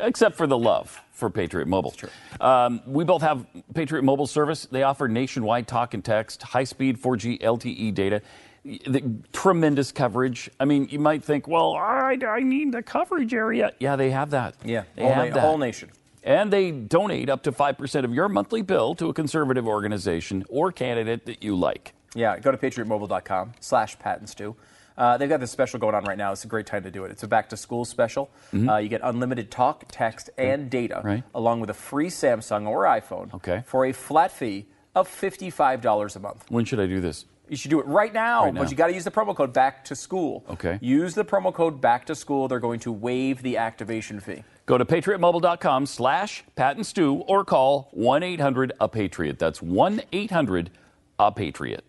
Except 0.00 0.36
for 0.36 0.46
the 0.46 0.56
love 0.56 0.98
for 1.12 1.28
Patriot 1.28 1.68
Mobile. 1.68 1.94
Um, 2.40 2.80
we 2.86 3.04
both 3.04 3.20
have 3.20 3.44
Patriot 3.74 4.02
Mobile 4.02 4.26
service. 4.26 4.66
They 4.70 4.82
offer 4.82 5.08
nationwide 5.08 5.68
talk 5.68 5.92
and 5.92 6.02
text, 6.02 6.42
high 6.42 6.64
speed 6.64 6.98
4G 6.98 7.38
LTE 7.42 7.92
data, 7.92 8.22
the 8.64 9.02
tremendous 9.34 9.92
coverage. 9.92 10.48
I 10.58 10.64
mean, 10.64 10.88
you 10.90 10.98
might 11.00 11.22
think, 11.22 11.46
well, 11.46 11.74
I, 11.74 12.16
I 12.26 12.40
need 12.40 12.72
the 12.72 12.82
coverage 12.82 13.34
area. 13.34 13.72
Yeah, 13.78 13.96
they 13.96 14.10
have 14.10 14.30
that. 14.30 14.54
Yeah, 14.64 14.84
they 14.96 15.02
whole, 15.02 15.12
have 15.12 15.28
na- 15.28 15.34
that. 15.34 15.40
whole 15.40 15.58
nation. 15.58 15.90
And 16.24 16.50
they 16.50 16.70
donate 16.70 17.28
up 17.28 17.42
to 17.42 17.52
5% 17.52 18.04
of 18.04 18.14
your 18.14 18.30
monthly 18.30 18.62
bill 18.62 18.94
to 18.94 19.10
a 19.10 19.12
conservative 19.14 19.66
organization 19.68 20.44
or 20.48 20.72
candidate 20.72 21.26
that 21.26 21.42
you 21.42 21.56
like. 21.56 21.92
Yeah, 22.14 22.38
go 22.38 22.50
to 22.50 22.56
patriotmobile.com 22.56 23.52
slash 23.60 23.98
Pat 23.98 24.18
and 24.20 24.28
Stu. 24.28 24.56
Uh, 24.98 25.16
they've 25.16 25.28
got 25.28 25.40
this 25.40 25.50
special 25.50 25.78
going 25.78 25.94
on 25.94 26.04
right 26.04 26.18
now. 26.18 26.32
It's 26.32 26.44
a 26.44 26.48
great 26.48 26.66
time 26.66 26.82
to 26.82 26.90
do 26.90 27.04
it. 27.04 27.10
It's 27.10 27.22
a 27.22 27.28
back 27.28 27.48
to 27.50 27.56
school 27.56 27.84
special. 27.84 28.30
Uh, 28.54 28.76
you 28.76 28.88
get 28.88 29.00
unlimited 29.02 29.50
talk, 29.50 29.84
text, 29.88 30.30
and 30.36 30.68
data, 30.70 30.96
Mm-hmm. 30.96 31.06
Right. 31.06 31.22
along 31.34 31.60
with 31.60 31.70
a 31.70 31.74
free 31.74 32.08
Samsung 32.08 32.66
or 32.66 32.84
iPhone 32.84 33.32
Okay. 33.34 33.62
for 33.66 33.86
a 33.86 33.92
flat 33.92 34.32
fee 34.32 34.66
of 34.94 35.08
$55 35.08 36.16
a 36.16 36.18
month. 36.18 36.44
When 36.48 36.64
should 36.64 36.80
I 36.80 36.86
do 36.86 37.00
this? 37.00 37.26
You 37.48 37.56
should 37.56 37.70
do 37.70 37.80
it 37.80 37.86
right 37.86 38.12
now, 38.12 38.44
Right 38.44 38.54
now. 38.54 38.60
but 38.62 38.70
you 38.70 38.76
got 38.76 38.86
to 38.88 38.92
use 38.94 39.02
the 39.04 39.10
promo 39.10 39.34
code 39.34 39.52
back 39.52 39.84
to 39.86 39.96
school. 39.96 40.44
Okay. 40.50 40.78
Use 40.80 41.14
the 41.14 41.24
promo 41.24 41.52
code 41.52 41.80
back 41.80 42.06
to 42.06 42.14
school. 42.14 42.46
They're 42.46 42.60
going 42.60 42.78
to 42.80 42.92
waive 42.92 43.42
the 43.42 43.56
activation 43.56 44.20
fee. 44.20 44.44
Go 44.66 44.78
to 44.78 44.84
patriotmobile.com 44.84 45.86
slash 45.86 46.44
Pat 46.54 46.76
and 46.76 46.86
Stu 46.86 47.16
or 47.26 47.44
call 47.44 47.88
1 47.92 48.22
800 48.22 48.72
A 48.80 48.88
Patriot. 48.88 49.38
That's 49.40 49.60
1 49.60 50.02
800 50.12 50.70
A 51.18 51.32
Patriot. 51.32 51.84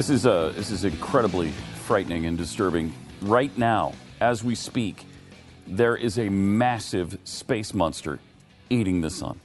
This 0.00 0.08
is, 0.08 0.24
uh, 0.24 0.54
this 0.56 0.70
is 0.70 0.84
incredibly 0.84 1.50
frightening 1.84 2.24
and 2.24 2.38
disturbing. 2.38 2.94
Right 3.20 3.54
now, 3.58 3.92
as 4.18 4.42
we 4.42 4.54
speak, 4.54 5.04
there 5.66 5.94
is 5.94 6.18
a 6.18 6.30
massive 6.30 7.18
space 7.24 7.74
monster 7.74 8.18
eating 8.70 9.02
the 9.02 9.10
sun. 9.10 9.38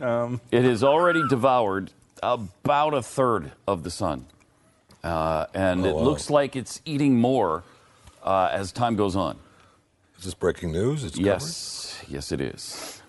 Um. 0.00 0.40
It 0.52 0.62
has 0.62 0.84
already 0.84 1.26
devoured 1.28 1.90
about 2.22 2.94
a 2.94 3.02
third 3.02 3.50
of 3.66 3.82
the 3.82 3.90
sun. 3.90 4.26
Uh, 5.02 5.46
and 5.54 5.84
it 5.84 5.92
wow. 5.92 6.02
looks 6.02 6.30
like 6.30 6.54
it's 6.54 6.80
eating 6.84 7.16
more 7.16 7.64
uh, 8.22 8.48
as 8.52 8.70
time 8.70 8.94
goes 8.94 9.16
on. 9.16 9.36
Is 10.18 10.24
this 10.26 10.34
breaking 10.34 10.70
news? 10.70 11.02
It's 11.02 11.18
Yes, 11.18 12.00
yes, 12.06 12.30
it 12.30 12.40
is. 12.40 13.02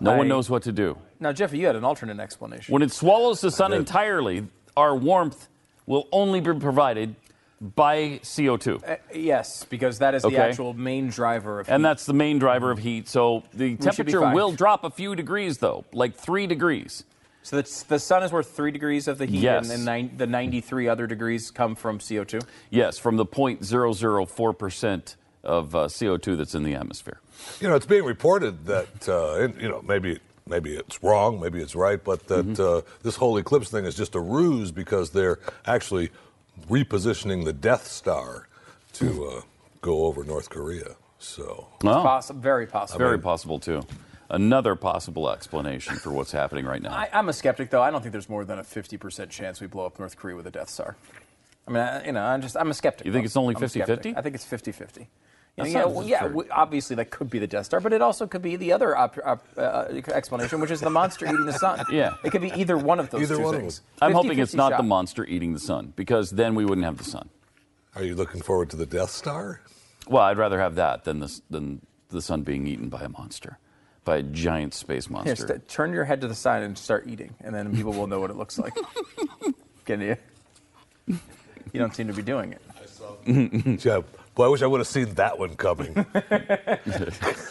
No 0.00 0.16
one 0.16 0.26
knows 0.26 0.48
what 0.48 0.62
to 0.62 0.72
do. 0.72 0.96
Now, 1.22 1.32
Jeffy, 1.32 1.58
you 1.58 1.66
had 1.66 1.76
an 1.76 1.84
alternate 1.84 2.18
explanation. 2.18 2.72
When 2.72 2.80
it 2.80 2.90
swallows 2.90 3.42
the 3.42 3.50
sun 3.50 3.74
entirely, 3.74 4.46
our 4.80 4.96
warmth 4.96 5.48
will 5.86 6.08
only 6.10 6.40
be 6.40 6.52
provided 6.54 7.14
by 7.60 8.18
CO2. 8.22 8.82
Uh, 8.88 8.96
yes, 9.14 9.66
because 9.68 9.98
that 9.98 10.14
is 10.14 10.24
Okay. 10.24 10.36
the 10.36 10.42
actual 10.42 10.72
main 10.72 11.08
driver 11.10 11.60
of 11.60 11.68
And 11.68 11.84
that's 11.84 12.06
the 12.06 12.14
main 12.14 12.38
driver 12.38 12.70
of 12.70 12.78
heat. 12.78 13.06
So 13.06 13.42
the 13.52 13.70
should 13.72 13.80
temperature 13.82 14.20
will 14.32 14.52
drop 14.52 14.82
a 14.82 14.90
few 14.90 15.14
degrees, 15.14 15.58
though, 15.58 15.84
like 15.92 16.14
three 16.14 16.46
degrees. 16.46 17.04
So 17.42 17.56
the, 17.60 17.84
the 17.88 17.98
sun 17.98 18.22
is 18.22 18.32
worth 18.32 18.50
three 18.54 18.70
degrees 18.70 19.08
of 19.08 19.18
the 19.18 19.26
heat, 19.26 19.40
Yes. 19.40 19.62
and 19.62 19.70
then 19.70 19.84
nine, 19.84 20.10
the 20.16 20.26
93 20.26 20.88
other 20.88 21.06
degrees 21.06 21.50
come 21.50 21.74
from 21.74 21.98
CO2. 21.98 22.42
Yes, 22.70 22.98
from 22.98 23.16
the 23.16 23.26
0.004% 23.26 25.16
of 25.42 25.74
uh, 25.74 25.78
CO2 25.86 26.36
that's 26.36 26.54
in 26.54 26.62
the 26.64 26.74
atmosphere. 26.74 27.20
You 27.60 27.68
know, 27.68 27.74
it's 27.74 27.86
being 27.86 28.04
reported 28.04 28.66
that 28.66 29.08
uh, 29.08 29.34
and, 29.42 29.58
you 29.60 29.68
know 29.68 29.82
maybe 29.82 30.18
maybe 30.50 30.74
it's 30.74 31.02
wrong, 31.02 31.40
maybe 31.40 31.60
it's 31.62 31.74
right, 31.74 32.02
but 32.02 32.26
that 32.26 32.44
Mm-hmm. 32.46 32.78
uh, 32.78 32.80
this 33.02 33.16
whole 33.16 33.38
eclipse 33.38 33.70
thing 33.70 33.84
is 33.86 33.94
just 33.94 34.14
a 34.14 34.20
ruse 34.20 34.70
because 34.72 35.10
they're 35.10 35.38
actually 35.64 36.10
repositioning 36.68 37.44
the 37.44 37.52
Death 37.52 37.86
Star 37.86 38.48
to 38.94 39.24
uh, 39.26 39.40
go 39.80 40.04
over 40.04 40.24
North 40.24 40.50
Korea. 40.50 40.96
So 41.18 41.68
Well, 41.82 42.02
Poss- 42.02 42.30
very 42.30 42.66
possible. 42.66 42.98
very 42.98 43.18
possible, 43.18 43.58
too. 43.58 43.82
Another 44.28 44.76
possible 44.76 45.28
explanation 45.30 45.96
for 45.96 46.10
what's 46.10 46.32
happening 46.32 46.64
right 46.64 46.80
now. 46.82 46.90
I, 46.92 47.08
I'm 47.12 47.28
a 47.28 47.32
skeptic, 47.32 47.70
though. 47.70 47.82
I 47.82 47.90
don't 47.90 48.00
think 48.00 48.12
there's 48.12 48.28
more 48.28 48.44
than 48.44 48.58
a 48.58 48.62
50% 48.62 49.28
chance 49.30 49.60
we 49.60 49.66
blow 49.66 49.86
up 49.86 49.98
North 49.98 50.16
Korea 50.16 50.36
with 50.36 50.46
a 50.46 50.50
Death 50.50 50.70
Star. 50.70 50.96
I 51.66 51.70
mean, 51.72 51.82
I, 51.82 52.06
you 52.06 52.12
know, 52.12 52.22
I'm 52.22 52.40
just 52.40 52.56
I'm 52.56 52.70
a 52.70 52.74
skeptic. 52.74 53.06
You 53.06 53.12
think 53.12 53.24
though. 53.24 53.26
it's 53.26 53.36
only 53.36 53.54
I'm 53.56 53.62
a 53.62 53.68
skeptic. 53.68 54.14
50-50? 54.14 54.18
I 54.18 54.22
think 54.22 54.34
it's 54.34 54.44
50-50. 54.44 55.06
You 55.56 55.64
know, 55.64 55.70
yeah, 55.70 55.84
well, 55.84 56.06
yeah 56.06 56.26
we- 56.26 56.48
obviously 56.50 56.96
that 56.96 57.10
could 57.10 57.28
be 57.28 57.38
the 57.38 57.46
Death 57.46 57.66
Star, 57.66 57.80
but 57.80 57.92
it 57.92 58.00
also 58.00 58.26
could 58.26 58.40
be 58.40 58.56
the 58.56 58.72
other 58.72 58.96
op- 58.96 59.18
op- 59.24 59.44
uh, 59.58 59.84
explanation, 60.12 60.60
which 60.60 60.70
is 60.70 60.80
the 60.80 60.88
monster 60.90 61.26
eating 61.26 61.44
the 61.44 61.52
sun. 61.52 61.84
Yeah. 61.90 62.14
it 62.24 62.30
could 62.30 62.40
be 62.40 62.52
either 62.52 62.78
one 62.78 62.98
of 63.00 63.10
those 63.10 63.22
Either 63.22 63.36
two 63.36 63.42
one 63.42 63.54
of 63.56 63.60
things. 63.60 63.82
I'm 64.00 64.12
hoping 64.12 64.38
it's 64.38 64.54
50-50 64.54 64.56
not 64.56 64.70
shot. 64.72 64.76
the 64.78 64.82
monster 64.84 65.24
eating 65.26 65.52
the 65.52 65.58
sun, 65.58 65.92
because 65.96 66.30
then 66.30 66.54
we 66.54 66.64
wouldn't 66.64 66.84
have 66.86 66.96
the 66.98 67.04
sun. 67.04 67.28
are 67.94 68.02
you 68.04 68.14
looking 68.14 68.40
forward 68.40 68.70
to 68.70 68.76
the 68.76 68.86
Death 68.86 69.10
Star? 69.10 69.60
Well, 70.08 70.22
I'd 70.22 70.38
rather 70.38 70.58
have 70.60 70.76
that 70.76 71.04
than 71.04 71.20
the, 71.20 71.40
than 71.50 71.82
the 72.08 72.22
sun 72.22 72.42
being 72.42 72.66
eaten 72.66 72.88
by 72.88 73.02
a 73.02 73.08
monster, 73.08 73.58
by 74.04 74.16
a 74.18 74.22
giant 74.22 74.72
space 74.72 75.06
Here, 75.06 75.12
monster. 75.12 75.46
st- 75.46 75.68
turn 75.68 75.92
your 75.92 76.04
head 76.04 76.20
to 76.22 76.28
the 76.28 76.34
side 76.34 76.62
and 76.62 76.78
start 76.78 77.06
eating, 77.06 77.34
and 77.40 77.54
then 77.54 77.74
people 77.76 77.92
will 77.92 78.06
know 78.06 78.18
what 78.20 78.30
it 78.30 78.36
looks 78.36 78.58
like. 78.58 78.74
Can 79.84 80.00
you? 80.00 80.16
You 81.06 81.18
don't 81.78 81.94
seem 81.94 82.06
to 82.06 82.14
be 82.14 82.22
doing 82.22 82.52
it. 82.54 82.62
Yeah, 83.84 84.00
boy, 84.34 84.44
I 84.46 84.48
wish 84.48 84.62
I 84.62 84.66
would 84.66 84.80
have 84.80 84.86
seen 84.86 85.14
that 85.14 85.38
one 85.38 85.54
coming. 85.56 85.94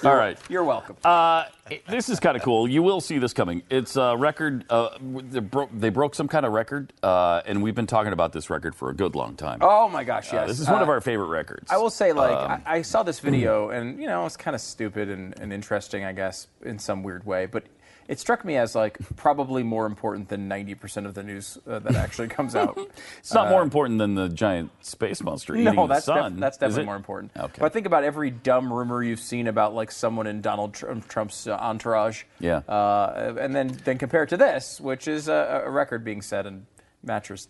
All 0.03 0.15
right. 0.15 0.37
You're 0.49 0.63
welcome. 0.63 0.95
Uh, 1.03 1.45
it- 1.69 1.85
this 1.87 2.09
is 2.09 2.19
kind 2.19 2.35
of 2.35 2.43
cool. 2.43 2.67
You 2.67 2.81
will 2.81 3.01
see 3.01 3.19
this 3.19 3.33
coming. 3.33 3.61
It's 3.69 3.95
a 3.95 4.15
record. 4.17 4.65
Uh, 4.69 4.97
they, 5.01 5.39
broke, 5.39 5.69
they 5.73 5.89
broke 5.89 6.15
some 6.15 6.27
kind 6.27 6.45
of 6.45 6.51
record, 6.53 6.93
uh, 7.03 7.41
and 7.45 7.61
we've 7.61 7.75
been 7.75 7.87
talking 7.87 8.13
about 8.13 8.33
this 8.33 8.49
record 8.49 8.73
for 8.75 8.89
a 8.89 8.93
good 8.93 9.15
long 9.15 9.35
time. 9.35 9.59
oh 9.61 9.87
my 9.89 10.03
gosh, 10.03 10.31
Uh, 10.33 10.37
yes. 10.37 10.47
this 10.47 10.59
is 10.59 10.67
one 10.69 10.81
of 10.81 10.89
Uh, 10.89 10.93
our 10.93 11.01
favorite 11.01 11.27
records. 11.27 11.69
I 11.71 11.77
will 11.77 11.89
say, 11.89 12.11
like, 12.13 12.31
Um, 12.35 12.61
I, 12.65 12.77
I 12.77 12.81
saw 12.81 13.03
this 13.03 13.19
video, 13.19 13.69
and 13.75 13.99
you 13.99 14.07
know, 14.07 14.25
it's 14.25 14.37
kind 14.37 14.55
of 14.55 14.61
stupid 14.61 15.09
and, 15.09 15.37
and 15.39 15.53
interesting, 15.53 16.05
I 16.05 16.13
guess, 16.13 16.47
in 16.63 16.79
some 16.79 17.03
weird 17.03 17.25
way. 17.25 17.45
But 17.45 17.63
it 18.10 18.19
struck 18.19 18.43
me 18.43 18.58
as 18.58 18.74
like 18.74 18.98
probably 19.15 19.62
more 19.62 19.86
important 19.86 20.28
than 20.30 20.48
ninety 20.48 20.74
percent 20.74 21.06
of 21.06 21.13
the 21.13 21.22
news 21.24 21.60
uh, 21.67 21.78
that 21.80 21.95
actually 21.95 22.28
comes 22.28 22.56
out. 22.56 22.78
It's 23.19 23.34
not 23.34 23.50
more 23.50 23.62
important 23.62 24.00
than 24.00 24.15
the 24.15 24.28
giant 24.30 24.72
space 24.84 25.22
monster 25.22 25.56
eating 25.56 25.67
uh, 25.67 25.74
no, 25.74 25.88
the 25.88 25.93
that's 25.93 26.06
def- 26.06 26.15
sun. 26.15 26.39
that's 26.39 26.58
definitely 26.58 26.86
more 26.86 26.95
important. 26.95 27.32
Okay. 27.38 27.58
But 27.60 27.72
think 27.72 27.86
about 27.86 28.04
every 28.04 28.32
dumb 28.32 28.74
rumor 28.74 29.04
you've 29.04 29.19
seen 29.19 29.48
about 29.48 29.76
like 29.76 29.91
someone 29.91 30.26
in 30.26 30.41
Donald 30.41 30.74
Trump, 30.74 31.08
Trump's 31.08 31.45
uh, 31.48 31.56
entourage. 31.56 32.24
Yeah. 32.39 32.58
Uh, 32.67 33.36
and 33.39 33.54
then 33.54 33.67
then 33.84 33.98
compare 34.00 34.24
it 34.24 34.30
to 34.30 34.38
this, 34.38 34.82
which 34.82 35.08
is 35.08 35.28
a, 35.28 35.63
a 35.65 35.69
record 35.69 36.04
being 36.04 36.22
set 36.22 36.48
in 36.48 36.65
mattress 37.04 37.48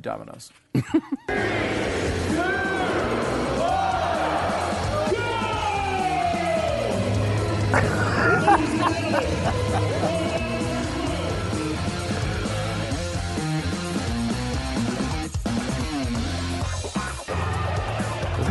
dominoes. 0.00 0.50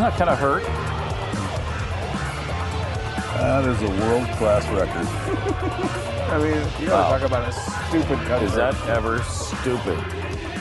Doesn't 0.07 0.19
that 0.19 0.25
kind 0.25 0.29
of 0.29 0.39
hurt? 0.39 0.63
that 3.37 3.65
is 3.65 3.81
a 3.81 3.89
world 4.05 4.25
class 4.37 4.65
record. 4.69 5.05
I 6.31 6.37
mean, 6.37 6.55
you 6.79 6.89
want 6.91 7.03
to 7.03 7.19
talk 7.19 7.21
about 7.23 7.49
a 7.49 7.51
stupid 7.51 8.17
cover. 8.25 8.45
Is 8.45 8.55
that 8.55 8.73
ever 8.87 9.21
stupid? 9.23 9.97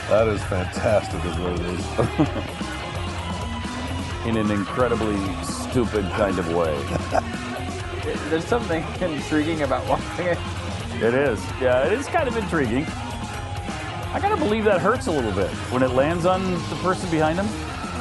That 0.09 0.27
is 0.27 0.43
fantastic, 0.45 1.25
is 1.25 1.39
what 1.39 1.53
it 1.53 1.61
is. 1.61 1.87
In 4.27 4.37
an 4.37 4.51
incredibly 4.51 5.17
stupid 5.45 6.11
kind 6.13 6.41
of 6.41 6.53
way. 6.53 6.77
There's 8.29 8.45
something 8.47 8.85
intriguing 9.01 9.63
about 9.63 9.87
watching 9.89 10.27
it. 10.27 10.39
It 11.01 11.15
is. 11.15 11.41
Yeah, 11.61 11.87
it 11.87 11.93
is 11.93 12.07
kind 12.07 12.27
of 12.27 12.37
intriguing. 12.37 12.85
I 14.13 14.19
gotta 14.21 14.37
believe 14.37 14.65
that 14.65 14.81
hurts 14.81 15.07
a 15.07 15.13
little 15.13 15.31
bit 15.33 15.51
when 15.71 15.85
it 15.85 15.91
lands 15.91 16.27
on 16.27 16.51
the 16.51 16.77
person 16.83 17.09
behind 17.13 17.39
them. 17.39 17.47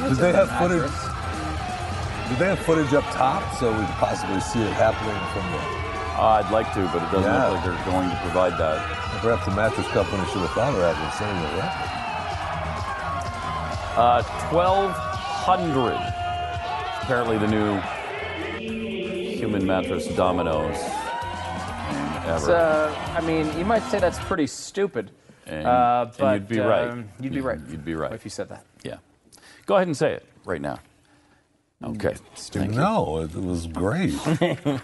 Did 0.08 0.16
they 0.16 0.32
have 0.32 0.50
footage? 0.58 1.05
Did 2.28 2.38
they 2.38 2.46
have 2.46 2.58
footage 2.60 2.92
up 2.92 3.04
top 3.14 3.42
so 3.54 3.70
we 3.70 3.84
could 3.86 3.94
possibly 3.96 4.40
see 4.40 4.60
it 4.60 4.72
happening 4.72 5.14
from 5.32 5.46
the? 5.52 5.58
Uh, 6.18 6.42
I'd 6.42 6.50
like 6.50 6.72
to, 6.74 6.80
but 6.92 7.02
it 7.02 7.10
doesn't 7.12 7.30
Yeah. 7.30 7.48
look 7.48 7.54
like 7.56 7.64
they're 7.64 7.84
going 7.92 8.10
to 8.10 8.16
provide 8.16 8.58
that. 8.58 8.78
Perhaps 9.20 9.44
the 9.44 9.50
mattress 9.52 9.86
company 9.88 10.24
should 10.30 10.40
have 10.42 10.50
thought 10.52 10.74
of 10.74 10.80
that 10.80 10.96
when 10.96 11.12
sending 11.12 11.44
it. 11.44 11.52
Right? 11.60 11.72
Uh, 13.96 14.22
1,200. 14.50 15.94
Apparently, 17.02 17.38
the 17.38 17.46
new 17.46 17.80
human 19.38 19.64
mattress 19.66 20.06
dominoes. 20.16 20.76
Ever. 22.26 22.56
uh, 22.56 23.12
I 23.14 23.20
mean, 23.20 23.56
you 23.56 23.64
might 23.64 23.82
say 23.84 24.00
that's 24.00 24.18
pretty 24.18 24.46
stupid. 24.48 25.12
And- 25.46 25.64
uh, 25.66 26.06
and 26.08 26.16
but 26.18 26.32
you'd 26.34 26.48
be 26.48 26.58
right. 26.60 26.88
um, 26.88 27.08
You'd 27.20 27.32
be 27.34 27.40
right. 27.40 27.58
You'd 27.70 27.84
be 27.84 27.94
right. 27.94 28.12
if 28.12 28.24
you 28.24 28.30
said 28.30 28.48
that. 28.48 28.64
yeah. 28.82 28.96
Go 29.64 29.76
ahead 29.76 29.86
and 29.86 29.96
say 29.96 30.12
it 30.12 30.26
right 30.44 30.60
now. 30.60 30.78
Okay. 31.84 32.14
Thank. 32.36 32.72
No, 32.72 33.18
it, 33.18 33.34
it 33.34 33.42
was 33.42 33.66
great. 33.66 34.14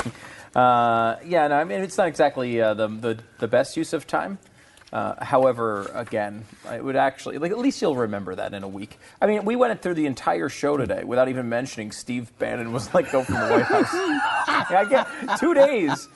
Uh, 0.55 1.17
yeah, 1.25 1.49
no, 1.49 1.55
I 1.55 1.65
mean 1.65 1.81
it's 1.81 1.97
not 1.97 2.09
exactly 2.09 2.61
uh, 2.61 2.75
the, 2.75 2.87
the 2.87 3.19
the 3.39 3.49
best 3.49 3.75
use 3.75 3.95
of 3.95 4.07
time. 4.07 4.39
Uh, 4.93 5.25
however, 5.25 5.91
again, 5.95 6.45
it 6.71 6.85
would 6.85 6.95
actually 6.95 7.39
like 7.39 7.51
at 7.53 7.57
least 7.59 7.81
you'll 7.81 7.97
remember 7.97 8.35
that 8.35 8.53
in 8.53 8.63
a 8.63 8.69
week. 8.69 8.99
I 9.23 9.27
mean, 9.27 9.47
we 9.47 9.57
went 9.57 9.81
through 9.81 9.95
the 9.95 10.05
entire 10.05 10.51
show 10.51 10.77
today 10.77 11.05
without 11.05 11.31
even 11.31 11.49
mentioning 11.49 11.91
Steve 11.91 12.31
Bannon 12.39 12.71
was 12.71 12.93
let 12.93 13.11
go 13.11 13.25
from 13.25 13.37
the 13.37 13.49
White 13.49 13.63
House. 13.63 13.89
I 13.95 14.85
get 14.91 15.39
two 15.41 15.55
days 15.55 16.07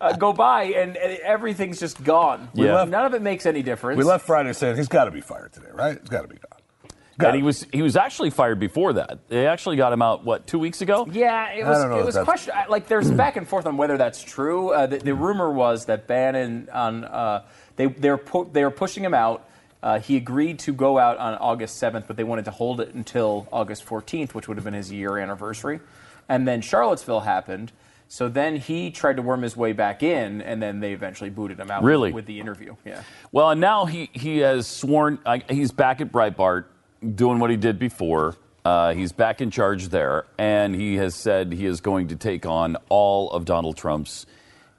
uh, 0.00 0.12
go 0.16 0.32
by 0.32 0.66
and, 0.66 0.96
and 0.96 1.18
everything's 1.24 1.80
just 1.80 2.04
gone. 2.04 2.48
We 2.54 2.70
left- 2.70 2.92
None 2.92 3.06
of 3.06 3.14
it 3.14 3.22
makes 3.22 3.44
any 3.44 3.64
difference. 3.64 3.98
we 3.98 4.04
left 4.04 4.24
Friday 4.24 4.52
saying 4.52 4.76
he's 4.76 4.86
got 4.86 5.06
to 5.06 5.10
be 5.10 5.20
fired 5.20 5.52
today, 5.52 5.70
right? 5.72 5.98
He's 5.98 6.08
got 6.10 6.22
to 6.22 6.28
be 6.28 6.36
gone. 6.36 6.59
And 7.28 7.36
he 7.36 7.42
was 7.42 7.66
he 7.72 7.82
was 7.82 7.96
actually 7.96 8.30
fired 8.30 8.58
before 8.60 8.94
that. 8.94 9.18
They 9.28 9.46
actually 9.46 9.76
got 9.76 9.92
him 9.92 10.02
out 10.02 10.24
what 10.24 10.46
two 10.46 10.58
weeks 10.58 10.80
ago. 10.80 11.06
Yeah, 11.10 11.50
it 11.52 11.64
I 11.64 11.68
was. 11.68 11.78
don't 11.78 11.90
know 11.90 11.98
It 11.98 12.04
was 12.06 12.16
question. 12.18 12.54
Like, 12.68 12.86
there's 12.88 13.10
back 13.10 13.36
and 13.36 13.46
forth 13.48 13.66
on 13.66 13.76
whether 13.76 13.96
that's 13.96 14.22
true. 14.22 14.70
Uh, 14.70 14.86
the, 14.86 14.98
the 14.98 15.14
rumor 15.14 15.50
was 15.52 15.86
that 15.86 16.06
Bannon 16.06 16.68
on 16.72 17.04
uh, 17.04 17.44
they 17.76 17.86
they're 17.86 18.18
pu- 18.18 18.50
they 18.52 18.64
were 18.64 18.70
pushing 18.70 19.04
him 19.04 19.14
out. 19.14 19.46
Uh, 19.82 19.98
he 19.98 20.16
agreed 20.16 20.58
to 20.58 20.72
go 20.74 20.98
out 20.98 21.16
on 21.16 21.34
August 21.36 21.82
7th, 21.82 22.06
but 22.06 22.14
they 22.16 22.24
wanted 22.24 22.44
to 22.44 22.50
hold 22.50 22.82
it 22.82 22.92
until 22.94 23.48
August 23.50 23.86
14th, 23.86 24.34
which 24.34 24.46
would 24.46 24.58
have 24.58 24.64
been 24.64 24.74
his 24.74 24.92
year 24.92 25.16
anniversary. 25.16 25.80
and 26.28 26.46
then 26.46 26.60
Charlottesville 26.60 27.20
happened. 27.20 27.72
So 28.06 28.28
then 28.28 28.56
he 28.56 28.90
tried 28.90 29.16
to 29.16 29.22
worm 29.22 29.40
his 29.40 29.56
way 29.56 29.72
back 29.72 30.02
in, 30.02 30.42
and 30.42 30.60
then 30.60 30.80
they 30.80 30.92
eventually 30.92 31.30
booted 31.30 31.58
him 31.58 31.70
out 31.70 31.82
Really? 31.84 32.08
with, 32.08 32.16
with 32.16 32.26
the 32.26 32.40
interview. 32.40 32.74
Yeah. 32.84 33.04
Well, 33.32 33.50
and 33.50 33.60
now 33.60 33.86
he, 33.86 34.10
he 34.12 34.38
has 34.38 34.66
sworn, 34.66 35.18
uh, 35.24 35.38
he's 35.48 35.70
back 35.72 36.00
at 36.02 36.10
Breitbart 36.12 36.64
doing 37.14 37.38
what 37.38 37.50
he 37.50 37.56
did 37.56 37.78
before. 37.78 38.36
Uh, 38.64 38.92
he's 38.94 39.12
back 39.12 39.40
in 39.40 39.50
charge 39.50 39.88
there, 39.88 40.26
and 40.36 40.74
he 40.74 40.96
has 40.96 41.14
said 41.14 41.52
he 41.52 41.64
is 41.66 41.80
going 41.80 42.08
to 42.08 42.16
take 42.16 42.44
on 42.44 42.76
all 42.90 43.30
of 43.30 43.44
Donald 43.46 43.76
Trump's 43.76 44.26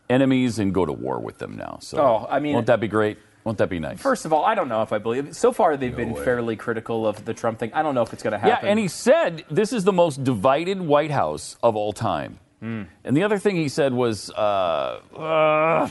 enemies 0.09 0.59
and 0.59 0.74
go 0.74 0.86
to 0.86 0.93
war 0.93 1.19
with 1.19 1.39
them 1.39 1.57
now. 1.57 1.80
So, 1.82 1.97
Oh, 1.99 2.28
I 2.30 2.39
mean- 2.39 2.53
won't 2.53 2.67
that 2.67 2.80
be 2.80 2.88
great? 2.88 3.17
Won't 3.43 3.57
that 3.57 3.69
be 3.69 3.80
nice? 3.80 3.99
First 3.99 4.26
of 4.26 4.34
all, 4.34 4.45
I 4.45 4.53
don't 4.53 4.69
know 4.69 4.84
if 4.84 4.93
I 4.93 4.99
believe. 4.99 5.36
So 5.36 5.51
far, 5.51 5.76
they've 5.78 5.95
been 5.95 6.13
fairly 6.15 6.55
critical 6.55 7.07
of 7.07 7.26
the 7.26 7.34
Trump 7.34 7.57
thing. 7.57 7.74
I 7.74 7.82
don't 7.82 7.95
know 7.95 8.03
if 8.03 8.13
it's 8.13 8.22
going 8.22 8.34
to 8.34 8.38
happen. 8.38 8.65
yeah, 8.65 8.69
and 8.69 8.78
he 8.78 8.88
said 8.88 9.43
this 9.49 9.74
is 9.74 9.84
the 9.84 9.91
most 9.91 10.24
divided 10.24 10.80
White 10.80 11.09
House 11.09 11.55
of 11.63 11.76
all 11.76 11.91
time. 11.91 12.38
Hmm. 12.59 12.84
And 13.03 13.17
the 13.17 13.24
other 13.24 13.39
thing 13.39 13.55
he 13.55 13.67
said 13.67 13.93
was, 13.93 14.30
uh, 14.30 14.99
uh, 15.17 15.89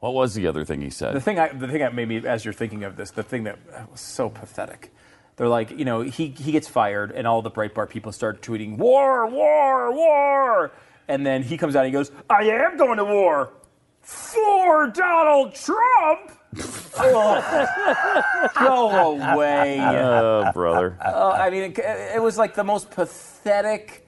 what 0.00 0.12
was 0.12 0.34
the 0.34 0.48
other 0.48 0.64
thing 0.64 0.80
he 0.80 0.90
said? 0.90 1.14
The 1.14 1.20
thing, 1.20 1.38
I, 1.38 1.52
the 1.52 1.68
thing 1.68 1.78
that 1.78 1.94
made 1.94 2.08
me, 2.08 2.26
as 2.26 2.44
you're 2.44 2.52
thinking 2.52 2.82
of 2.82 2.96
this, 2.96 3.12
the 3.12 3.22
thing 3.22 3.44
that 3.44 3.56
was 3.88 4.00
so 4.00 4.28
pathetic. 4.28 4.92
They're 5.40 5.48
like, 5.48 5.70
you 5.70 5.86
know, 5.86 6.02
he 6.02 6.26
he 6.38 6.52
gets 6.52 6.68
fired, 6.68 7.12
and 7.12 7.26
all 7.26 7.40
the 7.40 7.50
Breitbart 7.50 7.88
people 7.88 8.12
start 8.12 8.42
tweeting, 8.42 8.76
"War, 8.76 9.26
war, 9.26 9.90
war," 9.90 10.70
and 11.08 11.24
then 11.24 11.42
he 11.42 11.56
comes 11.56 11.74
out 11.74 11.86
and 11.86 11.86
he 11.86 11.92
goes, 11.92 12.12
"I 12.28 12.42
am 12.42 12.76
going 12.76 12.98
to 12.98 13.06
war 13.06 13.48
for 14.02 14.88
Donald 14.88 15.54
Trump." 15.54 16.32
Oh, 17.02 18.50
go 18.58 19.32
away. 19.32 19.80
oh, 19.80 20.50
brother. 20.52 20.98
Uh, 21.00 21.30
I 21.30 21.48
mean, 21.48 21.62
it, 21.62 21.78
it 21.78 22.22
was 22.22 22.36
like 22.36 22.54
the 22.54 22.64
most 22.64 22.90
pathetic. 22.90 24.06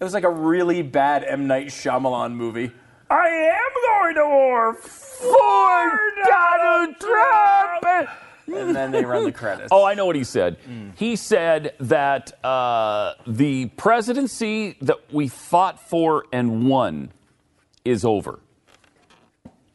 It 0.00 0.02
was 0.02 0.14
like 0.14 0.24
a 0.24 0.30
really 0.30 0.82
bad 0.82 1.22
M 1.22 1.46
Night 1.46 1.68
Shyamalan 1.68 2.32
movie. 2.32 2.72
I 3.08 3.28
am 3.28 3.72
going 3.86 4.14
to 4.16 4.26
war 4.26 4.74
for 4.74 6.00
Donald 6.26 6.96
Trump. 6.98 8.08
And 8.46 8.74
then 8.74 8.90
they 8.90 9.04
run 9.04 9.24
the 9.24 9.32
credits. 9.32 9.68
Oh, 9.70 9.84
I 9.84 9.94
know 9.94 10.06
what 10.06 10.16
he 10.16 10.24
said. 10.24 10.56
Hmm. 10.64 10.90
He 10.96 11.16
said 11.16 11.74
that 11.80 12.44
uh, 12.44 13.14
the 13.26 13.66
presidency 13.76 14.76
that 14.80 15.12
we 15.12 15.28
fought 15.28 15.80
for 15.88 16.24
and 16.32 16.66
won 16.68 17.12
is 17.84 18.04
over. 18.04 18.40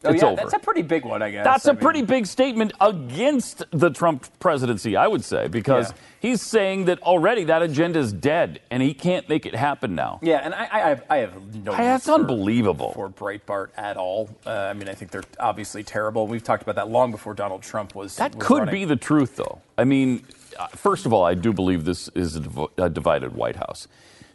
Oh, 0.04 0.12
it's 0.12 0.22
yeah, 0.22 0.28
over. 0.30 0.36
that's 0.36 0.54
a 0.54 0.60
pretty 0.60 0.84
big 0.84 1.06
one, 1.06 1.24
I 1.24 1.32
guess. 1.32 1.43
That's 1.43 1.66
a 1.66 1.72
a 1.72 1.76
pretty 1.76 2.04
big 2.04 2.28
statement 2.28 2.72
against 2.80 3.64
the 3.72 3.89
Trump 3.89 4.28
presidency, 4.39 4.95
I 4.95 5.08
would 5.08 5.24
say, 5.26 5.48
because 5.48 5.89
Yeah. 5.89 5.98
he's 6.20 6.41
saying 6.41 6.86
that 6.86 7.02
already 7.02 7.45
that 7.45 7.64
agenda 7.64 7.98
is 8.00 8.14
dead 8.14 8.62
and 8.70 8.84
he 8.84 8.93
can't 8.93 9.28
make 9.28 9.48
it 9.48 9.56
happen 9.56 9.95
now. 9.95 10.20
Yeah, 10.22 10.38
and 10.43 10.54
I, 10.54 10.68
I 10.72 10.80
have, 10.89 11.04
I 11.10 11.18
have 11.18 11.56
no. 11.66 11.72
Hey, 11.74 11.84
that's 11.86 12.06
for- 12.06 12.12
unbelievable. 12.14 12.91
for 12.93 13.10
Breitbart 13.10 13.70
at 13.76 13.98
all. 13.98 14.30
Uh, 14.45 14.52
I 14.52 14.74
mean, 14.74 14.88
I 14.88 14.93
think 14.93 15.10
they're 15.10 15.24
obviously 15.39 15.84
terrible. 15.84 16.28
We've 16.28 16.43
talked 16.43 16.62
about 16.62 16.76
that 16.76 16.89
long 16.89 17.10
before 17.12 17.34
Donald 17.34 17.64
Trump 17.64 17.95
was. 17.95 18.16
That 18.18 18.36
was 18.36 18.45
could 18.45 18.60
running. 18.60 18.74
be 18.74 18.86
the 18.86 18.95
truth, 18.98 19.36
though. 19.36 19.62
I 19.80 19.84
mean, 19.84 20.24
uh, 20.60 20.68
first 20.68 21.08
of 21.08 21.14
all, 21.14 21.24
I 21.26 21.34
do 21.34 21.52
believe 21.52 21.86
this 21.86 22.08
is 22.10 22.36
a, 22.36 22.41
div- 22.41 22.68
a 22.78 22.89
divided 22.89 23.34
White 23.36 23.56
House. 23.56 23.88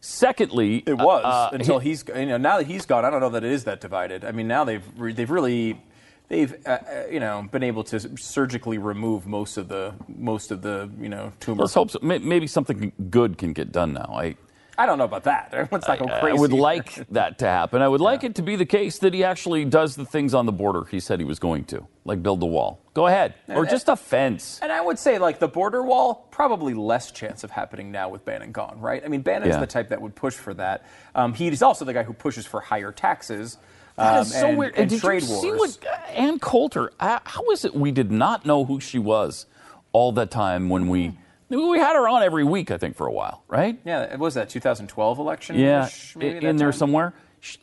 Secondly, 0.05 0.83
It 0.85 0.95
was 0.99 1.25
uh, 1.25 1.51
until 1.53 1.79
he- 1.79 1.91
he's 1.91 2.05
you 2.09 2.27
know 2.27 2.37
now 2.37 2.59
that 2.59 2.67
he's 2.67 2.87
gone. 2.87 3.05
I 3.05 3.11
don't 3.11 3.21
know 3.21 3.31
that 3.31 3.45
it 3.45 3.53
is 3.53 3.63
that 3.65 3.81
divided. 3.81 4.25
I 4.25 4.33
mean, 4.33 4.49
now 4.49 4.65
they've 4.65 4.83
re- 4.97 5.13
they've 5.13 5.31
really 5.31 5.81
they've 6.29 6.53
uh, 6.67 6.71
uh, 6.71 7.03
you 7.09 7.21
know 7.21 7.49
been 7.53 7.63
able 7.63 7.85
to 7.85 8.01
surgically 8.19 8.79
remove 8.79 9.29
most 9.29 9.57
of 9.57 9.69
the 9.69 9.95
most 10.09 10.51
of 10.51 10.61
the 10.61 10.91
you 11.01 11.09
know 11.09 11.33
tumor. 11.39 11.63
Let's 11.63 11.75
hope 11.75 11.93
so. 11.93 12.01
Maybe 12.03 12.49
something 12.49 12.91
good 13.11 13.39
can 13.39 13.53
get 13.53 13.71
done 13.71 13.93
now. 13.93 14.13
I, 14.13 14.35
I 14.77 14.87
don't 14.87 14.99
know 14.99 15.05
about 15.05 15.23
that. 15.23 15.69
Let's 15.71 15.87
not 15.87 16.01
go 16.01 16.07
I 16.09 16.19
crazy. 16.19 16.37
would 16.41 16.53
like 16.71 17.09
that 17.11 17.39
to 17.39 17.47
happen. 17.47 17.81
I 17.81 17.87
would 17.87 18.01
like 18.01 18.25
it 18.25 18.35
to 18.35 18.43
be 18.43 18.57
the 18.57 18.67
case 18.67 18.99
that 18.99 19.15
he 19.15 19.23
actually 19.23 19.65
does 19.65 19.95
the 19.95 20.05
things 20.05 20.35
on 20.35 20.47
the 20.47 20.53
border 20.53 20.83
he 20.91 20.99
said 20.99 21.21
he 21.21 21.25
was 21.25 21.39
going 21.39 21.63
to, 21.67 21.87
like 22.05 22.25
build 22.25 22.41
the 22.41 22.47
wall. 22.47 22.81
Go 22.95 23.07
ahead, 23.07 23.35
or 23.49 23.65
just 23.65 23.89
a 23.89 23.97
fence. 23.97 24.59
And 24.63 24.71
I 24.71 24.83
would 24.83 24.99
say, 24.99 25.19
like, 25.19 25.39
the 25.39 25.49
border 25.49 25.83
wall, 25.83 26.29
probably 26.31 26.75
less 26.75 27.11
chance 27.11 27.43
of 27.43 27.51
happening 27.51 27.91
now 27.91 28.11
with 28.11 28.23
Bannon 28.27 28.53
gone, 28.53 28.79
right? 28.81 29.03
I 29.03 29.09
mean, 29.09 29.23
Bannon's 29.23 29.55
Yeah. 29.55 29.61
the 29.61 29.67
type 29.67 29.89
that 29.89 30.03
would 30.03 30.15
push 30.15 30.35
for 30.35 30.53
that. 30.55 30.85
Um, 31.15 31.33
he's 31.33 31.63
also 31.63 31.87
the 31.87 31.95
guy 31.95 32.03
who 32.03 32.13
pushes 32.13 32.45
for 32.45 32.61
higher 32.61 32.93
taxes. 32.93 33.57
That 33.97 34.17
um, 34.17 34.23
is 34.23 34.35
so 34.35 34.49
and, 34.49 34.59
weird. 34.59 34.75
And 34.77 34.91
did 34.91 35.01
trade 35.01 35.23
you 35.23 35.29
wars. 35.29 35.41
see 35.41 35.53
what 35.53 35.79
uh, 35.87 36.13
Ann 36.13 36.39
Coulter? 36.39 36.93
Uh, 37.01 37.21
how 37.25 37.51
is 37.51 37.65
it 37.65 37.75
we 37.75 37.93
did 37.93 38.11
not 38.11 38.45
know 38.45 38.65
who 38.67 38.79
she 38.79 38.99
was 38.99 39.47
all 39.93 40.13
that 40.13 40.31
time 40.31 40.69
when 40.69 40.89
we 40.89 41.17
we 41.49 41.79
had 41.79 41.95
her 41.95 42.09
on 42.09 42.23
every 42.23 42.45
week? 42.45 42.71
I 42.71 42.79
think 42.79 42.97
for 42.97 43.07
a 43.07 43.13
while, 43.13 43.43
right? 43.49 43.79
yeah, 43.85 44.03
it 44.03 44.19
was 44.19 44.35
that 44.35 44.49
2012 44.49 45.19
election. 45.19 45.59
Yeah, 45.59 45.89
maybe 46.17 46.47
in 46.47 46.57
that 46.57 46.59
there 46.59 46.73
somewhere. 46.73 47.13
She, 47.45 47.59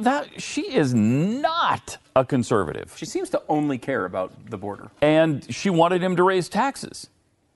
that 0.00 0.42
she 0.42 0.74
is 0.74 0.92
not 0.92 1.96
a 2.14 2.22
conservative, 2.22 2.92
She 2.98 3.06
seems 3.06 3.30
to 3.30 3.40
only 3.48 3.78
care 3.78 4.04
about 4.04 4.50
the 4.50 4.58
border. 4.58 4.90
and 5.00 5.42
she 5.52 5.70
wanted 5.70 6.02
him 6.02 6.16
to 6.16 6.22
raise 6.22 6.50
taxes. 6.50 7.08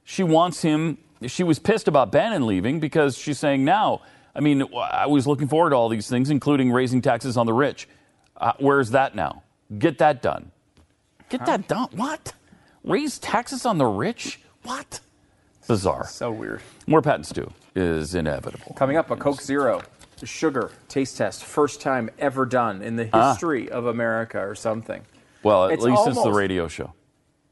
She 0.03 0.23
wants 0.23 0.63
him. 0.63 0.97
She 1.27 1.43
was 1.45 1.59
pissed 1.59 1.87
about 1.87 2.11
Bannon 2.11 2.47
leaving 2.47 2.81
because 2.81 3.19
she's 3.19 3.39
saying 3.39 3.63
now. 3.67 4.01
I 4.35 4.41
mean, 4.41 4.63
I 4.75 5.07
was 5.07 5.27
looking 5.27 5.49
forward 5.49 5.71
to 5.71 5.77
all 5.77 5.91
these 5.91 6.09
things, 6.09 6.31
including 6.31 6.73
raising 6.73 7.03
taxes 7.03 7.37
on 7.37 7.45
the 7.45 7.53
rich. 7.53 7.89
Uh, 8.39 8.53
where's 8.59 8.91
that 8.93 9.15
now? 9.15 9.43
Get 9.79 9.99
that 9.99 10.23
done. 10.23 10.53
Get 11.29 11.45
that 11.45 11.69
done. 11.69 11.89
What? 11.93 12.33
Raise 12.85 13.19
taxes 13.19 13.67
on 13.67 13.77
the 13.77 13.87
rich? 13.87 14.41
What? 14.63 15.01
Bizarre. 15.69 16.07
So 16.07 16.31
weird. 16.31 16.63
More 16.87 17.03
patents 17.03 17.33
too 17.33 17.53
is 17.75 18.15
inevitable. 18.15 18.75
Coming 18.75 18.97
up, 18.97 19.11
a 19.11 19.17
Coke 19.17 19.43
Zero 19.43 19.83
sugar 20.25 20.71
taste 20.89 21.19
test, 21.19 21.45
first 21.45 21.83
time 21.83 22.09
ever 22.19 22.47
done 22.47 22.81
in 22.81 22.97
the 22.97 23.11
Ah. 23.13 23.33
history 23.33 23.69
of 23.71 23.85
America 23.87 24.39
or 24.41 24.55
something. 24.55 25.03
Well, 25.43 25.67
at 25.67 25.73
It's 25.75 25.85
least 25.85 26.05
since 26.05 26.23
the 26.23 26.33
radio 26.33 26.69
show. 26.69 26.93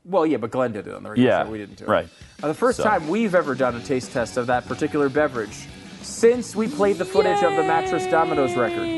Well, 0.06 0.24
yeah, 0.24 0.38
but 0.38 0.50
Glenn 0.50 0.72
did 0.72 0.86
it 0.86 0.94
on 0.94 1.02
the 1.02 1.10
radio 1.10 1.24
Yeah, 1.26 1.44
show. 1.44 1.50
We 1.50 1.58
didn't 1.58 1.76
do 1.76 1.84
it. 1.84 1.88
right. 1.88 2.08
Uh, 2.42 2.48
the 2.48 2.54
first 2.54 2.78
So- 2.78 2.84
time 2.84 3.08
we've 3.08 3.34
ever 3.34 3.54
done 3.54 3.74
a 3.76 3.80
taste 3.80 4.12
test 4.12 4.36
of 4.38 4.46
that 4.46 4.66
particular 4.66 5.08
beverage 5.08 5.66
since 6.02 6.54
we 6.56 6.68
played 6.68 6.96
the 6.98 7.04
footage 7.04 7.42
of 7.42 7.54
the 7.56 7.62
Mattress 7.62 8.06
Dominoes 8.06 8.54
record. 8.56 8.88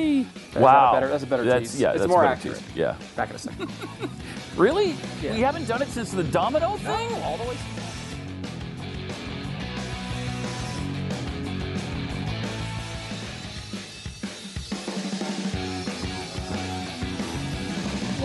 That's 0.52 0.56
wow, 0.64 0.90
a 0.90 0.94
better, 0.94 1.08
that's 1.08 1.22
a 1.22 1.26
better 1.26 1.44
That's- 1.44 1.72
tease. 1.72 1.80
Yeah, 1.80 1.90
it's 1.90 2.00
that's 2.00 2.10
more 2.10 2.24
accurate. 2.24 2.58
tease. 2.58 2.76
Yeah. 2.76 2.94
Back 3.16 3.30
in 3.30 3.36
a 3.36 3.38
second. 3.38 3.70
Really? 4.56 4.96
Yeah. 5.20 5.34
We 5.34 5.40
haven't 5.42 5.68
done 5.68 5.82
it 5.82 5.88
since 5.88 6.12
the 6.12 6.24
domino 6.24 6.78
thing? 6.78 7.12
all 7.22 7.36
the 7.36 7.44
way. 7.44 7.56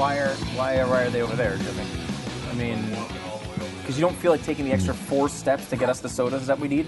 Why 0.02 0.18
are 0.18 0.34
why 0.58 0.80
are, 0.80 0.88
why 0.88 1.04
are 1.04 1.10
they 1.12 1.22
over 1.22 1.36
there, 1.36 1.58
Jimmy? 1.58 1.84
I 2.50 2.54
mean, 2.56 2.84
because 3.82 4.00
you 4.00 4.02
don't 4.02 4.16
feel 4.16 4.32
like 4.32 4.42
taking 4.42 4.66
the 4.66 4.72
extra 4.72 4.96
four 4.96 5.30
steps 5.30 5.70
to 5.70 5.78
get 5.78 5.90
us 5.90 6.00
the 6.00 6.10
sodas 6.10 6.48
that 6.48 6.60
we 6.60 6.68
need. 6.68 6.88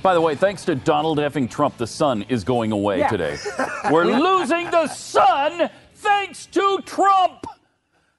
By 0.00 0.14
the 0.14 0.20
way, 0.22 0.34
thanks 0.34 0.64
to 0.64 0.74
Donald 0.74 1.18
effing 1.18 1.50
Trump, 1.50 1.76
the 1.76 1.86
sun 1.86 2.24
is 2.30 2.42
going 2.42 2.72
away 2.72 3.00
Yeah. 3.00 3.08
today. 3.08 3.36
We're 3.90 4.06
losing 4.06 4.70
the 4.70 4.86
sun 4.86 5.68
thanks 5.96 6.46
to 6.46 6.78
Trump. 6.86 7.44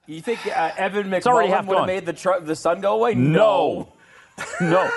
You 0.05 0.21
think 0.21 0.45
uh, 0.45 0.73
Evan 0.77 1.11
already 1.11 1.51
McMullin 1.51 1.65
would 1.65 1.77
have 1.79 1.87
made 1.87 2.05
the 2.05 2.13
tr- 2.13 2.39
the 2.39 2.55
sun 2.55 2.81
go 2.81 2.93
away? 2.93 3.15
No. 3.15 3.93
No. 4.61 4.87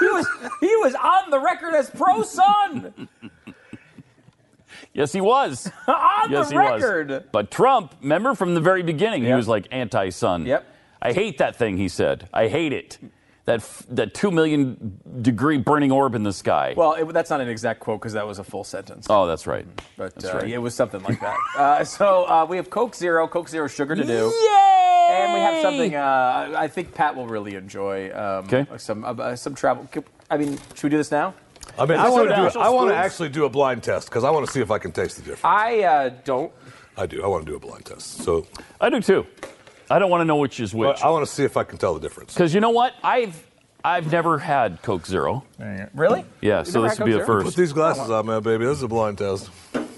he 0.00 0.06
was 0.08 0.26
he 0.60 0.76
was 0.78 0.96
on 0.96 1.30
the 1.30 1.38
record 1.38 1.74
as 1.76 1.90
pro 1.90 2.22
sun 2.22 3.08
Yes, 4.98 5.12
he 5.12 5.20
was. 5.20 5.70
on 5.86 6.30
Yes, 6.32 6.48
the 6.48 6.54
he 6.54 6.58
record. 6.58 7.08
was. 7.10 7.22
But 7.30 7.52
Trump, 7.52 7.94
remember 8.02 8.34
from 8.34 8.54
the 8.54 8.60
very 8.60 8.82
beginning, 8.82 9.24
he 9.24 9.32
was 9.32 9.46
like 9.46 9.68
anti-sun. 9.70 10.44
Yep. 10.44 10.66
I 11.00 11.12
hate 11.12 11.38
that 11.38 11.54
thing. 11.54 11.76
He 11.76 11.86
said, 11.88 12.28
"I 12.34 12.48
hate 12.48 12.72
it." 12.72 12.98
That 13.44 13.60
f- 13.60 13.86
that 13.90 14.12
two 14.12 14.30
million 14.32 14.98
degree 15.22 15.56
burning 15.56 15.92
orb 15.92 16.14
in 16.16 16.24
the 16.24 16.32
sky. 16.32 16.74
Well, 16.76 16.94
it, 16.94 17.04
that's 17.14 17.30
not 17.30 17.40
an 17.40 17.48
exact 17.48 17.78
quote 17.80 18.00
because 18.00 18.12
that 18.14 18.26
was 18.26 18.40
a 18.40 18.44
full 18.44 18.64
sentence. 18.64 19.06
oh, 19.08 19.26
that's 19.26 19.46
right. 19.46 19.64
but 19.96 20.14
that's 20.16 20.34
uh, 20.34 20.38
right. 20.38 20.48
it 20.50 20.58
was 20.58 20.74
something 20.74 21.00
like 21.04 21.20
that. 21.20 21.36
Uh, 21.56 21.84
so 21.84 22.24
uh, 22.28 22.44
we 22.44 22.56
have 22.56 22.68
Coke 22.68 22.94
Zero, 22.96 23.26
Coke 23.28 23.48
Zero 23.48 23.68
Sugar 23.68 23.94
to 23.94 24.04
do. 24.04 24.32
Yay! 24.42 25.08
And 25.12 25.32
we 25.32 25.38
have 25.40 25.62
something 25.62 25.94
uh, 25.94 26.52
I 26.56 26.68
think 26.68 26.92
Pat 26.92 27.14
will 27.16 27.26
really 27.28 27.54
enjoy. 27.54 28.10
Um, 28.10 28.44
Okay. 28.46 28.66
Some 28.76 29.04
uh, 29.04 29.36
some 29.36 29.54
travel. 29.54 29.88
I 30.28 30.36
mean, 30.36 30.58
should 30.74 30.82
we 30.84 30.90
do 30.90 30.98
this 30.98 31.10
now? 31.12 31.32
I 31.78 31.86
mean, 31.86 31.98
I 31.98 32.08
want 32.08 32.28
to 32.28 32.34
do. 32.34 32.42
national 32.42 32.64
I 32.64 32.68
want 32.68 32.90
to 32.90 32.96
actually 32.96 33.28
do 33.28 33.44
a 33.44 33.48
blind 33.48 33.82
test 33.82 34.08
because 34.08 34.24
I 34.24 34.30
want 34.30 34.46
to 34.46 34.52
see 34.52 34.60
if 34.60 34.70
I 34.70 34.78
can 34.78 34.92
taste 34.92 35.16
the 35.16 35.22
difference. 35.22 35.44
I 35.44 35.80
uh, 35.80 36.08
don't. 36.24 36.52
I 36.96 37.06
do. 37.06 37.22
I 37.22 37.26
want 37.26 37.44
to 37.46 37.50
do 37.50 37.56
a 37.56 37.60
blind 37.60 37.84
test. 37.84 38.18
So 38.22 38.46
I 38.80 38.90
do 38.90 39.00
too. 39.00 39.26
I 39.90 39.98
don't 39.98 40.10
want 40.10 40.20
to 40.20 40.24
know 40.26 40.36
which 40.36 40.60
is 40.60 40.74
which. 40.74 40.96
but 40.96 41.04
I 41.04 41.10
want 41.10 41.26
to 41.26 41.32
see 41.32 41.44
if 41.44 41.56
I 41.56 41.64
can 41.64 41.78
tell 41.78 41.94
the 41.94 42.00
difference. 42.00 42.34
Because 42.34 42.52
you 42.54 42.60
know 42.60 42.70
what? 42.70 42.94
I've 43.02 43.42
I've 43.84 44.10
never 44.10 44.38
had 44.38 44.82
Coke 44.82 45.06
Zero. 45.06 45.44
Really? 45.94 46.24
Yeah, 46.40 46.58
You've 46.58 46.68
so 46.68 46.80
never 46.80 46.88
this 46.88 46.98
had 46.98 47.04
would 47.04 47.10
be 47.10 47.12
Coke 47.12 47.22
a 47.22 47.26
Zero? 47.26 47.38
Put 47.38 47.44
first. 47.46 47.56
these 47.56 47.72
glasses 47.72 48.10
on, 48.10 48.26
man, 48.26 48.42
baby. 48.42 48.64
This 48.64 48.78
is 48.78 48.82
a 48.82 48.88
blind 48.88 49.18
test. 49.18 49.50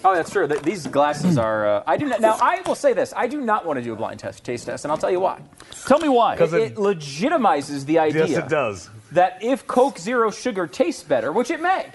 Oh, 0.03 0.15
that's 0.15 0.31
true. 0.31 0.49
Th- 0.49 0.63
These 0.63 0.87
glasses 0.87 1.37
are. 1.37 1.67
Uh, 1.69 1.83
I 1.87 1.97
do 1.97 2.07
not, 2.07 2.21
now. 2.21 2.39
I 2.41 2.63
will 2.67 2.75
say 2.75 2.93
this: 2.93 3.13
I 3.17 3.27
do 3.27 3.41
not 3.41 3.67
want 3.67 3.79
to 3.79 3.83
do 3.83 3.93
a 3.93 3.97
blind 3.97 4.21
test, 4.21 4.45
taste 4.45 4.67
test, 4.67 4.85
and 4.85 4.93
I'll 4.93 4.99
tell 4.99 5.11
you 5.11 5.21
why. 5.21 5.41
Tell 5.87 5.99
me 5.99 6.09
why. 6.09 6.37
It, 6.37 6.53
it 6.55 6.75
legitimizes 6.77 7.85
the 7.85 7.99
idea 7.99 8.27
Yes, 8.27 8.39
it 8.39 8.49
does. 8.49 8.91
That 9.13 9.43
if 9.43 9.67
Coke 9.67 9.99
Zero 9.99 10.31
Sugar 10.31 10.67
tastes 10.67 11.03
better, 11.03 11.33
which 11.33 11.51
it 11.51 11.61
may, 11.61 11.87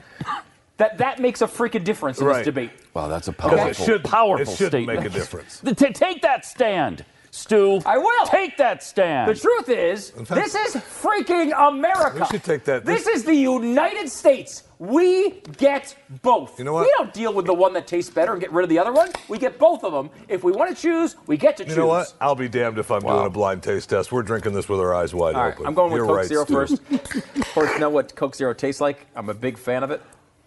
that 0.77 0.97
that 0.97 1.19
makes 1.19 1.41
a 1.41 1.47
freaking 1.47 1.83
difference 1.83 2.19
in 2.19 2.27
Right. 2.27 2.37
this 2.39 2.45
debate. 2.45 2.71
Wow, 2.93 3.07
that's 3.07 3.27
a 3.27 3.33
powerful, 3.33 3.67
it 3.67 3.75
should 3.75 4.03
powerful 4.03 4.41
it 4.53 4.57
should 4.57 4.67
statement. 4.71 4.99
make 4.99 5.07
a 5.09 5.13
difference. 5.13 5.59
The- 5.59 5.75
ta- 5.75 5.89
take 5.93 6.21
that 6.21 6.45
stand, 6.45 7.05
Stu. 7.35 7.81
I 7.85 7.97
will. 7.97 8.25
Take 8.27 8.57
that 8.57 8.81
stand. 8.81 9.29
The 9.29 9.35
truth 9.39 9.67
is, 9.69 10.11
fact- 10.11 10.29
this 10.29 10.55
is 10.55 10.75
freaking 10.81 11.51
America. 11.69 12.19
We 12.21 12.25
should 12.37 12.43
take 12.43 12.63
that- 12.65 12.85
This, 12.85 13.03
this- 13.05 13.17
is 13.17 13.23
the 13.25 13.35
United 13.35 14.09
States. 14.09 14.63
We 14.79 15.41
get 15.57 15.95
both. 16.21 16.57
You 16.59 16.65
know 16.65 16.73
what? 16.73 16.83
We 16.85 16.93
don't 16.97 17.13
deal 17.13 17.33
with 17.33 17.45
the 17.45 17.53
one 17.53 17.71
that 17.73 17.87
tastes 17.87 18.09
better 18.13 18.31
and 18.33 18.41
get 18.41 18.51
rid 18.51 18.63
of 18.63 18.69
the 18.69 18.79
other 18.79 18.91
one. 18.91 19.09
We 19.29 19.37
get 19.37 19.57
both 19.57 19.83
of 19.83 19.93
them. 19.93 20.09
If 20.27 20.43
we 20.43 20.51
want 20.51 20.75
to 20.75 20.81
choose, 20.81 21.15
we 21.27 21.37
get 21.37 21.55
to 21.57 21.63
You 21.63 21.67
choose. 21.67 21.75
You 21.77 21.81
know 21.83 21.87
what? 21.87 22.13
I'll 22.19 22.35
be 22.35 22.49
damned 22.49 22.77
if 22.77 22.89
I'm 22.91 23.01
Wow. 23.03 23.15
doing 23.15 23.27
a 23.27 23.29
blind 23.29 23.63
taste 23.63 23.89
test. 23.89 24.11
We're 24.11 24.23
drinking 24.23 24.53
this 24.53 24.67
with 24.67 24.79
our 24.79 24.93
eyes 24.93 25.13
wide 25.13 25.35
All 25.35 25.43
right, 25.43 25.53
open. 25.53 25.65
I'm 25.67 25.73
going 25.75 25.91
with 25.91 25.99
You're 25.99 26.07
Coke 26.07 26.17
right, 26.17 26.25
Zero 26.25 26.43
Stu. 26.45 26.53
first. 26.53 26.73
of 27.37 27.53
course, 27.53 27.79
know 27.79 27.89
what 27.89 28.15
Coke 28.15 28.35
Zero 28.35 28.53
tastes 28.53 28.81
like. 28.81 29.07
I'm 29.15 29.29
a 29.29 29.33
big 29.33 29.57
fan 29.57 29.83
of 29.83 29.91
it. 29.91 30.01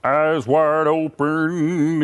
Eyes 0.05 0.47
wide 0.47 0.87
open. 0.87 2.01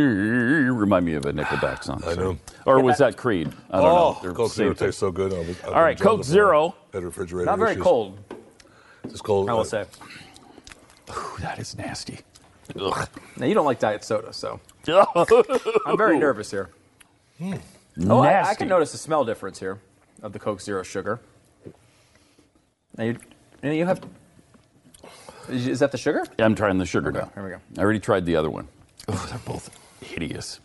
Remind 0.77 1.07
me 1.07 1.15
of 1.15 1.27
a 1.27 1.33
Nickelback 1.33 1.85
song. 1.85 2.03
I 2.05 2.15
sorry. 2.15 2.17
know. 2.17 2.39
Or 2.67 2.81
was 2.83 2.99
that 2.99 3.17
Creed? 3.17 3.53
I 3.71 3.81
don't 3.81 3.87
Oh, 3.87 3.95
know. 4.15 4.19
They're 4.23 4.33
Coke 4.33 4.49
the 4.51 4.55
Zero 4.55 4.75
same 4.75 4.87
tastes 4.87 5.01
so 5.01 5.13
good. 5.13 5.33
I'll 5.33 5.45
be- 5.45 5.51
I've 5.65 5.69
All 5.73 5.83
right, 5.83 5.99
Coke. 5.99 6.25
Zero. 6.25 6.75
Had 6.93 7.05
refrigerator 7.05 7.47
Not 7.47 7.59
very 7.59 7.73
issues. 7.73 7.83
cold, 7.85 8.19
It's 9.05 9.21
cold. 9.21 9.49
I 9.49 9.53
will 9.55 9.65
say. 9.65 9.85
Ooh, 11.11 11.37
that 11.41 11.59
is 11.61 11.77
nasty. 11.77 12.21
Ugh. 12.81 13.09
Now 13.37 13.47
you 13.47 13.55
don't 13.55 13.67
like 13.67 13.79
diet 13.79 14.03
soda, 14.03 14.33
so 14.33 14.59
I'm 15.87 15.97
very 15.97 16.19
nervous 16.19 16.51
here. 16.51 16.71
Hmm. 17.39 17.55
Oh, 18.09 18.21
I, 18.21 18.51
I 18.51 18.55
can 18.55 18.69
notice 18.69 18.91
the 18.93 18.99
smell 18.99 19.25
difference 19.25 19.61
here 19.61 19.81
of 20.23 20.33
the 20.33 20.39
Coke 20.41 20.61
Zero 20.61 20.83
sugar. 20.83 21.21
Now 22.97 23.05
you, 23.05 23.19
you 23.63 23.87
have. 23.87 24.01
Is 25.49 25.67
is 25.69 25.79
that 25.81 25.93
the 25.93 25.99
sugar? 25.99 26.25
I'm 26.39 26.55
trying 26.55 26.79
the 26.79 26.87
sugar 26.87 27.11
Okay, 27.11 27.19
now. 27.21 27.31
here 27.35 27.45
we 27.45 27.51
go. 27.51 27.61
I 27.79 27.83
already 27.83 28.01
tried 28.01 28.25
the 28.27 28.37
other 28.37 28.51
one. 28.51 28.69
Oh, 29.09 29.27
they're 29.29 29.39
both 29.45 29.71
hideous. 30.01 30.61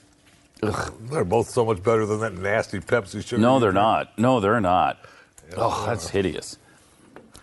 Ugh. 0.64 0.94
They're 1.10 1.24
both 1.26 1.50
so 1.50 1.66
much 1.66 1.82
better 1.84 2.06
than 2.06 2.20
that 2.22 2.34
nasty 2.34 2.80
Pepsi 2.80 3.26
sugar. 3.26 3.42
No, 3.42 3.60
they're 3.60 3.72
drink. 3.72 3.82
not. 3.84 4.18
No, 4.20 4.40
they're 4.40 4.62
not. 4.62 5.00
Oh, 5.58 5.86
that's 5.86 6.10
hideous. 6.10 6.58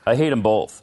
I 0.06 0.14
hate 0.14 0.30
them 0.30 0.42
both 0.42 0.80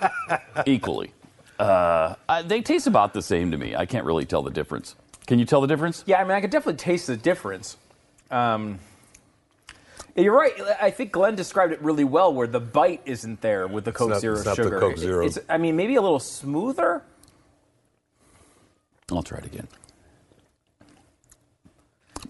equally. 0.66 1.12
Uh, 1.58 2.14
I, 2.28 2.42
they 2.42 2.60
taste 2.60 2.86
about 2.86 3.12
the 3.14 3.22
same 3.22 3.50
to 3.52 3.56
me. 3.58 3.76
I 3.76 3.86
can't 3.86 4.04
really 4.04 4.24
tell 4.24 4.42
the 4.42 4.50
difference. 4.50 4.96
Can 5.26 5.38
you 5.38 5.44
tell 5.44 5.60
the 5.60 5.66
difference? 5.68 6.02
Yeah, 6.06 6.20
I 6.20 6.24
mean, 6.24 6.32
I 6.32 6.40
could 6.40 6.50
definitely 6.50 6.78
taste 6.78 7.06
the 7.06 7.16
difference. 7.16 7.76
Um, 8.30 8.70
yeah, 8.72 8.76
you're 10.16 10.36
right. 10.36 10.52
I 10.80 10.90
think 10.90 11.12
Glenn 11.12 11.34
described 11.34 11.72
it 11.72 11.80
really 11.82 12.04
well, 12.04 12.32
where 12.32 12.46
the 12.46 12.60
bite 12.60 13.02
isn't 13.04 13.40
there 13.40 13.66
with 13.66 13.84
the 13.84 13.92
Coke 13.92 14.10
not- 14.10 14.20
Zero 14.20 14.36
it's 14.36 14.44
not 14.44 14.56
the 14.56 14.62
sugar. 14.64 14.80
Coke 14.80 14.98
Zero. 14.98 15.24
It's, 15.26 15.38
I 15.48 15.58
mean, 15.58 15.76
maybe 15.76 15.94
a 15.96 16.02
little 16.02 16.20
smoother. 16.20 17.02
I'll 19.10 19.22
try 19.22 19.38
it 19.38 19.46
again. 19.46 19.68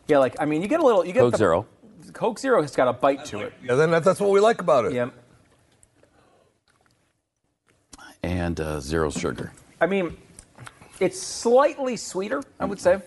Yeah, 0.09 0.19
like 0.19 0.35
I 0.41 0.45
mean, 0.45 0.63
you 0.63 0.69
get 0.69 0.81
a 0.81 0.85
little. 0.85 1.05
You 1.05 1.13
get 1.13 1.21
Coke 1.21 1.33
the, 1.33 1.39
Zero. 1.39 1.67
Coke 2.13 2.39
Zero 2.39 2.61
has 2.63 2.75
got 2.75 2.89
a 2.89 2.93
bite 2.93 3.25
to 3.27 3.41
it. 3.41 3.53
Yeah, 3.63 3.75
then 3.75 3.91
that's 3.91 4.21
what 4.21 4.31
we 4.31 4.41
like 4.41 4.61
about 4.61 4.87
it. 4.87 4.93
Yeah. 4.93 5.11
and 8.23 8.61
uh, 8.61 8.81
zero 8.81 9.11
sugar. 9.11 9.53
I 9.81 9.87
mean, 9.87 10.17
it's 11.01 11.21
slightly 11.21 11.97
sweeter, 11.97 12.43
I 12.61 12.65
would 12.65 12.81
say. 12.81 13.01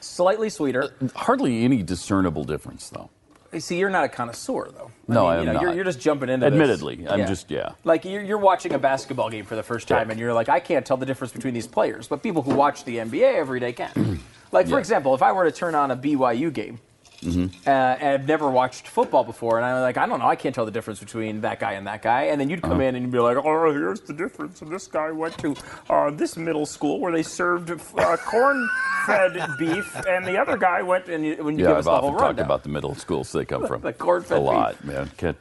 Slightly 0.00 0.48
sweeter. 0.50 0.94
Hardly 1.14 1.64
any 1.64 1.82
discernible 1.82 2.44
difference, 2.44 2.88
though. 2.90 3.10
See, 3.58 3.78
you're 3.78 3.90
not 3.90 4.04
a 4.04 4.08
connoisseur, 4.08 4.70
though. 4.72 4.90
No, 5.08 5.22
mean, 5.22 5.28
I 5.30 5.34
am 5.34 5.40
you 5.40 5.46
know, 5.46 5.52
not. 5.54 5.62
You're, 5.62 5.74
you're 5.74 5.84
just 5.84 5.98
jumping 5.98 6.28
into 6.28 6.46
this. 6.46 6.52
Admittedly, 6.52 7.06
I'm 7.08 7.26
just- 7.26 7.50
yeah. 7.50 7.72
Like 7.82 8.04
you're, 8.04 8.22
you're 8.22 8.38
watching 8.38 8.72
a 8.74 8.78
basketball 8.78 9.28
game 9.28 9.44
for 9.44 9.56
the 9.56 9.62
first 9.62 9.88
time, 9.88 10.06
Yeah. 10.06 10.12
and 10.12 10.20
you're 10.20 10.32
like, 10.32 10.48
I 10.48 10.60
can't 10.60 10.86
tell 10.86 10.96
the 10.96 11.06
difference 11.06 11.32
between 11.32 11.54
these 11.54 11.66
players, 11.66 12.06
but 12.06 12.22
people 12.22 12.42
who 12.42 12.54
watch 12.54 12.84
the 12.84 12.98
NBA 12.98 13.34
every 13.34 13.58
day 13.58 13.72
can. 13.72 14.20
like 14.52 14.66
for 14.66 14.74
Yeah. 14.74 14.78
example, 14.78 15.14
if 15.16 15.22
I 15.22 15.32
were 15.32 15.44
to 15.44 15.52
turn 15.52 15.74
on 15.74 15.90
a 15.90 15.96
BYU 15.96 16.52
game. 16.52 16.78
Mm-hmm. 17.22 17.68
Uh, 17.68 17.70
and 17.70 18.08
I've 18.22 18.26
never 18.26 18.50
watched 18.50 18.88
football 18.88 19.24
before, 19.24 19.58
and 19.58 19.66
I'm 19.66 19.80
like, 19.82 19.96
I 19.98 20.06
don't 20.06 20.18
know, 20.20 20.26
I 20.26 20.36
can't 20.36 20.54
tell 20.54 20.64
the 20.64 20.70
difference 20.70 21.00
between 21.00 21.42
that 21.42 21.60
guy 21.60 21.72
and 21.72 21.86
that 21.86 22.00
guy. 22.02 22.24
And 22.24 22.40
then 22.40 22.48
you'd 22.48 22.60
Uh-huh. 22.64 22.72
come 22.72 22.80
in 22.80 22.94
and 22.94 23.04
you'd 23.04 23.12
be 23.12 23.18
like, 23.18 23.36
Oh, 23.36 23.72
here's 23.72 24.00
the 24.00 24.12
difference. 24.14 24.62
And 24.62 24.70
this 24.72 24.86
guy 24.86 25.10
went 25.10 25.36
to 25.38 25.54
uh, 25.90 26.10
this 26.10 26.36
middle 26.36 26.66
school 26.66 26.98
where 27.00 27.12
they 27.12 27.22
served 27.22 27.70
uh, 27.70 28.16
corn-fed 28.16 29.38
beef, 29.58 29.94
and 30.08 30.24
the 30.26 30.38
other 30.40 30.56
guy 30.56 30.82
went 30.82 31.08
and 31.08 31.24
you, 31.24 31.36
when 31.44 31.58
you 31.58 31.64
Yeah, 31.64 31.70
give 31.70 31.76
I've 31.76 31.78
us 31.80 31.84
the 31.86 31.90
whole 31.90 31.98
often 31.98 32.12
talked 32.12 32.22
rundown. 32.22 32.44
about 32.46 32.62
the 32.62 32.68
middle 32.70 32.94
schools 32.94 33.32
they 33.32 33.44
come 33.44 33.66
from. 33.68 33.82
The 33.82 33.92
corn-fed 33.92 34.38
A 34.38 34.40
lot, 34.40 34.84
man. 34.84 35.10
Can't, 35.16 35.36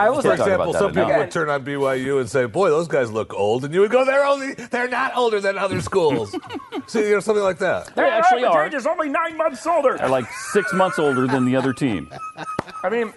I 0.00 0.06
always 0.08 0.24
For 0.24 0.28
Can't 0.30 0.38
like 0.38 0.38
talk 0.38 0.46
example, 0.48 0.72
some 0.72 0.92
people 0.94 1.18
would 1.18 1.30
turn 1.30 1.50
on 1.50 1.62
BYU 1.64 2.20
and 2.20 2.28
say, 2.28 2.46
"Boy, 2.46 2.70
those 2.70 2.88
guys 2.88 3.10
look 3.10 3.34
old," 3.34 3.64
and 3.66 3.74
you 3.74 3.80
would 3.80 3.90
go, 3.90 4.04
"They're 4.04 4.24
only 4.24 4.54
they're 4.54 4.88
not 4.88 5.14
older 5.14 5.40
than 5.40 5.58
other 5.58 5.80
schools." 5.82 6.34
See, 6.86 7.00
you 7.08 7.14
know, 7.14 7.20
something 7.20 7.44
like 7.44 7.58
that. 7.58 7.94
They 7.94 8.08
actually 8.08 8.44
are. 8.44 8.66
is 8.66 8.86
only 8.86 9.10
nine 9.10 9.36
months 9.36 9.66
older. 9.66 9.98
They're 9.98 10.08
like 10.08 10.30
six 10.32 10.72
months 10.72 10.98
older 10.98 11.26
than 11.26 11.44
the 11.44 11.54
other 11.56 11.72
team. 11.74 12.10
I 12.82 12.88
mean, 12.88 13.12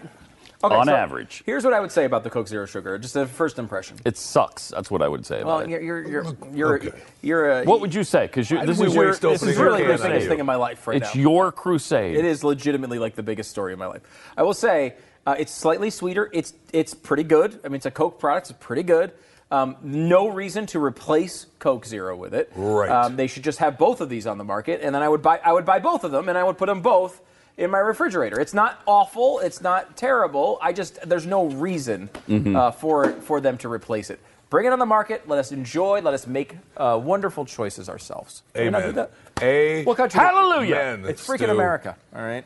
okay, 0.63 0.75
On 0.75 0.87
so 0.87 0.93
average. 0.93 1.41
Here's 1.45 1.63
what 1.63 1.73
I 1.73 1.79
would 1.79 1.91
say 1.91 2.03
about 2.03 2.23
the 2.25 2.29
Coke 2.29 2.49
Zero 2.49 2.65
Sugar, 2.65 2.97
just 2.97 3.15
a 3.15 3.25
first 3.25 3.59
impression. 3.59 3.97
It 4.03 4.17
sucks. 4.17 4.67
That's 4.69 4.91
what 4.91 5.01
I 5.01 5.07
would 5.07 5.25
say 5.25 5.41
Well, 5.43 5.59
about 5.59 5.69
you're 5.69 5.81
you're 5.81 6.07
you're, 6.07 6.37
you're, 6.53 6.75
Okay. 6.75 6.91
you're 7.21 7.51
a, 7.61 7.63
What 7.63 7.79
would 7.79 7.93
you 7.93 8.03
say? 8.03 8.27
Because 8.27 8.51
Why 8.51 8.65
this 8.65 8.81
is 8.81 8.93
your, 8.93 9.15
this 9.15 9.41
is 9.41 9.57
really 9.57 9.83
the 9.83 9.97
biggest 9.97 10.27
thing 10.27 10.39
in 10.39 10.45
my 10.45 10.55
life 10.55 10.85
right 10.85 10.97
it's 10.97 11.05
now. 11.05 11.09
It's 11.09 11.15
your 11.15 11.51
crusade. 11.53 12.17
It 12.17 12.25
is 12.25 12.43
legitimately 12.43 12.99
like 12.99 13.15
the 13.15 13.23
biggest 13.23 13.49
story 13.51 13.71
of 13.71 13.79
my 13.79 13.87
life. 13.87 14.01
I 14.35 14.43
will 14.43 14.53
say 14.53 14.95
uh, 15.25 15.35
it's 15.37 15.51
slightly 15.51 15.89
sweeter. 15.89 16.29
It's 16.33 16.53
it's 16.71 16.93
pretty 16.93 17.23
good. 17.23 17.59
I 17.63 17.67
mean, 17.67 17.75
it's 17.75 17.85
a 17.85 17.91
Coke 17.91 18.19
product. 18.19 18.49
It's 18.49 18.59
pretty 18.59 18.83
good. 18.83 19.11
Um, 19.51 19.75
no 19.83 20.29
reason 20.29 20.65
to 20.67 20.83
replace 20.83 21.45
Coke 21.59 21.85
Zero 21.85 22.15
with 22.15 22.33
it. 22.33 22.51
Right. 22.55 22.89
Um, 22.89 23.15
they 23.15 23.27
should 23.27 23.43
just 23.43 23.59
have 23.59 23.77
both 23.77 24.01
of 24.01 24.09
these 24.09 24.25
on 24.25 24.37
the 24.37 24.43
market, 24.43 24.81
and 24.81 24.95
then 24.95 25.03
I 25.03 25.09
would 25.09 25.21
buy 25.21 25.39
I 25.43 25.53
would 25.53 25.65
buy 25.65 25.79
both 25.79 26.03
of 26.03 26.11
them, 26.11 26.27
and 26.29 26.37
I 26.37 26.43
would 26.43 26.57
put 26.57 26.65
them 26.67 26.81
both 26.81 27.21
in 27.55 27.69
my 27.69 27.77
refrigerator. 27.77 28.39
It's 28.39 28.55
not 28.55 28.81
awful. 28.87 29.39
It's 29.39 29.61
not 29.61 29.95
terrible. 29.95 30.57
I 30.61 30.73
just 30.73 31.07
there's 31.07 31.27
no 31.27 31.45
reason 31.45 32.09
Mm-hmm. 32.27 32.55
uh, 32.55 32.71
for 32.71 33.11
for 33.21 33.39
them 33.41 33.57
to 33.59 33.69
replace 33.71 34.09
it. 34.09 34.19
Bring 34.49 34.65
it 34.67 34.73
on 34.73 34.79
the 34.79 34.85
market. 34.85 35.27
Let 35.27 35.39
us 35.39 35.51
enjoy. 35.51 36.01
Let 36.01 36.13
us 36.13 36.25
make 36.27 36.55
uh, 36.77 36.99
wonderful 37.03 37.45
choices 37.45 37.89
ourselves. 37.89 38.43
Can 38.53 38.65
we 38.65 38.69
not 38.71 38.81
do 38.83 38.89
Amen. 38.89 39.07
A 39.41 39.83
What 39.83 39.97
country? 39.97 40.19
Hallelujah. 40.19 40.99
It's 41.05 41.25
freaking. 41.27 41.49
America. 41.49 41.95
All 42.15 42.21
right. 42.21 42.45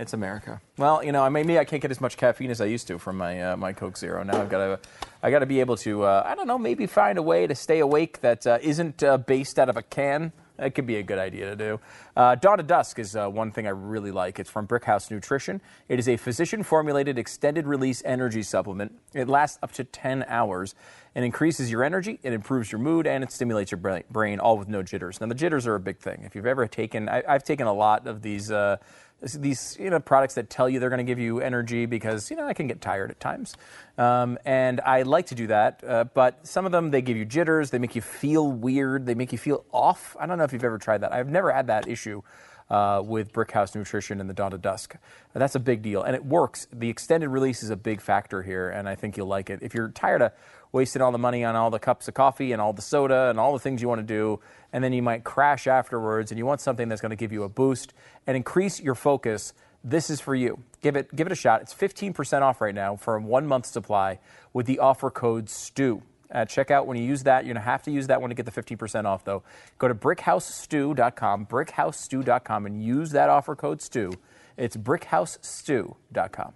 It's 0.00 0.14
America. 0.14 0.62
Well, 0.78 1.04
you 1.04 1.12
know, 1.12 1.28
maybe 1.28 1.58
I 1.58 1.66
can't 1.66 1.82
get 1.82 1.90
as 1.90 2.00
much 2.00 2.16
caffeine 2.16 2.50
as 2.50 2.62
I 2.62 2.64
used 2.64 2.86
to 2.86 2.98
from 2.98 3.18
my 3.18 3.42
uh, 3.42 3.56
my 3.58 3.74
Coke 3.74 3.98
Zero. 3.98 4.22
Now 4.22 4.40
I've 4.40 4.48
got 4.48 4.58
to, 4.58 4.80
I 5.22 5.30
got 5.30 5.40
to 5.40 5.46
be 5.46 5.60
able 5.60 5.76
to, 5.76 6.04
uh, 6.04 6.22
I 6.24 6.34
don't 6.34 6.46
know, 6.46 6.56
maybe 6.56 6.86
find 6.86 7.18
a 7.18 7.22
way 7.22 7.46
to 7.46 7.54
stay 7.54 7.80
awake 7.80 8.22
that 8.22 8.46
uh, 8.46 8.58
isn't 8.62 9.02
uh, 9.02 9.18
based 9.18 9.58
out 9.58 9.68
of 9.68 9.76
a 9.76 9.82
can. 9.82 10.32
That 10.56 10.74
could 10.74 10.86
be 10.86 10.96
a 10.96 11.02
good 11.02 11.18
idea 11.18 11.50
to 11.50 11.56
do. 11.56 11.80
Uh, 12.16 12.34
Dawn 12.34 12.58
to 12.58 12.62
Dusk 12.62 12.98
is 12.98 13.14
uh, 13.14 13.28
one 13.28 13.50
thing 13.50 13.66
I 13.66 13.70
really 13.70 14.10
like. 14.10 14.38
It's 14.38 14.50
from 14.50 14.66
Brickhouse 14.66 15.10
Nutrition. 15.10 15.60
It 15.88 15.98
is 15.98 16.08
a 16.08 16.16
physician 16.16 16.62
formulated 16.62 17.18
extended 17.18 17.66
release 17.66 18.02
energy 18.04 18.42
supplement. 18.42 18.92
It 19.14 19.28
lasts 19.28 19.58
up 19.62 19.72
to 19.72 19.84
10 19.84 20.24
hours 20.28 20.74
and 21.14 21.24
increases 21.24 21.70
your 21.70 21.82
energy, 21.82 22.20
it 22.22 22.32
improves 22.32 22.70
your 22.70 22.78
mood, 22.78 23.06
and 23.06 23.24
it 23.24 23.32
stimulates 23.32 23.72
your 23.72 24.02
brain, 24.10 24.38
all 24.38 24.56
with 24.56 24.68
no 24.68 24.82
jitters. 24.82 25.20
Now, 25.20 25.26
the 25.26 25.34
jitters 25.34 25.66
are 25.66 25.74
a 25.74 25.80
big 25.80 25.98
thing. 25.98 26.22
If 26.24 26.36
you've 26.36 26.46
ever 26.46 26.68
taken, 26.68 27.08
I, 27.08 27.22
I've 27.26 27.42
taken 27.42 27.66
a 27.66 27.72
lot 27.72 28.06
of 28.06 28.22
these. 28.22 28.50
Uh, 28.50 28.76
these 29.22 29.76
you 29.78 29.90
know 29.90 30.00
products 30.00 30.34
that 30.34 30.48
tell 30.48 30.68
you 30.68 30.80
they're 30.80 30.88
going 30.88 31.04
to 31.04 31.10
give 31.10 31.18
you 31.18 31.40
energy 31.40 31.86
because 31.86 32.30
you 32.30 32.36
know 32.36 32.46
I 32.46 32.54
can 32.54 32.66
get 32.66 32.80
tired 32.80 33.10
at 33.10 33.20
times, 33.20 33.54
um, 33.98 34.38
and 34.44 34.80
I 34.80 35.02
like 35.02 35.26
to 35.26 35.34
do 35.34 35.48
that. 35.48 35.82
Uh, 35.86 36.04
but 36.04 36.46
some 36.46 36.66
of 36.66 36.72
them 36.72 36.90
they 36.90 37.02
give 37.02 37.16
you 37.16 37.24
jitters, 37.24 37.70
they 37.70 37.78
make 37.78 37.94
you 37.94 38.02
feel 38.02 38.50
weird, 38.50 39.06
they 39.06 39.14
make 39.14 39.32
you 39.32 39.38
feel 39.38 39.64
off. 39.72 40.16
I 40.18 40.26
don't 40.26 40.38
know 40.38 40.44
if 40.44 40.52
you've 40.52 40.64
ever 40.64 40.78
tried 40.78 41.02
that. 41.02 41.12
I've 41.12 41.28
never 41.28 41.52
had 41.52 41.66
that 41.66 41.88
issue 41.88 42.22
uh, 42.70 43.02
with 43.04 43.32
Brickhouse 43.32 43.74
Nutrition 43.74 44.20
and 44.20 44.30
the 44.30 44.34
Dawn 44.34 44.52
to 44.52 44.58
Dusk. 44.58 44.96
That's 45.34 45.54
a 45.54 45.60
big 45.60 45.82
deal, 45.82 46.02
and 46.02 46.14
it 46.14 46.24
works. 46.24 46.66
The 46.72 46.88
extended 46.88 47.28
release 47.28 47.62
is 47.62 47.70
a 47.70 47.76
big 47.76 48.00
factor 48.00 48.42
here, 48.42 48.70
and 48.70 48.88
I 48.88 48.94
think 48.94 49.16
you'll 49.16 49.26
like 49.26 49.50
it. 49.50 49.60
If 49.62 49.74
you're 49.74 49.88
tired 49.88 50.22
of 50.22 50.32
wasting 50.72 51.02
all 51.02 51.12
the 51.12 51.18
money 51.18 51.44
on 51.44 51.56
all 51.56 51.70
the 51.70 51.78
cups 51.78 52.06
of 52.08 52.14
coffee 52.14 52.52
and 52.52 52.62
all 52.62 52.72
the 52.72 52.82
soda 52.82 53.28
and 53.28 53.40
all 53.40 53.52
the 53.52 53.58
things 53.58 53.82
you 53.82 53.88
want 53.88 54.00
to 54.00 54.06
do, 54.06 54.40
and 54.72 54.82
then 54.82 54.92
you 54.92 55.02
might 55.02 55.24
crash 55.24 55.66
afterwards, 55.66 56.30
and 56.30 56.38
you 56.38 56.46
want 56.46 56.60
something 56.60 56.88
that's 56.88 57.00
going 57.00 57.10
to 57.10 57.16
give 57.16 57.32
you 57.32 57.42
a 57.42 57.48
boost 57.48 57.92
and 58.26 58.36
increase 58.36 58.80
your 58.80 58.94
focus. 58.94 59.52
This 59.82 60.10
is 60.10 60.20
for 60.20 60.34
you. 60.34 60.62
Give 60.82 60.96
it, 60.96 61.14
give 61.14 61.26
it 61.26 61.32
a 61.32 61.36
shot. 61.36 61.62
It's 61.62 61.74
15% 61.74 62.42
off 62.42 62.60
right 62.60 62.74
now 62.74 62.96
for 62.96 63.16
a 63.16 63.20
one 63.20 63.46
month 63.46 63.66
supply 63.66 64.18
with 64.52 64.66
the 64.66 64.78
offer 64.78 65.10
code 65.10 65.48
STEW. 65.48 66.02
Uh, 66.32 66.38
At 66.38 66.48
checkout, 66.48 66.86
when 66.86 66.96
you 66.96 67.04
use 67.04 67.24
that, 67.24 67.44
you're 67.44 67.54
going 67.54 67.64
to 67.64 67.70
have 67.70 67.82
to 67.84 67.90
use 67.90 68.06
that 68.06 68.20
one 68.20 68.30
to 68.30 68.36
get 68.36 68.46
the 68.46 68.52
15% 68.52 69.04
off, 69.04 69.24
though. 69.24 69.42
Go 69.78 69.88
to 69.88 69.94
brickhousestew.com, 69.94 71.46
brickhousestew.com, 71.46 72.66
and 72.66 72.84
use 72.84 73.10
that 73.10 73.28
offer 73.28 73.56
code 73.56 73.80
STEW. 73.80 74.12
It's 74.56 74.76
brickhousestew.com. 74.76 76.52